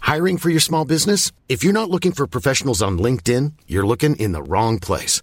Hiring 0.00 0.38
for 0.38 0.50
your 0.50 0.60
small 0.60 0.84
business? 0.84 1.30
If 1.48 1.62
you're 1.62 1.72
not 1.72 1.90
looking 1.90 2.12
for 2.12 2.26
professionals 2.26 2.82
on 2.82 2.98
LinkedIn, 2.98 3.52
you're 3.66 3.86
looking 3.86 4.16
in 4.16 4.32
the 4.32 4.42
wrong 4.42 4.78
place. 4.78 5.22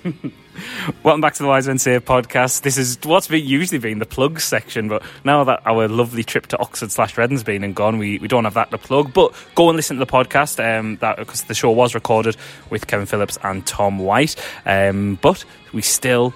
Welcome 1.02 1.20
back 1.20 1.34
to 1.34 1.42
the 1.42 1.48
Wise 1.48 1.66
Men 1.66 1.78
Say 1.78 1.98
podcast. 2.00 2.62
This 2.62 2.78
is 2.78 2.98
what's 3.02 3.28
been 3.28 3.44
usually 3.44 3.78
been 3.78 3.98
the 3.98 4.06
plug 4.06 4.40
section, 4.40 4.88
but 4.88 5.02
now 5.24 5.44
that 5.44 5.62
our 5.66 5.88
lovely 5.88 6.24
trip 6.24 6.46
to 6.48 6.58
Oxford 6.58 6.90
slash 6.90 7.18
Redden's 7.18 7.42
been 7.42 7.64
and 7.64 7.74
gone, 7.74 7.98
we, 7.98 8.18
we 8.18 8.28
don't 8.28 8.44
have 8.44 8.54
that 8.54 8.70
to 8.70 8.78
plug. 8.78 9.12
But 9.12 9.34
go 9.54 9.68
and 9.68 9.76
listen 9.76 9.98
to 9.98 10.04
the 10.04 10.10
podcast 10.10 10.58
um, 10.58 10.96
that 10.96 11.18
because 11.18 11.44
the 11.44 11.54
show 11.54 11.70
was 11.70 11.94
recorded 11.94 12.36
with 12.70 12.86
Kevin 12.86 13.06
Phillips 13.06 13.38
and 13.42 13.66
Tom 13.66 13.98
White. 13.98 14.36
Um, 14.64 15.18
but 15.20 15.44
we 15.72 15.82
still 15.82 16.32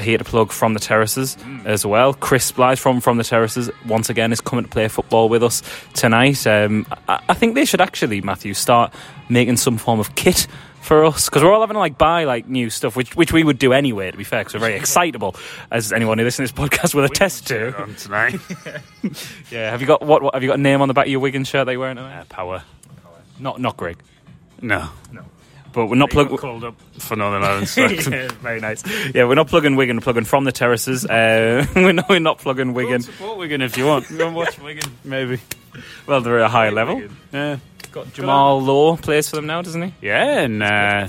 here 0.00 0.18
to 0.18 0.24
plug 0.24 0.52
from 0.52 0.74
the 0.74 0.80
terraces 0.80 1.36
as 1.64 1.84
well. 1.86 2.14
Chris 2.14 2.50
Blythe 2.52 2.78
from 2.78 3.00
from 3.00 3.16
the 3.18 3.24
terraces 3.24 3.70
once 3.86 4.08
again 4.10 4.32
is 4.32 4.40
coming 4.40 4.64
to 4.64 4.70
play 4.70 4.88
football 4.88 5.28
with 5.28 5.42
us 5.42 5.62
tonight. 5.94 6.46
Um, 6.46 6.86
I, 7.08 7.22
I 7.28 7.34
think 7.34 7.54
they 7.54 7.64
should 7.64 7.80
actually, 7.80 8.20
Matthew, 8.20 8.54
start 8.54 8.92
making 9.28 9.56
some 9.56 9.76
form 9.78 10.00
of 10.00 10.14
kit 10.14 10.46
for 10.80 11.04
us 11.04 11.28
because 11.28 11.44
we're 11.44 11.52
all 11.52 11.60
having 11.60 11.74
to 11.74 11.78
like 11.78 11.96
buy 11.96 12.24
like 12.24 12.48
new 12.48 12.68
stuff, 12.68 12.96
which 12.96 13.14
which 13.14 13.32
we 13.32 13.44
would 13.44 13.58
do 13.58 13.72
anyway. 13.72 14.10
To 14.10 14.16
be 14.16 14.24
fair, 14.24 14.40
because 14.40 14.54
we're 14.54 14.60
very 14.60 14.74
excitable, 14.74 15.36
as 15.70 15.92
anyone 15.92 16.18
who 16.18 16.24
listens 16.24 16.50
to 16.50 16.56
this 16.56 16.68
podcast 16.70 16.94
will 16.94 17.04
attest 17.04 17.46
to. 17.48 17.76
on 17.80 17.94
tonight. 17.94 18.40
Yeah, 19.50 19.70
have 19.70 19.80
you 19.80 19.86
got 19.86 20.02
what, 20.02 20.22
what? 20.22 20.34
Have 20.34 20.42
you 20.42 20.48
got 20.48 20.58
a 20.58 20.62
name 20.62 20.80
on 20.80 20.88
the 20.88 20.94
back 20.94 21.06
of 21.06 21.10
your 21.10 21.20
Wigan 21.20 21.44
shirt 21.44 21.66
that 21.66 21.72
you're 21.72 21.80
wearing? 21.80 21.96
tonight? 21.96 22.20
Uh, 22.20 22.24
power. 22.28 22.62
Not 23.38 23.60
not 23.60 23.76
Greg, 23.76 23.98
No. 24.60 24.88
No. 25.12 25.24
But 25.72 25.86
we're 25.86 25.96
not 25.96 26.10
Plug 26.10 26.28
plugging. 26.28 26.38
called 26.38 26.64
up 26.64 26.74
for 26.98 27.16
Northern 27.16 27.42
Ireland. 27.42 27.68
So 27.68 27.86
yeah, 27.86 28.28
very 28.42 28.60
nice. 28.60 28.82
Yeah, 29.14 29.24
we're 29.24 29.34
not 29.36 29.48
plugging 29.48 29.74
Wigan. 29.76 29.96
We're 29.96 30.02
plugging 30.02 30.24
from 30.24 30.44
the 30.44 30.52
terraces. 30.52 31.06
Uh, 31.06 31.66
we're, 31.74 31.92
not, 31.92 32.08
we're 32.08 32.18
not 32.18 32.38
plugging 32.38 32.74
Wigan. 32.74 33.00
support 33.02 33.38
Wigan 33.38 33.62
if 33.62 33.76
you 33.78 33.86
want. 33.86 34.06
Go 34.16 34.26
and 34.26 34.36
watch 34.36 34.58
Wigan, 34.58 34.90
maybe. 35.04 35.40
Well, 36.06 36.20
they're 36.20 36.40
at 36.40 36.46
a 36.46 36.48
higher 36.48 36.70
level. 36.70 36.96
Wigan. 36.96 37.16
Yeah. 37.32 37.56
Got 37.90 38.12
Jamal 38.12 38.60
Lowe 38.62 38.96
plays 38.96 39.28
for 39.30 39.36
them 39.36 39.46
now, 39.46 39.62
doesn't 39.62 39.82
he? 39.82 39.94
Yeah, 40.02 40.40
and 40.40 40.62
uh, 40.62 41.08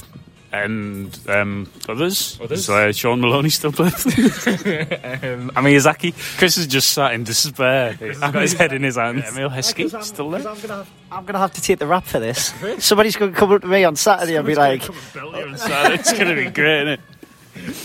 and 0.54 1.20
um, 1.28 1.70
others. 1.90 2.40
Others? 2.42 2.66
So, 2.66 2.76
uh, 2.76 2.92
Shaun 2.92 3.20
Maloney 3.20 3.50
still 3.50 3.72
plays. 3.72 4.06
Um, 5.24 5.52
Amr 5.56 5.80
Zaki. 5.80 6.14
Chris 6.38 6.58
is 6.58 6.68
just 6.68 6.90
sat 6.94 7.14
in 7.14 7.24
despair. 7.24 7.94
He's 7.94 8.20
got 8.20 8.36
his 8.36 8.54
head 8.54 8.72
in 8.74 8.84
his 8.84 8.96
hands. 8.96 9.24
Emile 9.28 9.50
Heskey 9.50 9.76
Because 9.78 9.94
I'm, 9.96 10.02
still 10.04 10.30
because 10.30 10.44
there. 10.44 10.54
I'm 10.54 10.62
gonna 10.62 10.76
have, 10.76 10.90
I'm 11.12 11.26
gonna 11.26 11.40
have 11.40 11.54
to 11.54 11.62
take 11.62 11.80
the 11.80 11.88
rap 11.88 12.06
for 12.06 12.20
this. 12.20 12.54
Somebody's 12.86 13.16
gonna 13.16 13.32
come 13.32 13.52
up 13.52 13.62
to 13.62 13.68
me 13.68 13.84
on 13.84 13.96
Saturday 13.96 14.36
and 14.36 14.46
be 14.46 14.56
like, 14.56 14.82
it's 15.16 16.14
going 16.14 16.28
to 16.28 16.36
be 16.36 16.50
great, 16.52 16.82
isn't 16.82 16.88
it? 16.94 17.00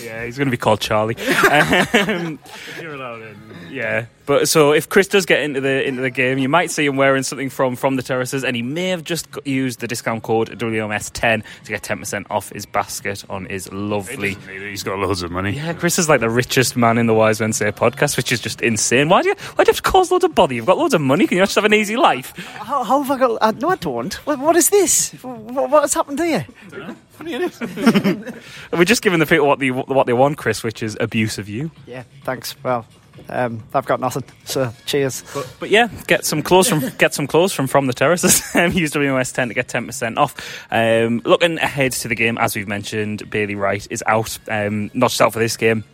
Yeah, 0.03 0.25
he's 0.25 0.37
going 0.39 0.47
to 0.47 0.51
be 0.51 0.57
called 0.57 0.81
Charlie. 0.81 1.17
um, 1.17 2.39
You're 2.81 2.95
allowed 2.95 3.23
in. 3.23 3.48
Yeah, 3.79 4.07
but 4.29 4.47
so 4.47 4.73
if 4.73 4.91
Chris 4.91 5.09
does 5.09 5.25
get 5.25 5.41
into 5.41 5.61
the 5.61 5.87
into 5.89 6.03
the 6.03 6.11
game, 6.11 6.37
you 6.37 6.51
might 6.51 6.71
see 6.71 6.85
him 6.85 6.97
wearing 6.97 7.23
something 7.23 7.49
from 7.49 7.77
from 7.77 7.97
the 7.97 8.03
terraces, 8.03 8.45
and 8.45 8.55
he 8.55 8.61
may 8.63 8.91
have 8.91 9.03
just 9.03 9.27
used 9.47 9.81
the 9.81 9.89
discount 9.89 10.23
code 10.23 10.51
WMS10 10.59 11.43
to 11.65 11.69
get 11.71 11.83
10% 11.83 12.27
off 12.29 12.51
his 12.51 12.67
basket 12.67 13.25
on 13.31 13.47
his 13.47 13.73
lovely. 13.73 14.35
He's 14.35 14.83
got 14.83 14.99
loads 14.99 15.23
of 15.23 15.31
money. 15.31 15.53
Yeah, 15.53 15.73
Chris 15.73 15.99
is 15.99 16.09
like 16.11 16.21
the 16.21 16.29
richest 16.29 16.77
man 16.77 16.99
in 16.99 17.07
the 17.07 17.15
Wise 17.15 17.41
Men 17.41 17.55
Say 17.55 17.73
podcast, 17.73 18.19
which 18.19 18.31
is 18.31 18.41
just 18.41 18.61
insane. 18.61 19.09
Why 19.09 19.23
do 19.23 19.29
you 19.31 19.35
why 19.55 19.65
do 19.65 19.71
you 19.71 19.73
have 19.73 19.83
to 19.83 19.91
cause 19.91 20.11
loads 20.11 20.25
of 20.25 20.35
bother? 20.35 20.53
You've 20.53 20.67
got 20.67 20.77
loads 20.77 20.93
of 20.93 21.01
money. 21.01 21.27
Can 21.27 21.39
you 21.39 21.45
just 21.45 21.55
have 21.55 21.65
an 21.65 21.73
easy 21.73 21.97
life? 21.97 22.37
how, 22.37 22.85
how 22.85 23.03
have 23.03 23.11
I 23.11 23.19
got? 23.19 23.39
Uh, 23.41 23.53
no, 23.53 23.71
I 23.71 23.77
don't. 23.77 24.13
What, 24.27 24.39
what 24.41 24.57
is 24.57 24.69
this? 24.69 25.13
What, 25.23 25.71
what 25.71 25.83
has 25.83 25.95
happened 25.95 26.19
to 26.19 26.27
here? 26.27 26.47
We're 27.19 28.85
just 28.85 29.03
giving 29.03 29.21
the 29.21 29.27
people 29.27 29.47
what 29.47 29.59
they 29.59 29.71
what 29.71 30.07
they 30.07 30.13
want, 30.13 30.37
Chris, 30.37 30.63
which 30.63 30.83
is 30.83 30.97
abuse 31.01 31.39
of 31.39 31.49
you. 31.49 31.71
Yeah, 31.87 32.05
thanks. 32.25 32.55
Well, 32.63 32.87
um, 33.29 33.63
I've 33.75 33.87
got 33.87 34.01
nothing. 34.01 34.25
So 34.45 34.73
cheers. 34.87 35.23
But, 35.35 35.55
but 35.61 35.71
yeah, 35.71 35.89
get 36.07 36.25
some 36.25 36.43
clothes 36.43 36.69
from 36.69 36.81
get 36.99 37.15
some 37.15 37.27
clothes 37.27 37.53
from 37.53 37.67
from 37.67 37.87
the 37.87 37.93
terraces. 37.93 38.43
Um, 38.59 38.73
use 38.73 38.91
WMS 38.93 39.33
ten 39.33 39.49
to 39.49 39.55
get 39.55 39.69
ten 39.69 39.87
percent 39.87 40.19
off. 40.19 40.35
Um, 40.71 41.23
looking 41.25 41.59
ahead 41.59 41.93
to 41.93 42.09
the 42.09 42.17
game, 42.17 42.39
as 42.39 42.57
we've 42.57 42.67
mentioned, 42.67 43.31
Bailey 43.31 43.55
Wright 43.55 43.87
is 43.89 44.03
out. 44.07 44.37
Um, 44.49 44.91
not 44.95 45.11
just 45.11 45.21
out 45.21 45.33
for 45.33 45.39
this 45.39 45.57
game. 45.57 45.85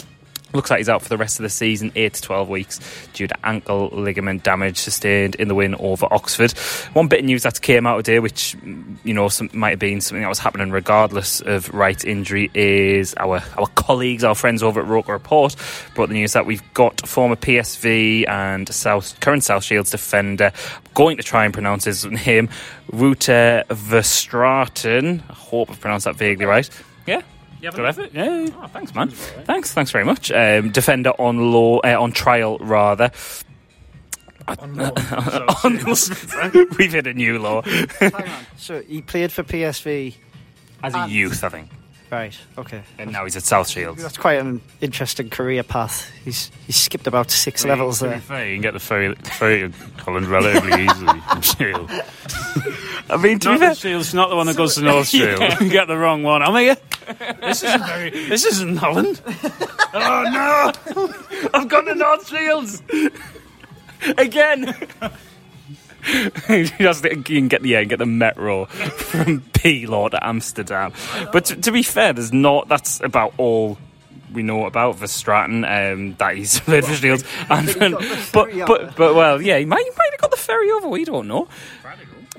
Looks 0.54 0.70
like 0.70 0.78
he's 0.78 0.88
out 0.88 1.02
for 1.02 1.08
the 1.08 1.16
rest 1.16 1.40
of 1.40 1.42
the 1.42 1.50
season, 1.50 1.90
8 1.96 2.14
to 2.14 2.22
12 2.22 2.48
weeks, 2.48 3.08
due 3.12 3.26
to 3.26 3.34
ankle 3.44 3.88
ligament 3.92 4.44
damage 4.44 4.78
sustained 4.78 5.34
in 5.34 5.48
the 5.48 5.54
win 5.54 5.74
over 5.74 6.06
Oxford. 6.12 6.52
One 6.92 7.08
bit 7.08 7.20
of 7.20 7.24
news 7.26 7.42
that 7.42 7.60
came 7.60 7.88
out 7.88 8.04
today, 8.04 8.20
which 8.20 8.54
you 9.02 9.14
know 9.14 9.28
some, 9.28 9.50
might 9.52 9.70
have 9.70 9.78
been 9.80 10.00
something 10.00 10.22
that 10.22 10.28
was 10.28 10.38
happening 10.38 10.70
regardless 10.70 11.40
of 11.40 11.74
Wright's 11.74 12.04
injury, 12.04 12.52
is 12.54 13.16
our 13.16 13.42
our 13.58 13.66
colleagues, 13.74 14.22
our 14.22 14.36
friends 14.36 14.62
over 14.62 14.80
at 14.80 14.86
Roker 14.86 15.12
Report, 15.12 15.56
brought 15.96 16.08
the 16.08 16.14
news 16.14 16.34
that 16.34 16.46
we've 16.46 16.62
got 16.72 17.04
former 17.06 17.34
PSV 17.34 18.28
and 18.28 18.68
South 18.68 19.18
current 19.18 19.42
South 19.42 19.64
Shields 19.64 19.90
defender. 19.90 20.52
Going 20.94 21.16
to 21.16 21.24
try 21.24 21.44
and 21.44 21.52
pronounce 21.52 21.82
his 21.82 22.04
name, 22.04 22.48
Wouter 22.92 23.64
Verstraeten. 23.68 25.20
I 25.28 25.32
hope 25.32 25.68
I've 25.70 25.80
pronounced 25.80 26.04
that 26.04 26.14
vaguely 26.14 26.46
right. 26.46 26.70
Yeah. 27.06 27.22
Good 27.72 27.86
effort. 27.86 28.10
Yeah. 28.12 28.48
Oh, 28.56 28.66
thanks, 28.72 28.94
man. 28.94 29.08
Thanks, 29.10 29.72
thanks 29.72 29.90
very 29.90 30.04
much. 30.04 30.30
Um, 30.30 30.70
defender 30.70 31.10
on 31.18 31.52
law, 31.52 31.78
uh, 31.80 32.00
on 32.00 32.12
trial 32.12 32.58
rather. 32.58 33.10
On- 34.46 34.76
We've 36.78 36.92
hit 36.92 37.06
a 37.06 37.14
new 37.14 37.38
law 37.38 37.62
Hang 37.62 38.14
on. 38.14 38.28
So 38.58 38.82
he 38.82 39.00
played 39.00 39.32
for 39.32 39.42
PSV. 39.42 40.14
as 40.82 40.94
a 40.94 41.08
youth, 41.08 41.42
I 41.42 41.48
think, 41.48 41.70
Right. 42.10 42.36
Okay. 42.58 42.82
and 42.98 43.10
now 43.10 43.24
he's 43.24 43.36
at 43.36 43.42
South 43.42 43.68
Shields. 43.68 44.02
That's 44.02 44.18
quite 44.18 44.38
an 44.38 44.60
interesting 44.82 45.30
career 45.30 45.62
path. 45.62 46.10
He's 46.24 46.50
he's 46.66 46.76
skipped 46.76 47.06
about 47.06 47.30
six 47.30 47.64
levels 47.64 48.00
there. 48.00 48.20
fair, 48.20 48.46
you 48.46 48.54
can 48.56 48.62
get 48.62 48.74
the 48.74 48.80
ferry, 48.80 49.14
ferry 49.14 49.70
to 49.70 50.02
Holland 50.02 50.26
relatively 50.26 50.84
easily 50.84 51.20
from 51.20 51.40
Shield. 51.40 51.90
I 53.10 53.16
mean, 53.16 53.38
to 53.40 53.48
be 53.48 53.52
Not 53.52 53.60
fair, 53.60 53.68
the 53.70 53.74
Shield's 53.76 54.12
not 54.14 54.28
the 54.28 54.36
one 54.36 54.46
that 54.46 54.56
goes 54.56 54.74
to 54.76 54.82
North 54.82 55.08
Shield. 55.08 55.40
You 55.60 55.70
get 55.70 55.88
the 55.88 55.96
wrong 55.96 56.22
one. 56.22 56.42
I'm 56.42 56.54
here. 56.54 56.76
This 57.40 57.62
isn't 57.62 57.86
very. 57.86 58.10
This 58.10 58.44
isn't 58.44 58.76
Holland. 58.76 59.20
oh 59.94 60.72
no, 60.94 61.48
I've 61.54 61.68
gone 61.68 61.84
to 61.86 61.94
North 61.94 62.28
Shields 62.28 62.82
again. 64.16 64.74
you 66.48 66.66
just 66.66 67.04
you 67.04 67.22
can 67.22 67.48
get 67.48 67.62
the 67.62 67.70
yeah, 67.70 67.84
get 67.84 67.98
the 67.98 68.06
metro 68.06 68.66
from 68.66 69.40
Pelaw 69.52 70.10
to 70.10 70.26
Amsterdam. 70.26 70.92
But 71.32 71.46
to, 71.46 71.56
to 71.56 71.72
be 71.72 71.82
fair, 71.82 72.12
there's 72.12 72.32
not. 72.32 72.68
That's 72.68 73.00
about 73.00 73.34
all 73.38 73.78
we 74.32 74.42
know 74.42 74.66
about 74.66 74.96
Verstraeten. 74.96 75.64
Um, 75.64 76.14
that 76.18 76.36
he's 76.36 76.60
played 76.60 76.84
for 76.84 76.94
Shields, 76.94 77.24
and, 77.48 77.66
But 77.66 78.06
he's 78.12 78.30
the 78.30 78.30
but 78.32 78.66
but 78.66 78.96
but 78.96 79.14
well, 79.14 79.40
yeah, 79.40 79.58
he 79.58 79.64
might 79.64 79.84
he 79.84 79.90
might 79.90 80.10
have 80.12 80.20
got 80.20 80.30
the 80.30 80.36
ferry 80.36 80.70
over. 80.70 80.88
We 80.88 81.04
don't 81.04 81.28
know. 81.28 81.48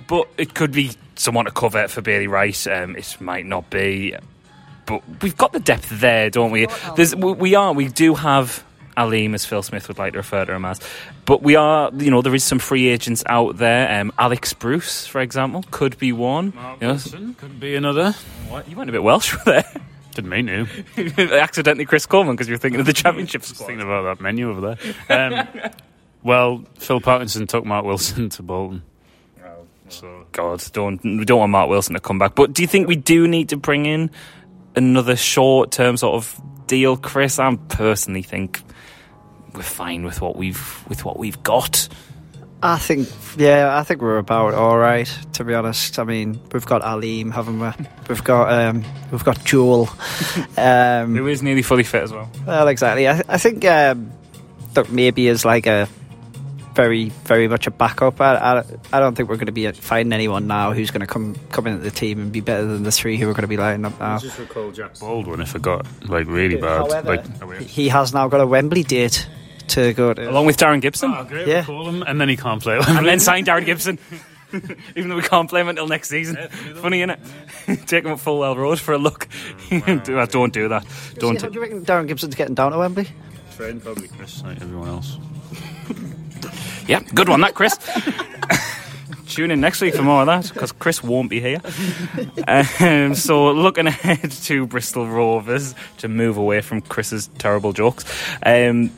But 0.07 0.28
it 0.38 0.53
could 0.53 0.72
be 0.72 0.91
someone 1.16 1.45
to 1.45 1.51
cover 1.51 1.84
it 1.84 1.89
for 1.89 2.01
Bailey 2.01 2.28
Rice. 2.28 2.68
Um, 2.68 2.95
it 2.95 3.18
might 3.20 3.45
not 3.45 3.70
be. 3.70 4.16
But 4.86 5.01
we've 5.21 5.38
got 5.38 5.53
the 5.53 5.59
depth 5.59 5.89
there, 5.99 6.29
don't 6.29 6.51
we? 6.51 6.67
There's, 6.95 7.15
we, 7.15 7.33
we 7.33 7.55
are. 7.55 7.73
We 7.73 7.88
do 7.88 8.13
have 8.15 8.63
Aleem, 8.97 9.33
as 9.33 9.45
Phil 9.45 9.61
Smith 9.63 9.88
would 9.88 9.97
like 9.97 10.13
to 10.13 10.19
refer 10.19 10.45
to 10.45 10.53
him 10.53 10.65
as. 10.65 10.79
But 11.25 11.41
we 11.41 11.55
are, 11.55 11.91
you 11.93 12.11
know, 12.11 12.21
there 12.21 12.36
is 12.36 12.43
some 12.43 12.59
free 12.59 12.88
agents 12.88 13.23
out 13.25 13.57
there. 13.57 13.99
Um, 13.99 14.11
Alex 14.17 14.53
Bruce, 14.53 15.05
for 15.07 15.21
example, 15.21 15.63
could 15.71 15.97
be 15.97 16.11
one. 16.11 16.47
You, 16.47 16.51
know, 16.88 16.93
Wilson 16.93 17.33
could 17.36 17.59
be 17.59 17.75
another. 17.75 18.11
what? 18.49 18.69
you 18.69 18.75
went 18.75 18.89
a 18.89 18.93
bit 18.93 19.03
Welsh 19.03 19.36
there. 19.45 19.65
Didn't 20.13 20.29
mean 20.29 20.47
to. 20.47 21.39
Accidentally 21.39 21.86
Chris 21.86 22.05
Coleman 22.05 22.36
because 22.36 22.47
you 22.47 22.53
were 22.53 22.59
thinking 22.59 22.79
of 22.79 22.86
the 22.86 22.93
championship 22.93 23.43
squad. 23.43 23.67
thinking 23.67 23.86
about 23.86 24.03
that 24.03 24.21
menu 24.21 24.49
over 24.49 24.77
there. 25.09 25.31
Um, 25.31 25.71
well, 26.23 26.63
Phil 26.75 27.01
Parkinson 27.01 27.47
took 27.47 27.65
Mark 27.65 27.86
Wilson 27.86 28.29
to 28.29 28.43
Bolton. 28.43 28.83
So 29.88 30.25
God, 30.31 30.63
don't 30.73 31.03
we 31.03 31.25
don't 31.25 31.39
want 31.39 31.51
Mark 31.51 31.69
Wilson 31.69 31.93
to 31.93 31.99
come 31.99 32.17
back. 32.17 32.33
But 32.33 32.53
do 32.53 32.63
you 32.63 32.67
think 32.67 32.88
we 32.88 32.95
do 32.95 33.27
need 33.27 33.49
to 33.49 33.57
bring 33.57 33.86
in 33.86 34.09
another 34.76 35.15
short 35.15 35.71
term 35.71 35.97
sort 35.97 36.15
of 36.15 36.41
deal, 36.67 36.97
Chris? 36.97 37.39
I 37.39 37.55
personally 37.69 38.21
think 38.21 38.61
we're 39.53 39.61
fine 39.61 40.03
with 40.03 40.21
what 40.21 40.36
we've 40.36 40.84
with 40.88 41.05
what 41.05 41.17
we've 41.17 41.41
got. 41.43 41.88
I 42.63 42.80
think, 42.80 43.07
yeah, 43.38 43.78
I 43.78 43.84
think 43.84 44.01
we're 44.01 44.17
about 44.17 44.55
all 44.55 44.78
right. 44.78 45.05
To 45.34 45.43
be 45.43 45.53
honest, 45.53 45.99
I 45.99 46.03
mean, 46.03 46.39
we've 46.51 46.65
got 46.65 46.82
Alim, 46.84 47.30
haven't 47.30 47.59
we? 47.59 47.69
We've 48.09 48.23
got, 48.23 48.51
um, 48.51 48.84
we've 49.11 49.23
got 49.23 49.43
Joel. 49.45 49.88
um, 50.57 51.15
Who 51.15 51.28
is 51.28 51.43
nearly 51.43 51.61
fully 51.61 51.84
fit 51.84 52.01
as 52.03 52.11
well. 52.11 52.28
well, 52.47 52.67
exactly. 52.67 53.07
I, 53.07 53.21
I 53.28 53.38
think 53.38 53.65
um, 53.65 54.11
that 54.73 54.91
maybe 54.91 55.28
is 55.28 55.45
like 55.45 55.67
a 55.67 55.88
very, 56.76 57.09
very 57.23 57.47
much 57.47 57.67
a 57.67 57.71
backup. 57.71 58.19
I, 58.21 58.36
I, 58.36 58.63
I 58.93 58.99
don't 58.99 59.15
think 59.15 59.30
we're 59.30 59.36
going 59.38 59.45
to 59.47 59.51
be 59.51 59.69
finding 59.71 60.13
anyone 60.13 60.45
now 60.47 60.73
who's 60.73 60.91
going 60.91 61.01
to 61.01 61.07
come 61.07 61.36
come 61.49 61.67
into 61.67 61.82
the 61.82 61.91
team 61.91 62.19
and 62.19 62.32
be 62.32 62.41
better 62.41 62.65
than 62.65 62.84
the 62.84 62.91
three 62.91 63.17
who 63.17 63.30
are 63.30 63.34
going 63.34 63.41
to 63.43 63.47
be 63.47 63.57
lining 63.57 63.86
up 63.86 63.99
now. 63.99 64.19
just 64.19 64.38
recall 64.38 64.71
Jack 64.71 64.99
Baldwin 64.99 65.41
if 65.41 65.55
it 65.55 65.61
got 65.61 65.86
like 66.09 66.28
really 66.28 66.57
bad. 66.57 66.78
However, 66.91 67.15
like, 67.47 67.61
he 67.61 67.88
has 67.89 68.13
now 68.13 68.28
got 68.28 68.41
a 68.41 68.47
Wembley 68.47 68.84
date 68.84 69.28
to 69.69 69.93
go 69.93 70.13
to. 70.13 70.30
Along 70.30 70.45
with 70.45 70.57
Darren 70.57 70.82
Gibson. 70.82 71.11
oh, 71.15 71.23
great, 71.23 71.47
Yeah. 71.47 71.59
recall 71.61 71.88
him, 71.89 72.03
and 72.03 72.21
then 72.21 72.30
he 72.30 72.38
can't 72.38 72.61
play. 72.61 72.78
and 72.86 73.05
then 73.07 73.19
sign 73.30 73.45
Darren 73.45 73.65
Gibson. 73.65 73.97
Even 74.95 75.09
though 75.09 75.15
we 75.15 75.21
can't 75.23 75.49
play 75.49 75.61
him 75.61 75.67
until 75.69 75.88
next 75.88 76.09
season. 76.09 76.38
Funny, 76.76 77.01
isn't 77.01 77.19
innit? 77.65 77.86
Take 77.88 78.05
him 78.05 78.11
up 78.11 78.19
Fulwell 78.19 78.55
Road 78.55 78.80
for 78.80 78.93
a 78.93 78.97
look. 78.97 79.28
Do- 79.69 80.19
uh, 80.19 80.26
don't 80.28 80.53
do 80.53 80.69
that. 80.69 80.86
Don't. 81.15 81.41
How 81.41 81.47
do 81.49 81.53
you 81.55 81.61
reckon 81.61 81.84
Darren 81.84 82.07
Gibson's 82.07 82.36
getting 82.36 82.53
down 82.55 82.71
to 82.71 82.78
Wembley? 82.78 83.07
Train 83.57 83.82
probably 83.82 84.07
Chris, 84.07 84.43
like 84.43 84.61
everyone 84.61 84.88
else. 84.88 85.17
Yeah, 86.88 86.99
good 87.13 87.29
one, 87.29 87.41
that 87.41 87.53
Chris. 87.55 87.77
Tune 89.27 89.51
in 89.51 89.59
next 89.59 89.81
week 89.81 89.95
for 89.95 90.03
more 90.03 90.21
of 90.21 90.27
that 90.27 90.53
because 90.53 90.71
Chris 90.71 91.03
won't 91.03 91.29
be 91.29 91.41
here. 91.41 91.59
Um, 92.47 93.15
so, 93.15 93.51
looking 93.51 93.88
ahead 93.88 94.31
to 94.31 94.67
Bristol 94.67 95.07
Rovers 95.07 95.73
to 95.97 96.07
move 96.07 96.38
away 96.38 96.61
from 96.61 96.81
Chris's 96.81 97.27
terrible 97.39 97.73
jokes. 97.73 98.05
Um, 98.43 98.91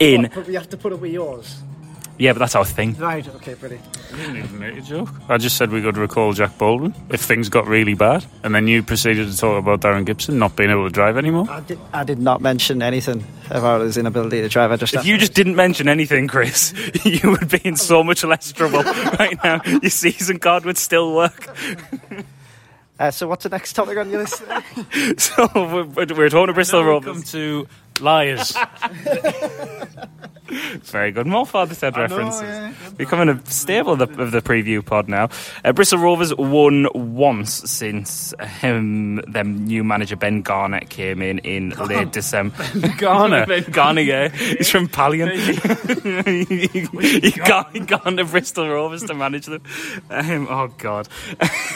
in, 0.00 0.30
but 0.34 0.46
we 0.46 0.54
have 0.54 0.68
to 0.70 0.76
put 0.76 0.92
it 0.92 1.00
with 1.00 1.12
yours. 1.12 1.62
Yeah, 2.18 2.32
but 2.32 2.38
that's 2.38 2.54
our 2.54 2.64
thing. 2.64 2.94
Right, 2.96 3.26
okay, 3.36 3.54
brilliant. 3.54 3.84
I 4.12 4.16
didn't 4.16 4.36
even 4.36 4.58
make 4.58 4.76
a 4.76 4.80
joke. 4.80 5.08
I 5.28 5.38
just 5.38 5.56
said 5.56 5.70
we 5.70 5.82
could 5.82 5.96
recall 5.96 6.32
Jack 6.32 6.56
Baldwin 6.58 6.94
if 7.10 7.20
things 7.20 7.48
got 7.48 7.66
really 7.66 7.94
bad, 7.94 8.24
and 8.42 8.54
then 8.54 8.68
you 8.68 8.82
proceeded 8.82 9.30
to 9.30 9.36
talk 9.36 9.58
about 9.58 9.80
Darren 9.80 10.04
Gibson 10.04 10.38
not 10.38 10.56
being 10.56 10.70
able 10.70 10.84
to 10.84 10.92
drive 10.92 11.16
anymore. 11.16 11.46
I 11.50 11.60
did, 11.60 11.78
I 11.92 12.04
did 12.04 12.18
not 12.18 12.40
mention 12.40 12.82
anything 12.82 13.24
about 13.50 13.80
his 13.80 13.96
inability 13.96 14.40
to 14.42 14.48
drive. 14.48 14.70
I 14.72 14.76
just 14.76 14.94
If 14.94 15.06
you 15.06 15.18
just 15.18 15.34
didn't 15.34 15.56
mention 15.56 15.88
anything, 15.88 16.28
Chris, 16.28 16.72
you 17.04 17.30
would 17.30 17.48
be 17.50 17.60
in 17.64 17.76
so 17.76 18.04
much 18.04 18.22
less 18.24 18.52
trouble 18.52 18.82
right 19.18 19.36
now. 19.42 19.60
Your 19.64 19.90
season 19.90 20.38
card 20.38 20.64
would 20.64 20.78
still 20.78 21.14
work. 21.14 21.48
Uh, 22.96 23.10
so, 23.10 23.26
what's 23.26 23.42
the 23.42 23.48
next 23.48 23.72
topic 23.72 23.98
on 23.98 24.08
your 24.08 24.20
list? 24.20 24.40
So 25.18 25.48
we're, 25.52 25.84
we're 26.14 26.28
talking 26.28 26.46
to 26.46 26.52
Bristol 26.52 26.84
Welcome 26.84 27.06
Rovers. 27.08 27.32
to 27.32 27.66
Liars. 28.00 28.54
Very 30.84 31.10
good. 31.10 31.26
More 31.26 31.46
Father 31.46 31.74
Ted 31.74 31.96
references. 31.96 32.92
Becoming 32.92 33.28
a 33.28 33.46
staple 33.46 33.94
of 33.94 33.98
the, 33.98 34.22
of 34.22 34.30
the 34.30 34.40
preview 34.40 34.84
pod 34.84 35.08
now. 35.08 35.28
Uh, 35.64 35.72
Bristol 35.72 35.98
Rovers 35.98 36.34
won 36.36 36.86
once 36.94 37.52
since 37.70 38.32
um, 38.62 39.16
them 39.26 39.64
new 39.64 39.82
manager 39.82 40.16
Ben 40.16 40.42
Garnett 40.42 40.90
came 40.90 41.22
in 41.22 41.38
in 41.40 41.70
late 41.70 42.12
December. 42.12 42.64
Garner. 42.98 43.46
ben 43.48 43.64
Garner, 43.70 44.00
yeah. 44.02 44.28
He's 44.28 44.70
from 44.70 44.88
Pallion. 44.88 45.30
he, 45.30 46.54
he, 46.54 47.30
got, 47.32 47.72
he 47.72 47.80
gone 47.80 48.16
to 48.16 48.24
Bristol 48.24 48.68
Rovers 48.68 49.02
to 49.04 49.14
manage 49.14 49.46
them. 49.46 49.62
Um, 50.10 50.46
oh, 50.48 50.68
God. 50.78 51.08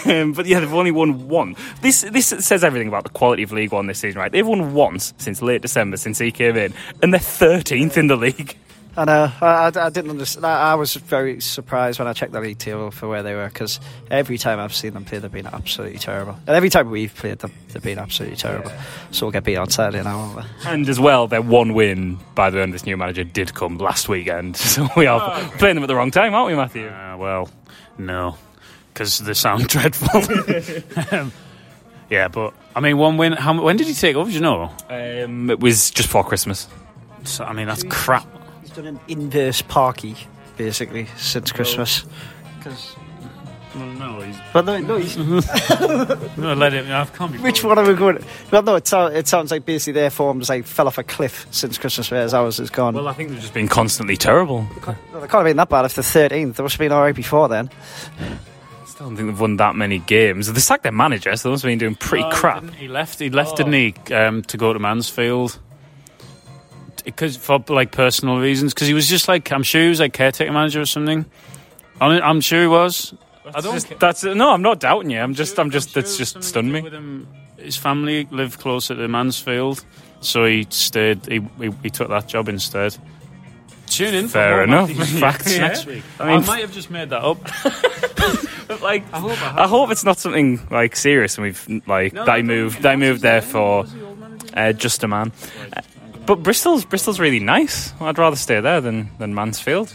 Um, 0.07 0.33
but 0.33 0.47
yeah, 0.47 0.61
they've 0.61 0.73
only 0.73 0.93
won 0.93 1.29
one. 1.29 1.57
This, 1.83 2.03
this 2.03 2.29
says 2.29 2.63
everything 2.63 2.89
about 2.89 3.05
the 3.05 3.11
quality 3.11 3.43
of 3.43 3.53
League 3.53 3.73
One 3.73 3.87
this 3.87 3.99
season, 3.99 4.21
right? 4.21 4.31
They've 4.31 4.47
won 4.47 4.75
once 4.75 5.15
since 5.19 5.43
late 5.43 5.63
December, 5.63 5.97
since 5.97 6.19
he 6.19 6.31
came 6.31 6.57
in, 6.57 6.73
and 7.03 7.13
they're 7.13 7.21
13th 7.21 7.97
in 7.97 8.07
the 8.07 8.17
league. 8.17 8.57
I 8.99 9.05
know. 9.05 9.33
I, 9.41 9.47
I, 9.47 9.87
I 9.87 9.91
didn't 9.91 10.11
understand. 10.11 10.45
I, 10.45 10.73
I 10.73 10.75
was 10.75 10.95
very 10.95 11.41
surprised 11.41 12.01
when 12.01 12.09
I 12.09 12.13
checked 12.13 12.33
the 12.33 12.41
league 12.41 12.59
table 12.59 12.91
for 12.91 13.07
where 13.09 13.23
they 13.23 13.33
were 13.33 13.47
because 13.47 13.79
every 14.11 14.39
time 14.39 14.59
I've 14.59 14.75
seen 14.75 14.93
them 14.93 15.05
play, 15.05 15.19
they've 15.19 15.31
been 15.31 15.47
absolutely 15.47 16.01
terrible. 16.01 16.37
And 16.49 16.57
every 16.57 16.69
time 16.69 16.91
we've 16.91 17.15
played 17.15 17.39
them, 17.39 17.53
they've 17.69 17.81
been 17.81 18.01
absolutely 18.01 18.37
terrible. 18.37 18.73
So 19.13 19.27
we'll 19.27 19.31
get 19.31 19.45
beat 19.45 19.55
on 19.57 19.71
Saturday 19.71 20.03
now, 20.03 20.19
won't 20.19 20.37
we? 20.39 20.43
And 20.67 20.89
as 20.89 20.99
well, 20.99 21.29
their 21.29 21.43
one 21.43 21.75
win 21.75 22.19
by 22.35 22.51
the 22.51 22.61
end 22.61 22.71
of 22.71 22.73
this 22.73 22.87
new 22.87 22.97
manager 22.97 23.23
did 23.23 23.55
come 23.55 23.79
last 23.79 24.09
weekend. 24.09 24.57
So 24.69 24.87
we 24.97 25.07
are 25.07 25.41
playing 25.59 25.77
them 25.77 25.85
at 25.85 25.87
the 25.87 25.95
wrong 25.95 26.11
time, 26.11 26.35
aren't 26.35 26.49
we, 26.49 26.55
Matthew? 26.57 26.89
Uh, 26.89 27.17
well, 27.17 27.49
no, 27.97 28.37
because 28.93 29.19
they 29.19 29.33
sound 29.35 29.69
dreadful. 29.69 30.23
um, 31.17 31.33
yeah, 32.11 32.29
but 32.29 32.53
I 32.77 32.81
mean, 32.81 32.99
one 32.99 33.17
win. 33.17 33.33
How, 33.33 33.61
when 33.61 33.77
did 33.77 33.87
he 33.87 33.95
take 33.95 34.17
over? 34.17 34.29
Do 34.29 34.35
you 34.35 34.43
know? 34.43 34.71
Um, 34.89 35.51
it 35.51 35.61
was 35.61 35.91
just 35.91 36.09
before 36.09 36.25
Christmas. 36.25 36.69
So, 37.25 37.45
I 37.45 37.53
mean, 37.53 37.67
that's 37.67 37.85
crap. 37.85 38.27
He's 38.79 38.85
done 38.85 38.95
an 38.95 39.01
inverse 39.09 39.61
parky, 39.61 40.15
basically, 40.57 41.07
since 41.17 41.51
Christmas. 41.51 42.05
Because 42.59 42.95
Well, 43.75 43.87
no, 43.87 44.21
he's 44.21 44.37
But 44.53 44.67
no, 44.67 44.79
no, 44.79 44.97
he's, 44.99 45.17
no, 46.39 46.55
let 46.55 46.73
him. 46.75 46.87
I 46.89 47.05
can't 47.07 47.33
be. 47.33 47.39
which 47.43 47.63
bothered. 47.65 47.77
one 47.77 47.85
are 47.85 47.89
we 47.91 47.99
going? 47.99 48.25
Well, 48.53 48.63
no, 48.63 48.77
it, 48.77 48.87
sounds 48.87 49.17
it 49.17 49.27
sounds 49.27 49.51
like 49.51 49.65
basically 49.65 49.95
their 49.95 50.11
forms 50.11 50.49
like 50.49 50.65
fell 50.65 50.87
off 50.87 50.97
a 50.97 51.03
cliff 51.03 51.49
since 51.51 51.77
Christmas, 51.77 52.09
whereas 52.09 52.35
ours 52.35 52.59
has 52.59 52.71
gone. 52.71 52.95
Well, 52.95 53.09
I 53.09 53.15
think 53.15 53.31
they've 53.31 53.41
just 53.41 53.53
been 53.53 53.67
constantly 53.67 54.17
terrible. 54.17 54.65
Well, 54.87 54.97
they 55.15 55.19
can't 55.19 55.33
have 55.33 55.45
been 55.45 55.57
that 55.57 55.69
bad 55.69 55.85
if 55.85 55.95
they're 55.97 56.29
13th. 56.29 56.55
They 56.55 56.63
must 56.63 56.75
have 56.75 56.79
been 56.79 56.93
alright 56.93 57.17
before 57.17 57.49
then. 57.49 57.71
I 58.21 58.37
don't 58.97 59.17
think 59.17 59.29
they've 59.29 59.41
won 59.41 59.57
that 59.57 59.75
many 59.75 59.99
games. 59.99 60.53
They 60.53 60.61
sacked 60.61 60.85
their 60.85 60.93
manager, 60.93 61.35
so 61.35 61.49
they 61.49 61.53
must 61.53 61.65
have 61.65 61.69
been 61.71 61.79
doing 61.79 61.97
pretty 61.97 62.29
No, 62.29 62.31
crap. 62.31 62.71
He 62.75 62.87
left. 62.87 63.19
He 63.19 63.29
left, 63.29 63.57
didn't 63.57 63.73
he, 63.73 63.95
um, 64.15 64.43
to 64.43 64.57
go 64.57 64.73
to 64.73 64.79
Mansfield? 64.79 65.59
Because 67.15 67.37
for 67.37 67.63
like 67.69 67.91
personal 67.93 68.39
reasons. 68.39 68.75
Because 68.75 68.89
he 68.89 68.95
was 68.95 69.09
just 69.09 69.29
like, 69.29 69.51
I'm 69.53 69.63
sure 69.63 69.83
he 69.83 69.89
was 69.89 70.01
like 70.01 70.13
caretaker 70.13 70.53
manager 70.53 70.81
or 70.81 70.87
something. 70.87 71.25
I'm, 72.01 72.23
I'm 72.23 72.41
sure 72.41 72.61
he 72.63 72.67
was. 72.69 73.15
I 73.55 73.61
don't. 73.61 73.75
Just- 73.75 73.99
that's 73.99 74.25
no, 74.25 74.51
I'm 74.51 74.63
not 74.63 74.81
doubting 74.81 75.11
you. 75.11 75.21
I'm 75.21 75.35
just, 75.35 75.59
I'm 75.59 75.71
just, 75.71 75.91
sure 75.91 76.03
that's 76.03 76.17
there 76.17 76.23
was 76.23 76.33
just 76.33 76.49
stunned 76.49 76.73
me. 76.73 76.81
him. 76.83 77.27
His 77.57 77.77
family 77.77 78.29
lived 78.31 78.61
closer 78.61 78.95
to 78.95 79.09
Mansfield, 79.09 79.85
so 80.21 80.45
he 80.45 80.67
stayed. 80.71 81.27
He, 81.27 81.41
he, 81.59 81.71
he 81.83 81.91
took 81.91 82.09
that 82.09 82.29
job 82.29 82.49
instead. 82.49 82.97
Tune 83.87 84.15
in. 84.15 84.29
Fair 84.29 84.67
more 84.67 84.85
enough. 84.87 84.91
Facts, 85.21 85.55
yeah. 85.55 85.69
next 85.69 85.87
week. 85.87 86.05
I 86.21 86.33
I, 86.35 86.39
might 86.41 86.61
have 86.61 86.73
just 86.73 86.91
made 86.91 87.11
that 87.11 87.23
up. 87.25 87.39
But 88.69 88.83
like, 88.83 89.03
I 89.15 89.19
hope, 89.19 89.43
I 89.59 89.67
hope 89.67 89.91
it's 89.91 90.05
not 90.05 90.19
something 90.19 90.61
like 90.71 90.95
serious, 90.95 91.39
and 91.39 91.45
we've 91.47 91.83
like 91.87 92.13
No, 92.13 92.27
that 92.27 92.33
I 92.35 92.43
no, 92.43 92.55
moved, 92.55 92.77
no, 92.77 92.83
that 92.83 92.93
I 92.93 92.97
moved 92.97 93.23
there 93.23 93.41
for 93.41 93.81
was 93.81 93.93
he 93.95 94.03
old 94.03 94.19
manager? 94.21 94.47
uh, 94.55 94.73
just 94.75 95.03
a 95.05 95.09
man. 95.09 95.33
Uh, 95.75 95.81
But 96.29 96.43
Bristol's 96.43 96.85
Bristol's 96.85 97.19
really 97.19 97.41
nice. 97.41 97.95
I'd 98.03 98.19
rather 98.19 98.37
stay 98.37 98.61
there 98.61 98.83
than 98.83 99.11
than 99.19 99.35
Mansfield. 99.35 99.95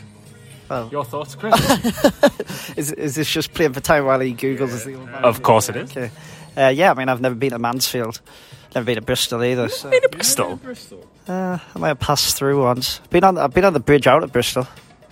Well- 0.67 0.89
Your 0.91 1.05
thoughts, 1.05 1.35
Chris? 1.35 1.53
Is, 2.75 2.91
is 2.91 3.13
this 3.15 3.29
just 3.29 3.53
playing 3.53 3.73
for 3.73 3.81
time 3.81 4.05
while 4.05 4.19
he 4.19 4.33
Googles 4.33 4.83
the 4.83 4.95
old 4.95 5.09
of 5.09 5.43
course 5.43 5.69
it 5.69 5.75
is. 5.75 5.91
Okay. 5.91 6.09
Uh, 6.57 6.69
yeah, 6.69 6.89
I 6.89 6.95
mean, 6.95 7.07
I've 7.07 7.21
never 7.21 7.35
been 7.35 7.51
to 7.51 7.59
Mansfield. 7.59 8.19
Never 8.73 8.85
been 8.85 8.95
to 8.95 9.01
Bristol 9.01 9.43
either. 9.43 9.69
So. 9.69 9.91
Been 9.91 10.01
to 10.01 10.09
Bristol. 10.09 10.59
Uh, 11.27 11.59
I 11.75 11.79
might 11.79 11.89
have 11.89 11.99
passed 11.99 12.35
through 12.35 12.63
once. 12.63 12.99
Been 13.11 13.23
on, 13.23 13.37
I've 13.37 13.53
been 13.53 13.65
on 13.65 13.73
the 13.73 13.79
bridge 13.79 14.07
out 14.07 14.23
at 14.23 14.31
Bristol. 14.31 14.67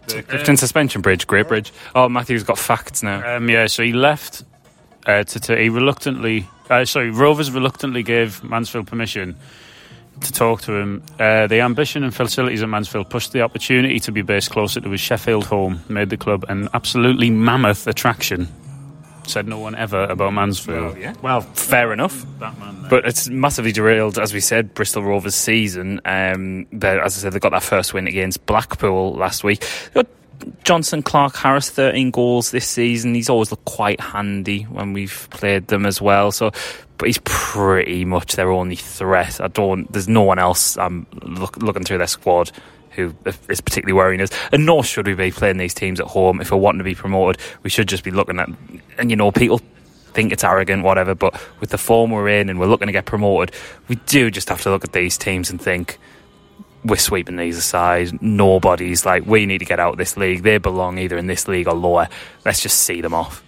The 0.07 0.23
Clifton 0.23 0.57
Suspension 0.57 1.01
Bridge, 1.01 1.27
great 1.27 1.47
bridge. 1.47 1.71
Oh, 1.93 2.09
Matthew's 2.09 2.43
got 2.43 2.57
facts 2.57 3.03
now. 3.03 3.35
Um, 3.37 3.47
yeah, 3.47 3.67
so 3.67 3.83
he 3.83 3.93
left. 3.93 4.43
Uh, 5.05 5.23
to, 5.23 5.39
to 5.41 5.55
he 5.55 5.69
reluctantly, 5.69 6.47
uh, 6.71 6.85
sorry, 6.85 7.11
Rovers 7.11 7.51
reluctantly 7.51 8.01
gave 8.01 8.43
Mansfield 8.43 8.87
permission 8.87 9.35
to 10.21 10.31
talk 10.31 10.61
to 10.61 10.73
him. 10.73 11.03
Uh, 11.19 11.47
the 11.47 11.61
ambition 11.61 12.03
and 12.03 12.15
facilities 12.15 12.63
at 12.63 12.69
Mansfield 12.69 13.09
pushed 13.09 13.31
the 13.31 13.41
opportunity 13.41 13.99
to 13.99 14.11
be 14.11 14.21
based 14.21 14.51
closer 14.51 14.79
to 14.81 14.89
his 14.89 15.01
Sheffield 15.01 15.45
home, 15.45 15.81
made 15.89 16.09
the 16.09 16.17
club 16.17 16.45
an 16.49 16.69
absolutely 16.73 17.29
mammoth 17.29 17.87
attraction. 17.87 18.47
Said 19.27 19.47
no 19.47 19.59
one 19.59 19.75
ever 19.75 20.03
about 20.05 20.33
Mansfield. 20.33 20.93
Well, 20.93 20.97
yeah. 20.97 21.13
Well, 21.21 21.41
fair 21.41 21.93
enough. 21.93 22.25
But 22.89 23.05
it's 23.05 23.29
massively 23.29 23.71
derailed, 23.71 24.17
as 24.17 24.33
we 24.33 24.39
said, 24.39 24.73
Bristol 24.73 25.03
Rovers 25.03 25.35
season. 25.35 26.01
Um, 26.05 26.65
but 26.73 26.97
as 26.99 27.17
I 27.17 27.21
said, 27.21 27.33
they 27.33 27.39
got 27.39 27.51
that 27.51 27.63
first 27.63 27.93
win 27.93 28.07
against 28.07 28.45
Blackpool 28.45 29.13
last 29.13 29.43
week. 29.43 29.61
They 29.93 30.01
got 30.01 30.07
Jonson 30.63 31.03
Clarke-Harris, 31.03 31.69
13 31.69 32.11
goals 32.11 32.51
this 32.51 32.67
season. 32.67 33.13
He's 33.15 33.29
always 33.29 33.51
looked 33.51 33.65
quite 33.65 33.99
handy 33.99 34.63
when 34.63 34.93
we've 34.93 35.27
played 35.31 35.67
them 35.67 35.85
as 35.85 36.01
well. 36.01 36.31
So, 36.31 36.51
but 36.97 37.07
he's 37.07 37.19
pretty 37.23 38.05
much 38.05 38.35
their 38.35 38.51
only 38.51 38.75
threat. 38.75 39.41
I 39.41 39.47
don't. 39.47 39.91
There's 39.91 40.07
no 40.07 40.21
one 40.21 40.39
else. 40.39 40.77
I'm 40.77 41.07
look, 41.23 41.57
looking 41.57 41.83
through 41.83 41.99
their 41.99 42.07
squad 42.07 42.51
who 42.91 43.15
is 43.49 43.61
particularly 43.61 43.93
worrying 43.93 44.21
us. 44.21 44.29
And 44.51 44.65
nor 44.65 44.83
should 44.83 45.07
we 45.07 45.13
be 45.13 45.31
playing 45.31 45.57
these 45.57 45.73
teams 45.73 45.99
at 45.99 46.07
home 46.07 46.41
if 46.41 46.51
we're 46.51 46.57
wanting 46.57 46.79
to 46.79 46.83
be 46.83 46.95
promoted. 46.95 47.41
We 47.63 47.69
should 47.69 47.87
just 47.87 48.03
be 48.03 48.11
looking 48.11 48.39
at, 48.39 48.49
and 48.97 49.09
you 49.09 49.15
know, 49.15 49.31
people 49.31 49.61
think 50.13 50.31
it's 50.33 50.43
arrogant, 50.43 50.83
whatever. 50.83 51.15
But 51.15 51.41
with 51.59 51.69
the 51.69 51.77
form 51.77 52.11
we're 52.11 52.27
in 52.27 52.49
and 52.49 52.59
we're 52.59 52.67
looking 52.67 52.87
to 52.87 52.91
get 52.91 53.05
promoted, 53.05 53.55
we 53.87 53.95
do 53.95 54.29
just 54.29 54.49
have 54.49 54.61
to 54.63 54.69
look 54.69 54.83
at 54.83 54.93
these 54.93 55.17
teams 55.17 55.49
and 55.49 55.61
think 55.61 55.99
we're 56.83 56.95
sweeping 56.97 57.35
these 57.35 57.57
aside. 57.57 58.21
Nobody's 58.21 59.05
like, 59.05 59.25
we 59.25 59.45
need 59.45 59.59
to 59.59 59.65
get 59.65 59.79
out 59.79 59.93
of 59.93 59.97
this 59.97 60.17
league. 60.17 60.43
They 60.43 60.57
belong 60.57 60.97
either 60.97 61.17
in 61.17 61.27
this 61.27 61.47
league 61.47 61.67
or 61.67 61.73
lower. 61.75 62.07
Let's 62.45 62.61
just 62.61 62.79
see 62.79 63.01
them 63.01 63.13
off. 63.13 63.43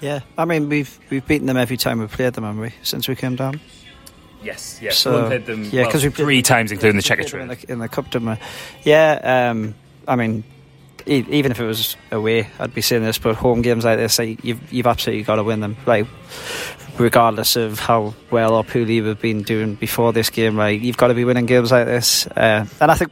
Yeah, 0.00 0.20
I 0.36 0.44
mean 0.44 0.68
we've 0.68 0.98
we've 1.08 1.26
beaten 1.26 1.46
them 1.46 1.56
every 1.56 1.76
time 1.78 1.98
we've 2.00 2.10
played 2.10 2.34
them, 2.34 2.44
haven't 2.44 2.60
we? 2.60 2.74
Since 2.82 3.08
we 3.08 3.16
came 3.16 3.36
down. 3.36 3.60
Yes, 4.42 4.78
yes. 4.82 4.98
So- 4.98 5.26
played 5.28 5.46
them 5.46 5.64
yeah, 5.64 5.82
well, 5.82 5.90
'cause 5.92 6.04
we 6.04 6.10
three 6.10 6.42
times, 6.42 6.70
including 6.70 6.96
the 6.98 7.02
Played 7.02 7.28
them 7.28 7.40
in 7.40 7.48
the, 7.48 7.72
in 7.72 7.78
the 7.78 7.88
cup, 7.88 8.10
didn't 8.10 8.28
we? 8.28 8.36
Yeah, 8.82 9.48
um, 9.50 9.74
I 10.06 10.16
mean, 10.16 10.44
even 11.06 11.50
if 11.52 11.60
it 11.60 11.66
was 11.66 11.96
away, 12.10 12.48
I'd 12.58 12.74
be 12.74 12.80
saying 12.80 13.02
this. 13.02 13.18
But 13.18 13.36
home 13.36 13.62
games 13.62 13.84
like 13.84 13.98
this, 13.98 14.18
like, 14.18 14.44
you've 14.44 14.72
you've 14.72 14.86
absolutely 14.86 15.24
got 15.24 15.36
to 15.36 15.42
win 15.44 15.60
them. 15.60 15.76
Like, 15.86 16.06
regardless 16.98 17.56
of 17.56 17.78
how 17.78 18.14
well 18.30 18.54
or 18.54 18.64
poorly 18.64 19.00
we've 19.00 19.20
been 19.20 19.42
doing 19.42 19.74
before 19.74 20.12
this 20.12 20.30
game, 20.30 20.56
like 20.56 20.80
you've 20.82 20.96
got 20.96 21.08
to 21.08 21.14
be 21.14 21.24
winning 21.24 21.46
games 21.46 21.72
like 21.72 21.86
this. 21.86 22.26
Uh, 22.28 22.66
and 22.80 22.90
I 22.90 22.94
think, 22.94 23.10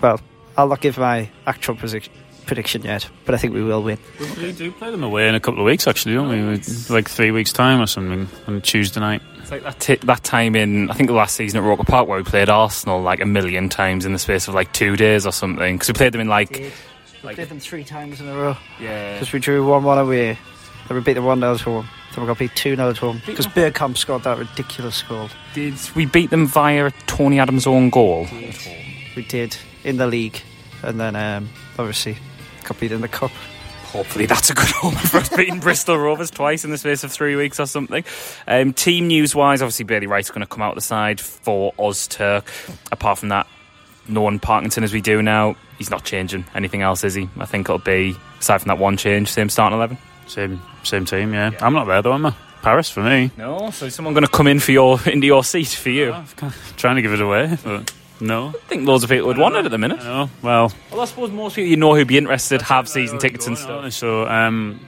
well, 0.00 0.20
I'll 0.56 0.68
not 0.68 0.80
give 0.80 0.98
my 0.98 1.28
actual 1.46 1.74
predic- 1.76 2.08
prediction 2.46 2.82
yet, 2.82 3.08
but 3.24 3.34
I 3.34 3.38
think 3.38 3.54
we 3.54 3.62
will 3.62 3.82
win. 3.82 3.98
we 4.36 4.52
do 4.52 4.70
play 4.72 4.90
them 4.90 5.02
away 5.02 5.28
in 5.28 5.34
a 5.34 5.40
couple 5.40 5.60
of 5.60 5.66
weeks, 5.66 5.86
actually, 5.86 6.14
don't 6.14 6.28
we? 6.28 6.42
We- 6.42 6.62
Like 6.94 7.08
three 7.08 7.30
weeks' 7.30 7.52
time 7.52 7.80
or 7.80 7.86
something 7.86 8.28
on 8.46 8.60
Tuesday 8.60 9.00
night. 9.00 9.22
It's 9.38 9.50
like 9.50 9.62
that, 9.62 9.80
ti 9.80 9.94
that 9.96 10.22
time 10.22 10.54
in, 10.54 10.90
I 10.90 10.94
think 10.94 11.08
the 11.08 11.14
last 11.14 11.34
season 11.36 11.58
at 11.62 11.66
Roker 11.66 11.84
Park 11.84 12.06
where 12.08 12.18
we 12.18 12.24
played 12.24 12.48
Arsenal 12.48 13.00
like 13.00 13.20
a 13.20 13.26
million 13.26 13.68
times 13.68 14.04
in 14.04 14.12
the 14.12 14.18
space 14.18 14.46
of 14.48 14.54
like 14.54 14.72
two 14.72 14.96
days 14.96 15.26
or 15.26 15.32
something. 15.32 15.74
Because 15.76 15.88
we 15.88 15.94
played 15.94 16.12
them 16.12 16.20
in 16.20 16.28
like. 16.28 16.72
We 17.22 17.34
played 17.34 17.48
them 17.48 17.60
three 17.60 17.84
times 17.84 18.20
in 18.20 18.28
a 18.28 18.34
row 18.34 18.56
Yeah. 18.80 19.14
because 19.14 19.32
we 19.32 19.38
drew 19.38 19.64
one 19.66 19.84
one 19.84 19.98
away. 19.98 20.38
Then 20.88 20.96
we 20.96 21.02
beat 21.02 21.12
them 21.14 21.24
one 21.24 21.38
0 21.40 21.54
at 21.54 21.60
home. 21.60 21.88
Then 22.14 22.24
we 22.24 22.26
got 22.26 22.38
beat 22.38 22.54
two 22.56 22.74
0 22.76 22.90
at 22.90 22.98
home 22.98 23.22
because 23.24 23.46
Bergkamp 23.46 23.96
scored 23.96 24.24
that 24.24 24.38
ridiculous 24.38 25.02
goal. 25.02 25.28
Did 25.54 25.74
we 25.94 26.06
beat 26.06 26.30
them 26.30 26.46
via 26.46 26.90
Tony 27.06 27.38
Adams' 27.38 27.66
own 27.66 27.90
goal? 27.90 28.26
We 29.16 29.24
did 29.28 29.56
in 29.84 29.96
the 29.98 30.06
league, 30.06 30.40
and 30.82 30.98
then 30.98 31.14
um, 31.16 31.48
obviously 31.78 32.16
got 32.64 32.80
beat 32.80 32.92
in 32.92 33.00
the 33.00 33.08
cup. 33.08 33.30
Hopefully 33.92 34.24
that's 34.26 34.48
a 34.50 34.54
good 34.54 34.68
omen 34.82 34.98
for 34.98 35.18
us 35.18 35.28
beating 35.28 35.60
Bristol 35.60 35.98
Rovers 35.98 36.30
twice 36.30 36.64
in 36.64 36.70
the 36.70 36.78
space 36.78 37.04
of 37.04 37.12
three 37.12 37.36
weeks 37.36 37.60
or 37.60 37.66
something. 37.66 38.04
Um, 38.48 38.72
team 38.72 39.06
news 39.06 39.34
wise, 39.34 39.60
obviously 39.62 39.84
Bailey 39.84 40.06
Wright's 40.06 40.30
going 40.30 40.40
to 40.40 40.46
come 40.46 40.62
out 40.62 40.74
the 40.74 40.80
side 40.80 41.20
for 41.20 41.72
Ozturk. 41.74 42.44
Apart 42.90 43.18
from 43.18 43.28
that, 43.28 43.46
knowing 44.08 44.38
Parkinson 44.40 44.82
as 44.82 44.92
we 44.94 45.02
do 45.02 45.20
now, 45.22 45.56
he's 45.78 45.90
not 45.90 46.04
changing 46.04 46.44
anything 46.54 46.82
else, 46.82 47.04
is 47.04 47.14
he? 47.14 47.28
I 47.38 47.46
think 47.46 47.66
it'll 47.66 47.78
be 47.78 48.14
aside 48.40 48.58
from 48.62 48.68
that 48.68 48.78
one 48.78 48.96
change, 48.96 49.28
same 49.28 49.48
starting 49.48 49.76
eleven. 49.76 49.98
Same 50.26 50.60
same 50.84 51.04
team, 51.04 51.34
yeah. 51.34 51.50
I'm 51.60 51.72
not 51.74 51.86
there 51.86 52.00
though, 52.02 52.14
am 52.14 52.26
I? 52.26 52.34
Paris 52.62 52.88
for 52.88 53.02
me. 53.02 53.30
No, 53.36 53.70
so 53.70 53.86
is 53.86 53.94
someone 53.94 54.14
going 54.14 54.24
to 54.24 54.30
come 54.30 54.46
in 54.46 54.60
for 54.60 54.70
your 54.72 55.00
into 55.06 55.26
your 55.26 55.42
seat 55.44 55.66
for 55.68 55.90
you? 55.90 56.12
I 56.42 56.52
Trying 56.76 56.96
to 56.96 57.02
give 57.02 57.12
it 57.12 57.20
away, 57.20 57.58
but 57.64 57.92
no. 58.20 58.48
I 58.50 58.52
think 58.68 58.86
loads 58.86 59.02
of 59.02 59.10
people 59.10 59.26
would 59.26 59.36
want 59.38 59.56
it 59.56 59.64
at 59.64 59.70
the 59.72 59.78
minute. 59.78 59.98
No, 59.98 60.30
well, 60.42 60.72
Well, 60.92 61.00
I 61.00 61.04
suppose 61.06 61.30
most 61.32 61.56
people 61.56 61.68
you 61.70 61.76
know 61.76 61.94
who'd 61.96 62.06
be 62.06 62.16
interested 62.18 62.62
have 62.62 62.88
season 62.88 63.18
tickets 63.18 63.48
and 63.48 63.58
stuff. 63.58 63.92
So, 63.92 64.28
um, 64.28 64.78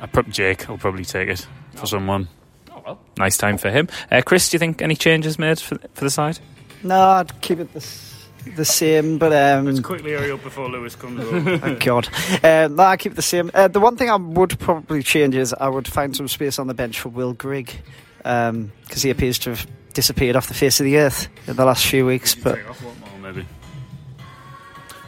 I 0.00 0.06
prob- 0.06 0.28
Jake 0.30 0.68
will 0.68 0.78
probably 0.78 1.04
take 1.04 1.28
it 1.28 1.46
for 1.76 1.86
someone. 1.86 2.26
Oh 2.72 2.82
well, 2.84 3.00
Nice 3.16 3.38
time 3.38 3.58
for 3.58 3.70
him. 3.70 3.88
Uh, 4.10 4.20
Chris, 4.26 4.48
do 4.50 4.56
you 4.56 4.58
think 4.58 4.82
any 4.82 4.96
changes 4.96 5.38
made 5.38 5.60
for, 5.60 5.78
for 5.94 6.02
the 6.04 6.10
side? 6.10 6.40
No, 6.82 6.98
I'd 7.00 7.40
keep 7.42 7.60
it 7.60 7.72
the, 7.72 7.78
s- 7.78 8.11
the 8.44 8.64
same, 8.64 9.18
but 9.18 9.32
um, 9.32 9.82
quickly 9.82 10.12
hurry 10.12 10.30
up 10.30 10.42
before 10.42 10.68
Lewis 10.68 10.94
comes 10.94 11.20
over. 11.20 11.58
thank 11.58 11.84
God. 11.84 12.08
Uh, 12.42 12.68
no, 12.68 12.82
I 12.82 12.96
keep 12.96 13.14
the 13.14 13.22
same. 13.22 13.50
Uh, 13.54 13.68
the 13.68 13.80
one 13.80 13.96
thing 13.96 14.10
I 14.10 14.16
would 14.16 14.58
probably 14.58 15.02
change 15.02 15.34
is 15.34 15.54
I 15.54 15.68
would 15.68 15.88
find 15.88 16.16
some 16.16 16.28
space 16.28 16.58
on 16.58 16.66
the 16.66 16.74
bench 16.74 17.00
for 17.00 17.08
Will 17.08 17.32
Grigg 17.32 17.72
because 18.18 19.02
he 19.02 19.10
appears 19.10 19.38
to 19.40 19.50
have 19.50 19.66
disappeared 19.92 20.36
off 20.36 20.48
the 20.48 20.54
face 20.54 20.80
of 20.80 20.84
the 20.84 20.98
earth 20.98 21.28
in 21.46 21.56
the 21.56 21.64
last 21.64 21.86
few 21.86 22.06
weeks. 22.06 22.34
But 22.34 22.56
take 22.56 22.70
off 22.70 22.80
Watmore, 22.80 23.20
maybe. 23.20 23.46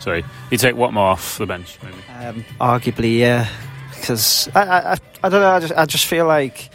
Sorry, 0.00 0.24
you 0.50 0.58
take 0.58 0.74
Watmore 0.74 1.12
off 1.12 1.38
the 1.38 1.46
bench, 1.46 1.78
maybe. 1.82 2.26
Um, 2.26 2.44
arguably, 2.60 3.18
yeah, 3.18 3.48
because 3.94 4.48
I, 4.54 4.62
I, 4.62 4.92
I, 4.92 4.96
I 5.22 5.28
don't 5.28 5.40
know. 5.40 5.50
I 5.50 5.60
just, 5.60 5.72
I 5.74 5.86
just 5.86 6.06
feel 6.06 6.26
like 6.26 6.70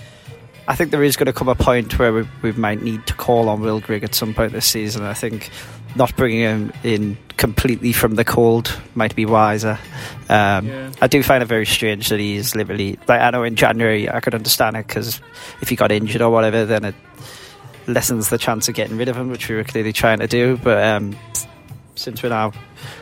I 0.67 0.75
think 0.75 0.91
there 0.91 1.03
is 1.03 1.17
going 1.17 1.25
to 1.25 1.33
come 1.33 1.47
a 1.47 1.55
point 1.55 1.97
where 1.97 2.13
we, 2.13 2.27
we 2.43 2.51
might 2.53 2.81
need 2.81 3.05
to 3.07 3.13
call 3.15 3.49
on 3.49 3.61
Will 3.61 3.79
Grigg 3.79 4.03
at 4.03 4.13
some 4.13 4.33
point 4.33 4.51
this 4.51 4.67
season. 4.67 5.03
I 5.03 5.13
think 5.13 5.49
not 5.95 6.15
bringing 6.15 6.39
him 6.39 6.73
in 6.83 7.17
completely 7.37 7.93
from 7.93 8.15
the 8.15 8.25
cold 8.25 8.77
might 8.95 9.15
be 9.15 9.25
wiser. 9.25 9.79
Um, 10.27 10.91
I 11.01 11.07
do 11.07 11.23
find 11.23 11.41
it 11.41 11.47
very 11.47 11.65
strange 11.65 12.09
that 12.09 12.19
he's 12.19 12.55
literally 12.55 12.99
like 13.07 13.21
I 13.21 13.29
know 13.31 13.43
in 13.43 13.55
January 13.55 14.09
I 14.09 14.19
could 14.19 14.35
understand 14.35 14.75
it 14.75 14.87
because 14.87 15.21
if 15.61 15.69
he 15.69 15.75
got 15.75 15.91
injured 15.91 16.21
or 16.21 16.29
whatever, 16.31 16.65
then 16.65 16.85
it 16.85 16.95
lessens 17.87 18.29
the 18.29 18.37
chance 18.37 18.67
of 18.67 18.75
getting 18.75 18.97
rid 18.97 19.09
of 19.09 19.17
him, 19.17 19.29
which 19.29 19.49
we 19.49 19.55
were 19.55 19.63
clearly 19.63 19.93
trying 19.93 20.19
to 20.19 20.27
do. 20.27 20.57
But 20.57 20.83
um, 20.83 21.17
since 21.95 22.21
we're 22.23 22.29
now 22.29 22.51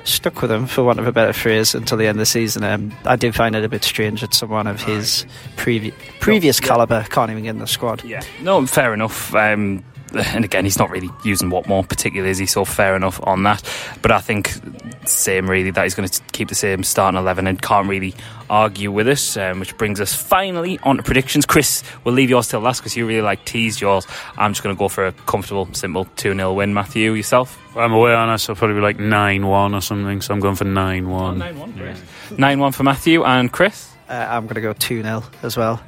stuck 0.03 0.41
with 0.41 0.51
him, 0.51 0.65
for 0.65 0.83
want 0.83 0.99
of 0.99 1.07
a 1.07 1.11
better 1.11 1.33
phrase, 1.33 1.75
until 1.75 1.97
the 1.97 2.07
end 2.07 2.17
of 2.17 2.19
the 2.19 2.25
season, 2.25 2.63
um, 2.63 2.93
I 3.05 3.15
do 3.15 3.31
find 3.31 3.55
it 3.55 3.63
a 3.63 3.69
bit 3.69 3.83
strange 3.83 4.21
that 4.21 4.33
someone 4.33 4.67
of 4.67 4.81
his 4.81 5.25
previ- 5.55 5.93
previous 6.19 6.59
calibre 6.59 7.05
can't 7.09 7.29
even 7.31 7.43
get 7.43 7.49
in 7.51 7.59
the 7.59 7.67
squad. 7.67 8.03
Yeah. 8.03 8.21
No, 8.41 8.65
fair 8.65 8.93
enough. 8.93 9.35
Um, 9.35 9.83
and 10.13 10.45
again, 10.45 10.63
he's 10.63 10.79
not 10.79 10.89
really 10.89 11.09
using 11.23 11.49
Watmore 11.49 11.87
particularly, 11.87 12.31
is 12.31 12.37
he? 12.37 12.45
So 12.45 12.65
fair 12.65 12.95
enough 12.95 13.19
on 13.23 13.43
that. 13.43 13.63
But 14.01 14.11
I 14.11 14.19
think 14.19 14.53
same 15.05 15.49
really 15.49 15.71
that 15.71 15.83
he's 15.83 15.95
going 15.95 16.07
to 16.07 16.21
keep 16.31 16.49
the 16.49 16.55
same 16.55 16.83
starting 16.83 17.17
eleven 17.17 17.47
and 17.47 17.61
can't 17.61 17.87
really 17.87 18.13
argue 18.49 18.91
with 18.91 19.07
it. 19.07 19.37
Um, 19.37 19.59
which 19.59 19.77
brings 19.77 19.99
us 19.99 20.13
finally 20.13 20.79
on 20.83 20.97
to 20.97 21.03
predictions. 21.03 21.45
Chris, 21.45 21.83
we'll 22.03 22.15
leave 22.15 22.29
yours 22.29 22.47
till 22.47 22.59
last 22.59 22.79
because 22.79 22.95
you 22.95 23.07
really 23.07 23.21
like 23.21 23.45
teased 23.45 23.81
yours. 23.81 24.07
I'm 24.37 24.51
just 24.51 24.63
going 24.63 24.75
to 24.75 24.79
go 24.79 24.87
for 24.87 25.07
a 25.07 25.11
comfortable, 25.11 25.67
simple 25.73 26.05
two 26.15 26.33
0 26.33 26.53
win. 26.53 26.73
Matthew, 26.73 27.13
yourself. 27.13 27.59
I'm 27.75 27.93
away 27.93 28.13
on 28.13 28.29
us, 28.29 28.43
so 28.43 28.55
probably 28.55 28.75
be 28.75 28.81
like 28.81 28.99
9 28.99 29.45
1 29.45 29.73
or 29.75 29.81
something, 29.81 30.21
so 30.21 30.33
I'm 30.33 30.39
going 30.39 30.55
for 30.55 30.63
9 30.63 31.09
1. 31.09 31.37
Nine 32.37 32.59
one 32.59 32.71
for 32.71 32.83
Matthew 32.83 33.23
and 33.23 33.51
Chris. 33.51 33.91
Uh, 34.09 34.13
I'm 34.13 34.43
going 34.43 34.55
to 34.55 34.61
go 34.61 34.73
2 34.73 35.03
0 35.03 35.23
as 35.43 35.57
well. 35.57 35.81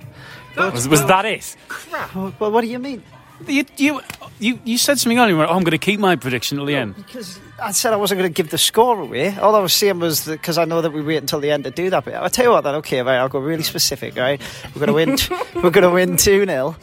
Was, 0.58 0.88
was 0.88 1.06
that 1.06 1.26
it? 1.26 1.56
Crap. 1.68 2.14
Well, 2.40 2.52
what 2.52 2.62
do 2.62 2.68
you 2.68 2.80
mean? 2.80 3.04
You, 3.48 3.66
you, 3.78 4.02
you, 4.40 4.60
you 4.64 4.78
said 4.78 5.00
something 5.00 5.18
earlier, 5.18 5.38
oh, 5.38 5.50
I'm 5.50 5.64
going 5.64 5.72
to 5.72 5.78
keep 5.78 6.00
my 6.00 6.16
prediction 6.16 6.58
till 6.58 6.66
the 6.66 6.76
end. 6.76 6.96
Because 6.96 7.40
I 7.62 7.72
said 7.72 7.94
I 7.94 7.96
wasn't 7.96 8.20
going 8.20 8.32
to 8.32 8.34
give 8.34 8.52
the 8.52 8.58
score 8.58 9.00
away. 9.00 9.36
All 9.38 9.56
I 9.56 9.60
was 9.60 9.74
saying 9.74 10.00
was 10.00 10.26
because 10.26 10.58
I 10.58 10.66
know 10.66 10.82
that 10.82 10.92
we 10.92 11.02
wait 11.02 11.18
until 11.18 11.40
the 11.40 11.52
end 11.52 11.64
to 11.64 11.72
do 11.72 11.90
that. 11.90 12.06
But 12.06 12.16
I'll 12.16 12.30
tell 12.30 12.46
you 12.46 12.52
what, 12.52 12.62
then 12.62 12.76
okay, 12.76 13.02
right, 13.02 13.18
I'll 13.18 13.30
go 13.30 13.40
really 13.40 13.64
specific. 13.64 14.16
Right, 14.16 14.42
we're 14.76 14.86
going 14.86 14.88
to 14.88 14.94
win. 15.34 15.40
we're 15.64 15.72
going 15.72 15.84
to 15.84 15.90
win 15.90 16.18
two 16.18 16.46
0 16.46 16.76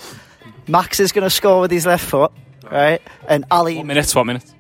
Max 0.69 0.99
is 0.99 1.13
going 1.13 1.25
to 1.25 1.31
score 1.31 1.61
with 1.61 1.71
his 1.71 1.87
left 1.87 2.05
foot. 2.05 2.33
Right, 2.71 3.01
and 3.29 3.45
Ali 3.51 3.77
What 3.77 3.87
minutes? 3.87 4.15
What 4.15 4.25
minutes? 4.25 4.55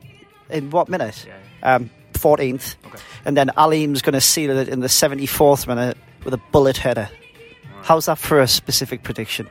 in 0.50 0.70
what 0.70 0.88
minute? 0.88 1.26
Um, 1.62 1.90
14th. 2.12 2.76
And 3.24 3.36
then 3.36 3.50
Alim's 3.56 4.02
going 4.02 4.12
to 4.14 4.20
seal 4.20 4.56
it 4.56 4.68
in 4.68 4.80
the 4.80 4.86
74th 4.86 5.66
minute 5.66 5.96
with 6.24 6.34
a 6.34 6.40
bullet 6.52 6.76
header. 6.76 7.08
How's 7.82 8.06
that 8.06 8.18
for 8.18 8.40
a 8.40 8.48
specific 8.48 9.02
prediction? 9.02 9.48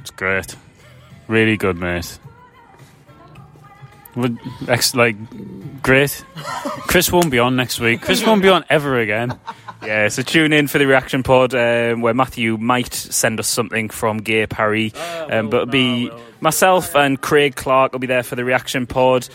It's 0.00 0.10
great. 0.10 0.56
Really 1.28 1.56
good, 1.56 1.76
mate. 1.76 2.18
Would, 4.14 4.38
ex, 4.68 4.94
like, 4.94 5.16
great. 5.82 6.24
Chris 6.88 7.12
won't 7.12 7.30
be 7.30 7.38
on 7.38 7.56
next 7.56 7.80
week. 7.80 8.00
Chris 8.00 8.24
won't 8.24 8.42
be 8.42 8.48
on 8.48 8.64
ever 8.70 8.98
again. 8.98 9.38
Yeah, 9.84 10.08
so 10.08 10.22
tune 10.22 10.52
in 10.52 10.68
for 10.68 10.78
the 10.78 10.86
reaction 10.86 11.22
pod 11.22 11.54
um, 11.54 12.00
where 12.00 12.14
Matthew 12.14 12.56
might 12.56 12.94
send 12.94 13.38
us 13.38 13.46
something 13.46 13.90
from 13.90 14.18
Gay 14.18 14.46
Paree. 14.46 14.94
Um, 15.30 15.50
but 15.50 15.56
it'll 15.62 15.66
be 15.66 16.10
myself 16.40 16.96
and 16.96 17.20
Craig 17.20 17.56
Clark 17.56 17.92
will 17.92 17.98
be 17.98 18.06
there 18.06 18.22
for 18.22 18.36
the 18.36 18.44
reaction 18.44 18.86
pod. 18.86 19.28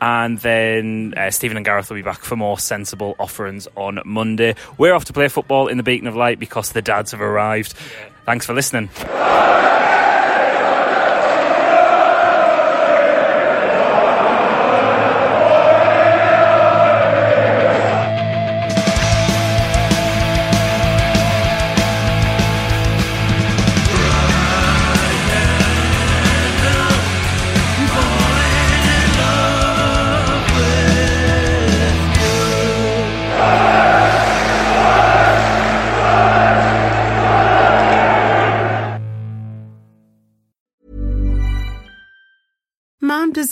And 0.00 0.38
then 0.38 1.14
uh, 1.16 1.30
Stephen 1.30 1.56
and 1.56 1.64
Gareth 1.64 1.88
will 1.88 1.96
be 1.96 2.02
back 2.02 2.20
for 2.20 2.36
more 2.36 2.58
sensible 2.58 3.16
offerings 3.18 3.66
on 3.76 4.00
Monday. 4.04 4.54
We're 4.76 4.92
off 4.92 5.06
to 5.06 5.14
play 5.14 5.28
football 5.28 5.68
in 5.68 5.78
the 5.78 5.82
Beacon 5.82 6.06
of 6.06 6.14
Light 6.14 6.38
because 6.38 6.72
the 6.72 6.82
dads 6.82 7.12
have 7.12 7.22
arrived. 7.22 7.72
Thanks 8.26 8.44
for 8.44 8.52
listening. 8.52 8.90